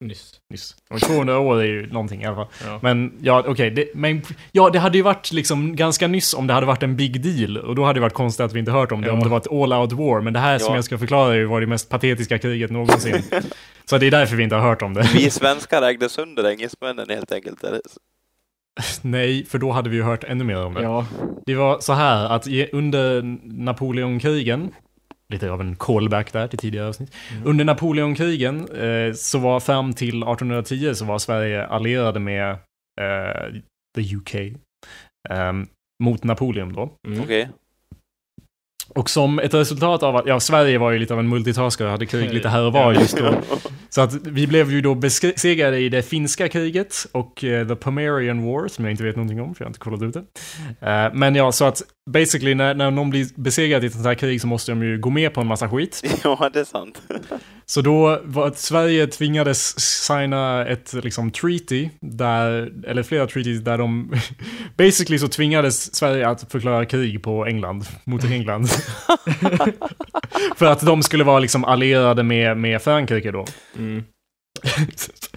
[0.00, 0.32] Nyss.
[0.50, 0.76] nyss.
[0.90, 2.46] Och 200 år är ju någonting i alla fall.
[2.66, 2.78] Ja.
[2.82, 3.70] Men ja, okej.
[3.70, 4.22] det, men
[4.52, 7.58] ja, det hade ju varit liksom ganska nyss om det hade varit en big deal.
[7.58, 9.12] Och då hade det varit konstigt att vi inte hört om det, Ja.
[9.12, 10.20] om det var ett all out war.
[10.20, 10.74] Men det här som Ja.
[10.76, 13.22] jag ska förklara är ju var det mest patetiska kriget någonsin.
[13.84, 15.10] så det är därför vi inte har hört om det.
[15.14, 17.64] Vi svenskar ägde sönder engelsmännen helt enkelt.
[19.02, 20.82] Nej, för då hade vi ju hört ännu mer om det.
[20.82, 21.06] Ja.
[21.46, 23.22] Det var så här att under
[23.62, 24.70] Napoleonkrigen,
[25.32, 27.14] lite av en callback där till tidigare avsnitt.
[27.32, 27.46] Mm.
[27.46, 28.66] Under Napoleonkrigen
[29.14, 32.50] så så var fram till 1810 så var Sverige allierade med
[33.00, 33.60] eh,
[33.96, 34.34] the UK.
[35.30, 35.66] ehm,
[36.02, 36.90] mot Napoleon då.
[37.08, 37.20] Mm.
[37.20, 37.48] Okej.
[38.94, 41.90] Och som ett resultat av att, ja Sverige var ju lite av en multitasker och
[41.90, 43.34] hade krig lite här och var just då.
[43.90, 48.46] Så att vi blev ju då besegrade i det finska kriget och uh, the Pomerian
[48.46, 50.20] War, som jag inte vet någonting om för jag har inte kollat ut det.
[51.06, 54.14] Uh, men ja, så att basically när, när någon blir besegrad i ett sånt här
[54.14, 56.02] krig så måste de ju gå med på en massa skit.
[56.24, 57.02] Ja, det är sant.
[57.66, 63.78] Så då var att Sverige tvingades signa ett liksom treaty, där, eller flera treaties där
[63.78, 64.14] de,
[64.76, 68.68] basically så tvingades Sverige att förklara krig på England, mot England.
[70.56, 73.46] För att de skulle vara liksom allierade med, med Frankrike då.
[73.76, 74.04] Mm.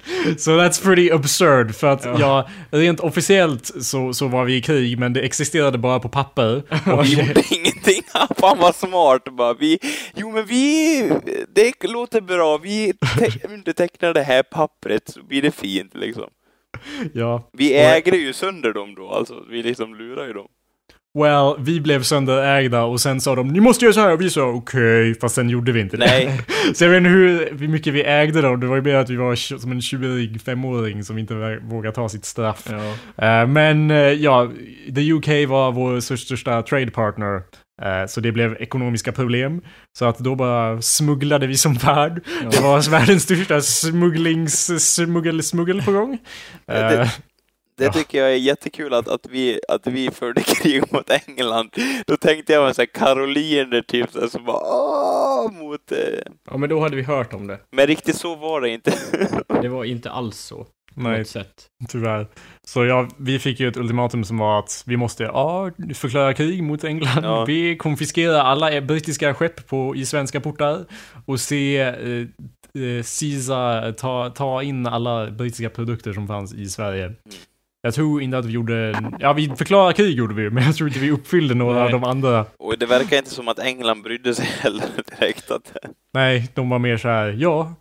[0.38, 2.16] so that's pretty absurd, för att Ja.
[2.20, 2.50] ja,
[2.80, 6.64] rent officiellt så, så var vi i krig, men det existerade bara på papper.
[6.94, 8.02] Och Vi gjorde ingenting.
[8.40, 9.54] Fan vad smart bara.
[9.54, 9.80] Vi,
[10.16, 11.12] jo men vi,
[11.56, 12.58] det låter bra.
[12.58, 16.30] Vi te- undertecknar det här pappret så blir det fint liksom.
[17.14, 19.44] ja, Vi ägde ju sönder dem då, alltså.
[19.50, 20.48] Vi liksom lurar ju dem.
[21.20, 24.30] Well, vi blev sönderägda och sen sa de ni måste göra så här och vi
[24.30, 26.06] sa okej, fast sen gjorde vi inte det.
[26.06, 26.42] Nej,
[26.74, 29.10] Så jag vet inte hur, hur mycket vi ägde dem, det var ju mer att
[29.10, 32.68] vi var som en tjurig femåring som inte vågar ta sitt straff.
[32.70, 33.42] Ja.
[33.42, 34.52] Eh, men eh, ja,
[34.96, 37.36] the UK var vår största trade partner.
[37.82, 39.62] eh, så det blev ekonomiska problem.
[40.00, 42.22] Så att då bara smugglade vi som värld.
[42.52, 46.18] Det var världens största smugglings, smuggel, smuggel på gång.
[46.66, 47.12] Det-
[47.82, 47.94] det Ja.
[47.94, 51.70] tycker jag är jättekul att, att, vi, att vi förde krig mot England.
[52.08, 55.92] Då tänkte jag här karoliner typ så bara åh, mot...
[55.92, 55.98] Eh.
[56.52, 57.60] ja, men då hade vi hört om det.
[57.72, 58.94] Men riktigt så var det inte.
[59.62, 60.68] Det var inte alls så.
[60.96, 61.68] Nej, sätt.
[61.90, 62.28] tyvärr.
[62.68, 66.64] Så ja, vi fick ju ett ultimatum som var att vi måste ja, förklara krig
[66.64, 67.24] mot England.
[67.24, 67.46] Ja.
[67.46, 70.86] Vi konfiskerar alla brittiska skepp på, i svenska portar
[71.26, 72.28] och se eh,
[72.84, 77.14] eh, Caesar ta, ta in alla brittiska produkter som fanns i Sverige.
[77.82, 80.90] Jag tror inte att vi gjorde, ja vi förklarade krig gjorde vi, men jag tror
[80.90, 81.84] inte vi uppfyllde några Nej.
[81.84, 82.46] av de andra.
[82.58, 84.86] Och det verkar inte som att England brydde sig heller
[85.20, 85.52] direkt.
[85.52, 85.78] Att,
[86.14, 87.76] Nej, de var mer så här, ja,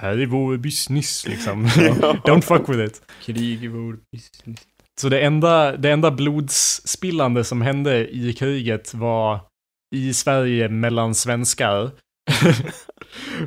[0.00, 1.66] här är vår business liksom.
[2.24, 3.02] Don't fuck with it.
[3.22, 4.60] Krig i vår business.
[5.00, 9.40] Så det enda, det enda blodsspillande som hände i kriget var
[9.96, 11.90] i Sverige mellan svenskar.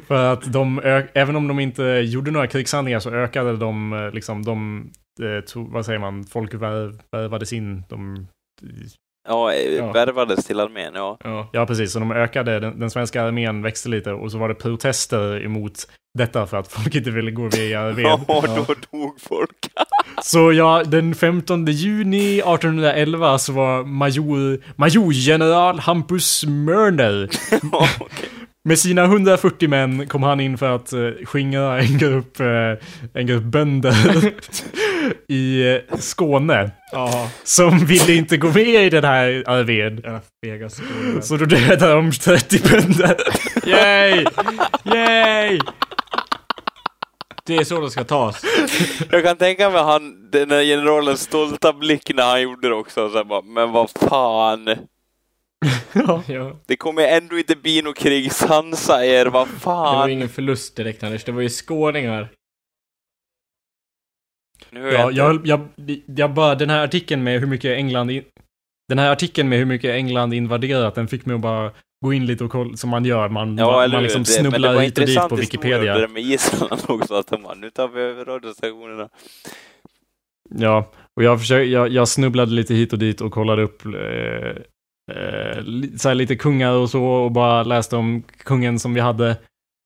[0.08, 0.82] För att de,
[1.14, 4.90] även om de inte gjorde några krigshandlingar så ökade de, eh, liksom, de,
[5.22, 7.84] eh, vad säger man, folk värv- värvades in.
[7.90, 8.28] De,
[9.28, 9.92] ja, eh, Ja.
[9.92, 11.18] värvades till armén, ja.
[11.24, 11.50] Ja.
[11.54, 14.56] ja, precis, så de ökade, den, den svenska armén växte lite och så var det
[14.56, 15.74] protester emot
[16.18, 18.06] detta för att folk inte ville gå via armén.
[18.28, 19.50] Ja, då dog folk.
[20.22, 27.30] Så ja, den 15 juni 1811 så var major, majorgeneral Hampus Mörner
[27.72, 28.30] Ja, okej.
[28.70, 32.46] Med sina 140 män kom han in för att uh, skingra en grupp, eh,
[33.14, 33.96] en grupp bönder
[35.28, 37.30] i eh, Skåne Ja.
[37.44, 39.44] som ville inte gå med i den här
[40.42, 41.22] skåningar.
[41.22, 43.16] Så då dödade de 30 bönder.
[43.66, 44.26] Yay!
[44.86, 45.60] Yay!
[47.46, 48.46] Det är så det ska tas.
[49.12, 53.10] Jag kan tänka mig han, den där generalens stolta blick när han gjorde det också.
[53.10, 54.66] Så här bara, men vad fan.
[55.94, 56.24] Ja.
[56.28, 56.60] Ja.
[56.66, 58.32] Det kommer ändå inte bli något krig.
[58.32, 60.10] Sansa er, vad Det var fan.
[60.12, 62.30] ingen förlust direkt Anders, det var ju skåningar.
[64.70, 65.14] Nu Ja, jag,
[65.48, 68.10] jag, jag, jag bara, den här artikeln med hur mycket England...
[68.12, 68.24] In,
[68.88, 71.72] den här artikeln med hur mycket England invaderat, den fick mig att bara
[72.06, 73.30] gå in lite och kolla, som man gör.
[73.30, 75.94] Man, Ja, man, man liksom Det- snubblar var hit och dit intressant på Wikipedia.
[75.94, 79.10] Det där med Island också, att bara, nu tar vi över radiostationerna.
[80.56, 83.92] Ja, och jag, försöker, jag, jag snubblade lite hit och dit och kollade upp eh,
[85.98, 89.36] så här lite kungar och så och bara läste om kungen som vi hade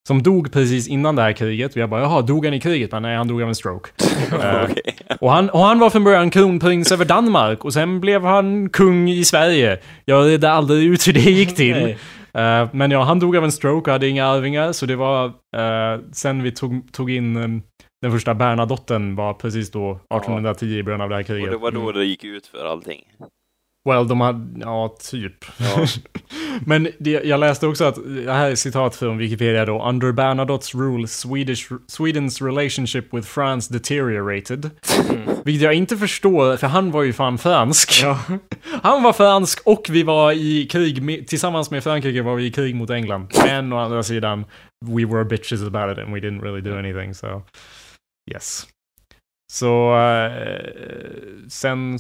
[0.08, 1.72] som dog precis innan det här kriget.
[1.72, 2.92] Och jag bara, jaha, dog han i kriget?
[2.92, 3.90] Men nej, han dog av en stroke.
[4.44, 4.96] Eh, Okej.
[5.20, 9.10] Och han, och han var från början kronprins över Danmark och sen blev han kung
[9.10, 9.80] i Sverige.
[10.06, 11.96] Jag redde aldrig ut hur det gick till.
[12.34, 15.26] Eh, men ja, han dog av en stroke och hade inga arvingar, så det var
[15.26, 17.48] eh, sen vi tog, tog in eh,
[18.02, 21.52] den första Bernadotten var precis då 1810 i början av det här Och kriget.
[21.52, 21.96] det var då Mm.
[21.96, 23.02] det gick ut för allting.
[23.88, 25.46] Well, de hade, ja, typ.
[25.58, 25.86] Ja.
[26.66, 27.96] Men det, jag läste också att,
[28.26, 29.84] det här är citat från Wikipedia då.
[29.90, 34.70] Under Bernadottes rule, Swedish, Swedens relationship with France deteriorated.
[35.10, 35.22] Mm.
[35.46, 38.00] Vilket jag inte förstår, för han var ju fan fransk.
[38.04, 38.20] Ja.
[38.84, 42.52] Han var fransk och vi var i krig med, tillsammans med Frankrike var vi i
[42.52, 43.28] krig mot England.
[43.46, 44.46] Men å andra sidan,
[44.86, 47.42] we were bitches about it and we didn't really do anything, so
[48.32, 48.68] yes.
[49.52, 52.00] Så eh, sen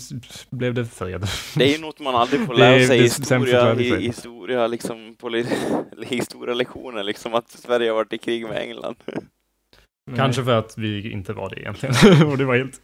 [0.49, 1.25] blev det fred.
[1.55, 5.15] Det är ju något man aldrig får lära är- sig i historia, i historia, liksom,
[5.19, 5.29] på
[6.05, 8.95] historielektioner, liksom att Sverige har varit i krig med England.
[10.15, 12.27] Kanske för att vi inte var det egentligen.
[12.31, 12.81] och det var helt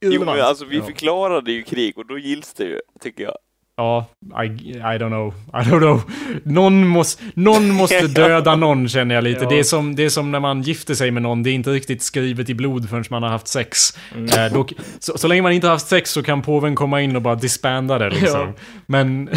[0.00, 0.84] Jo, men alltså vi Ja.
[0.84, 3.36] förklarade ju krig och då gills det ju, tycker jag.
[3.76, 4.06] Ja,
[4.44, 5.34] I, I don't know.
[5.54, 6.02] I don't know.
[6.44, 9.42] Någon måste, någon måste döda någon känner jag lite.
[9.44, 9.48] Ja.
[9.48, 11.42] Det, är som, det är som när man gifter sig med någon.
[11.42, 13.98] Det är inte riktigt skrivet i blod förrän man har haft sex.
[14.14, 14.24] Mm.
[14.24, 14.66] Eh, då,
[14.98, 17.34] så, så länge man inte har haft sex så kan påven komma in och bara
[17.34, 18.40] disbanda det liksom.
[18.40, 18.52] Ja.
[18.86, 19.24] Men...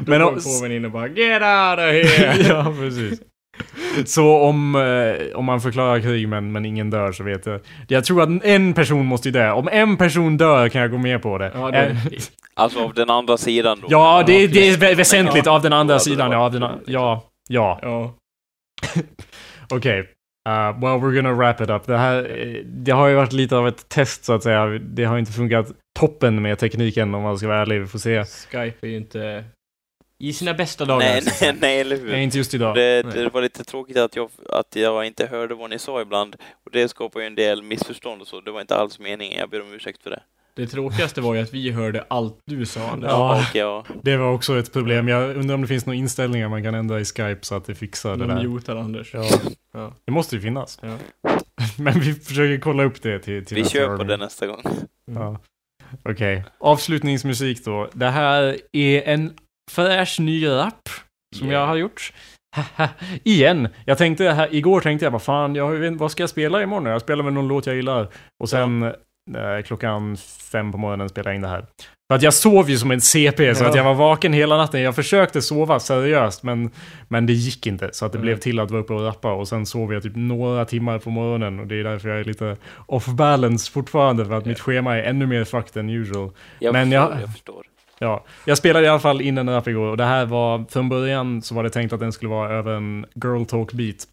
[0.00, 2.36] Då men kommer om- påven in och bara Get out of here!
[2.48, 3.20] ja, precis.
[4.04, 7.60] Så om, eh, om man förklarar krig men, men ingen dör så vet jag.
[7.88, 9.50] Jag tror att en person måste ju dö.
[9.52, 11.50] Om en person dör kan jag gå med på det.
[11.54, 11.96] Ja, det, Eh,
[12.54, 13.86] Alltså av den andra sidan då.
[13.90, 16.30] ja det, det är vä- väsentligt av den andra sidan.
[16.32, 17.78] Ja, av den, ja, ja.
[17.82, 18.14] ja.
[19.74, 20.00] Okej.
[20.48, 21.86] Uh, well, we're gonna wrap it up.
[21.86, 24.66] Det här, eh, det har ju varit lite av ett test så att säga.
[24.66, 25.66] Det har inte funkat
[25.98, 27.80] toppen med tekniken om man ska vara ärlig.
[27.80, 28.24] Vi får se.
[28.24, 29.44] Skype är ju inte
[30.22, 30.98] i sina bästa dagar.
[30.98, 32.10] Nej, nej, nej, eller hur?
[32.12, 32.74] Nej, inte just idag.
[32.74, 36.36] Det, det var lite tråkigt att jag, att jag inte hörde vad ni sa ibland.
[36.64, 38.40] Och det skapar ju en del missförstånd och så.
[38.40, 39.38] Det var inte alls meningen.
[39.38, 40.22] Jag ber om ursäkt för det.
[40.54, 43.10] Det tråkigaste var ju att vi hörde allt du sa Anders.
[43.10, 43.46] Ja.
[43.54, 45.08] Ja, Det var också ett problem.
[45.08, 47.74] Jag undrar om det finns några inställningar man kan ändra i Skype så att det
[47.74, 48.48] fixar det De där.
[48.48, 49.14] mutar Anders.
[49.14, 49.24] Ja.
[49.72, 49.92] Ja.
[50.04, 50.78] Det måste ju finnas.
[50.82, 50.96] Ja.
[51.78, 54.62] Men vi försöker kolla upp det till, till vi nästa kör på det nästa gång.
[55.04, 55.40] Ja.
[56.02, 56.44] Okej.
[56.58, 57.88] Avslutningsmusik då.
[57.92, 59.32] Det här är en
[59.70, 60.88] fräsch ny rap
[61.36, 61.60] som Yeah.
[61.60, 62.12] jag har gjort.
[63.24, 63.68] Igen.
[63.84, 66.86] Jag tänkte här, igår tänkte jag, vad fan, jag, vad ska jag spela imorgon?
[66.86, 68.08] Jag spelar väl någon låt jag gillar.
[68.42, 68.92] Och sen eh,
[69.66, 70.16] klockan
[70.52, 71.66] fem på morgonen spelade jag in det här.
[72.10, 73.68] För att jag sov ju som en CP, så Ja.
[73.68, 74.80] att jag var vaken hela natten.
[74.82, 76.70] Jag försökte sova seriöst, men,
[77.08, 77.90] men det gick inte.
[77.92, 78.26] Så att det Mm.
[78.26, 79.32] blev till att vara uppe och rappa.
[79.32, 81.60] Och sen sov jag typ några timmar på morgonen.
[81.60, 82.56] Och det är därför jag är lite
[82.86, 84.26] off balance fortfarande.
[84.26, 86.30] För att mitt schema är ännu mer fucked than usual.
[86.58, 87.62] Jag Men förstår, jag- jag förstår.
[88.02, 90.88] Ja, jag spelade i alla fall in en rap igår och det här var, från
[90.88, 94.08] början så var det tänkt att den skulle vara över en Girl Talk beat.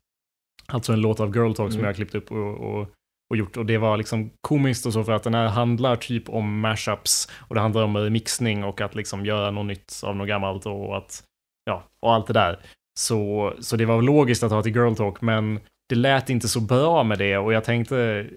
[0.68, 1.82] Alltså en låt av Girl Talk som Mm.
[1.82, 2.88] jag har klippt upp och, och,
[3.30, 3.57] och gjort.
[3.57, 7.32] Och det var liksom komiskt och så för att den här handlar typ om mashups
[7.48, 10.98] och det handlar om remixning och att liksom göra något nytt av något gammalt och
[10.98, 11.24] att,
[11.66, 12.60] ja, och allt det där.
[12.99, 15.60] Så, så det var logiskt att ha till Girl Talk men
[15.90, 18.28] det lät inte så bra med det och jag tänkte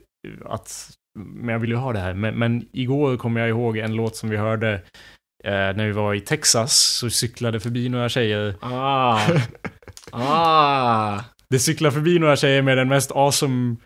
[0.45, 2.15] att men jag vill ju ha det här.
[2.15, 4.83] Men, men igår kom jag ihåg en låt som vi hörde
[5.51, 6.73] när vi var i Texas.
[6.73, 8.55] Så cyklade förbi några tjejer.
[8.60, 9.20] Ah.
[10.10, 11.20] ah.
[11.51, 13.77] Det cyklade förbi några tjejer med den mest awesome eh,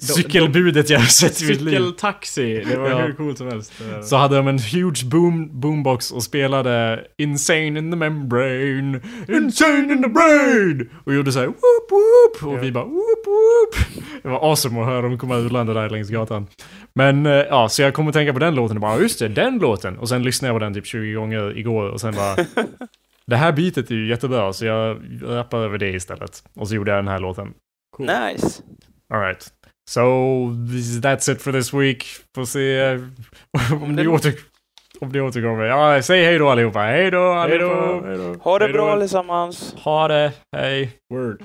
[0.00, 1.70] cykelbudet jag har sett i mitt liv.
[1.78, 2.64] Cykeltaxi.
[2.68, 2.98] Det var Ja.
[2.98, 3.72] hur coolt som helst.
[4.04, 10.02] Så hade de en huge boom, boombox och spelade Insane in the membrane, Insane in
[10.02, 10.90] the brain!
[11.04, 12.48] Och gjorde såhär whoop whoop!
[12.52, 12.62] Och Ja.
[12.62, 14.04] vi bara whoop whoop!
[14.22, 16.46] Det var awesome att höra dem komma urlande där längs gatan.
[16.94, 19.28] Men eh, ja, så jag kom att tänka på den låten och bara just det,
[19.28, 19.98] den låten!
[19.98, 22.36] Och sen lyssnade jag på den typ 20 gånger igår och sen bara
[23.26, 26.42] Det här beatet är ju jättebra så jag rappar över det istället.
[26.54, 27.52] Och så gjorde jag den här låten.
[27.96, 28.06] Cool.
[28.06, 28.62] Nice.
[29.14, 29.46] Alright.
[29.90, 30.02] So,
[30.70, 32.04] this- that's it for this week.
[32.34, 33.00] Får se eh,
[33.82, 34.32] om ni, åter,
[35.00, 35.64] om ni återkommer.
[35.64, 36.78] Ja, säg hej då allihopa.
[36.80, 38.06] Hej då allihopa.
[38.08, 38.34] Hej då.
[38.40, 39.74] Ha det bra allesammans.
[39.78, 40.32] Ha det.
[40.56, 40.92] Hej.
[41.14, 41.42] Word.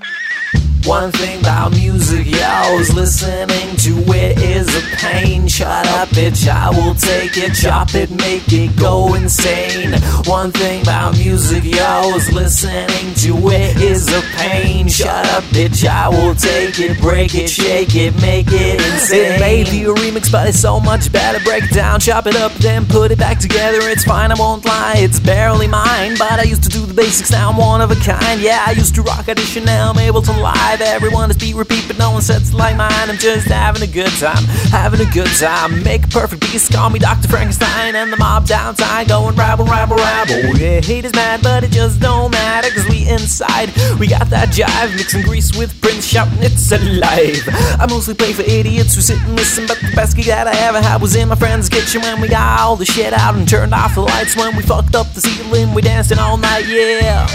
[0.86, 5.46] One thing about music, y'all's listening to it is a pain.
[5.46, 9.92] Shut up, bitch, I will take it, chop it, make it go insane.
[10.24, 14.88] One thing about music, y'all's listening to it is a pain.
[14.88, 19.32] Shut up, bitch, I will take it, break it, shake it, make it insane.
[19.34, 21.38] It may be a remix, but it's so much better.
[21.44, 23.78] Break it down, chop it up, then put it back together.
[23.82, 26.16] It's fine, I won't lie, it's barely mine.
[26.18, 28.40] But I used to do the basics, now I'm one of a kind.
[28.40, 30.32] Yeah, I used to rock audition, now I'm able to
[30.70, 30.80] live.
[30.80, 32.92] Everyone is beat repeat, but no one sets like mine.
[32.92, 35.82] I'm just having a good time, having a good time.
[35.82, 37.28] Make a perfect beast, call me Dr.
[37.28, 37.94] Frankenstein.
[37.94, 40.56] And the mob downtown going rabble, rabble, rabble.
[40.56, 43.70] Yeah, hate is mad, but it just don't matter, cause we inside.
[43.98, 47.42] We got that jive, mixing grease with Prince shouting, it's alive.
[47.80, 50.56] I mostly play for idiots who sit and listen, but the best gig that I
[50.68, 53.48] ever had was in my friend's kitchen when we got all the shit out and
[53.48, 54.36] turned off the lights.
[54.36, 57.26] When we fucked up the ceiling, we danced all night, yeah.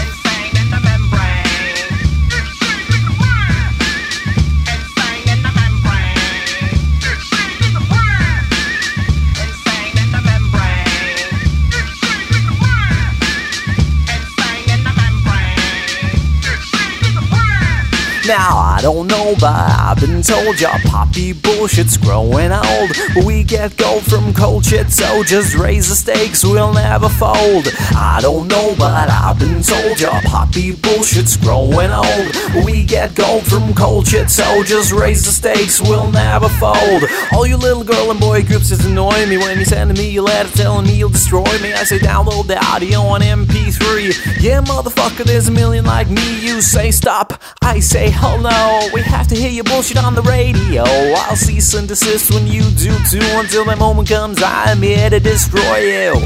[18.26, 23.24] Now I don't know, but I've been told your poppy bullshit's growing old.
[23.24, 27.68] We get gold from cold shit, so just raise the stakes, we'll never fold.
[27.94, 32.66] I don't know, but I've been told your poppy bullshit's growing old.
[32.66, 37.04] We get gold from cold shit, so just raise the stakes, we'll never fold.
[37.32, 40.22] All you little girl and boy groups is annoying me when you send me a
[40.22, 41.72] letter telling me you'll destroy me.
[41.72, 44.40] I say download the audio on MP3.
[44.42, 46.40] Yeah, motherfucker, there's a million like me.
[46.40, 50.22] You say stop, I say hell no, we have to hear your bullshit on the
[50.22, 50.82] radio.
[50.84, 53.20] I'll cease and desist when you do too.
[53.38, 56.22] Until my moment comes, I'm here to destroy you.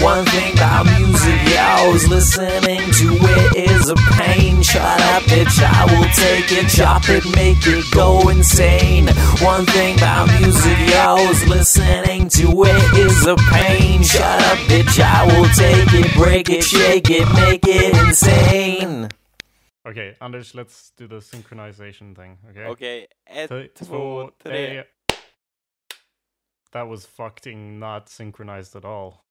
[0.00, 0.24] One
[1.86, 4.62] in the Listening to it is a pain.
[4.62, 9.06] Shut up, bitch, I will take it, chop it, make it go insane.
[9.40, 11.46] One thing about music, yos.
[11.46, 14.02] Listening to it is a pain.
[14.02, 19.08] Shut up, bitch, I will take it, break it, shake it, make it insane.
[19.86, 22.38] Okay, Anders, let's do the synchronization thing.
[22.50, 22.66] Okay.
[22.66, 24.84] Okay, ett, Tre, två, tre.
[26.72, 29.24] That was fucking not synchronized at all.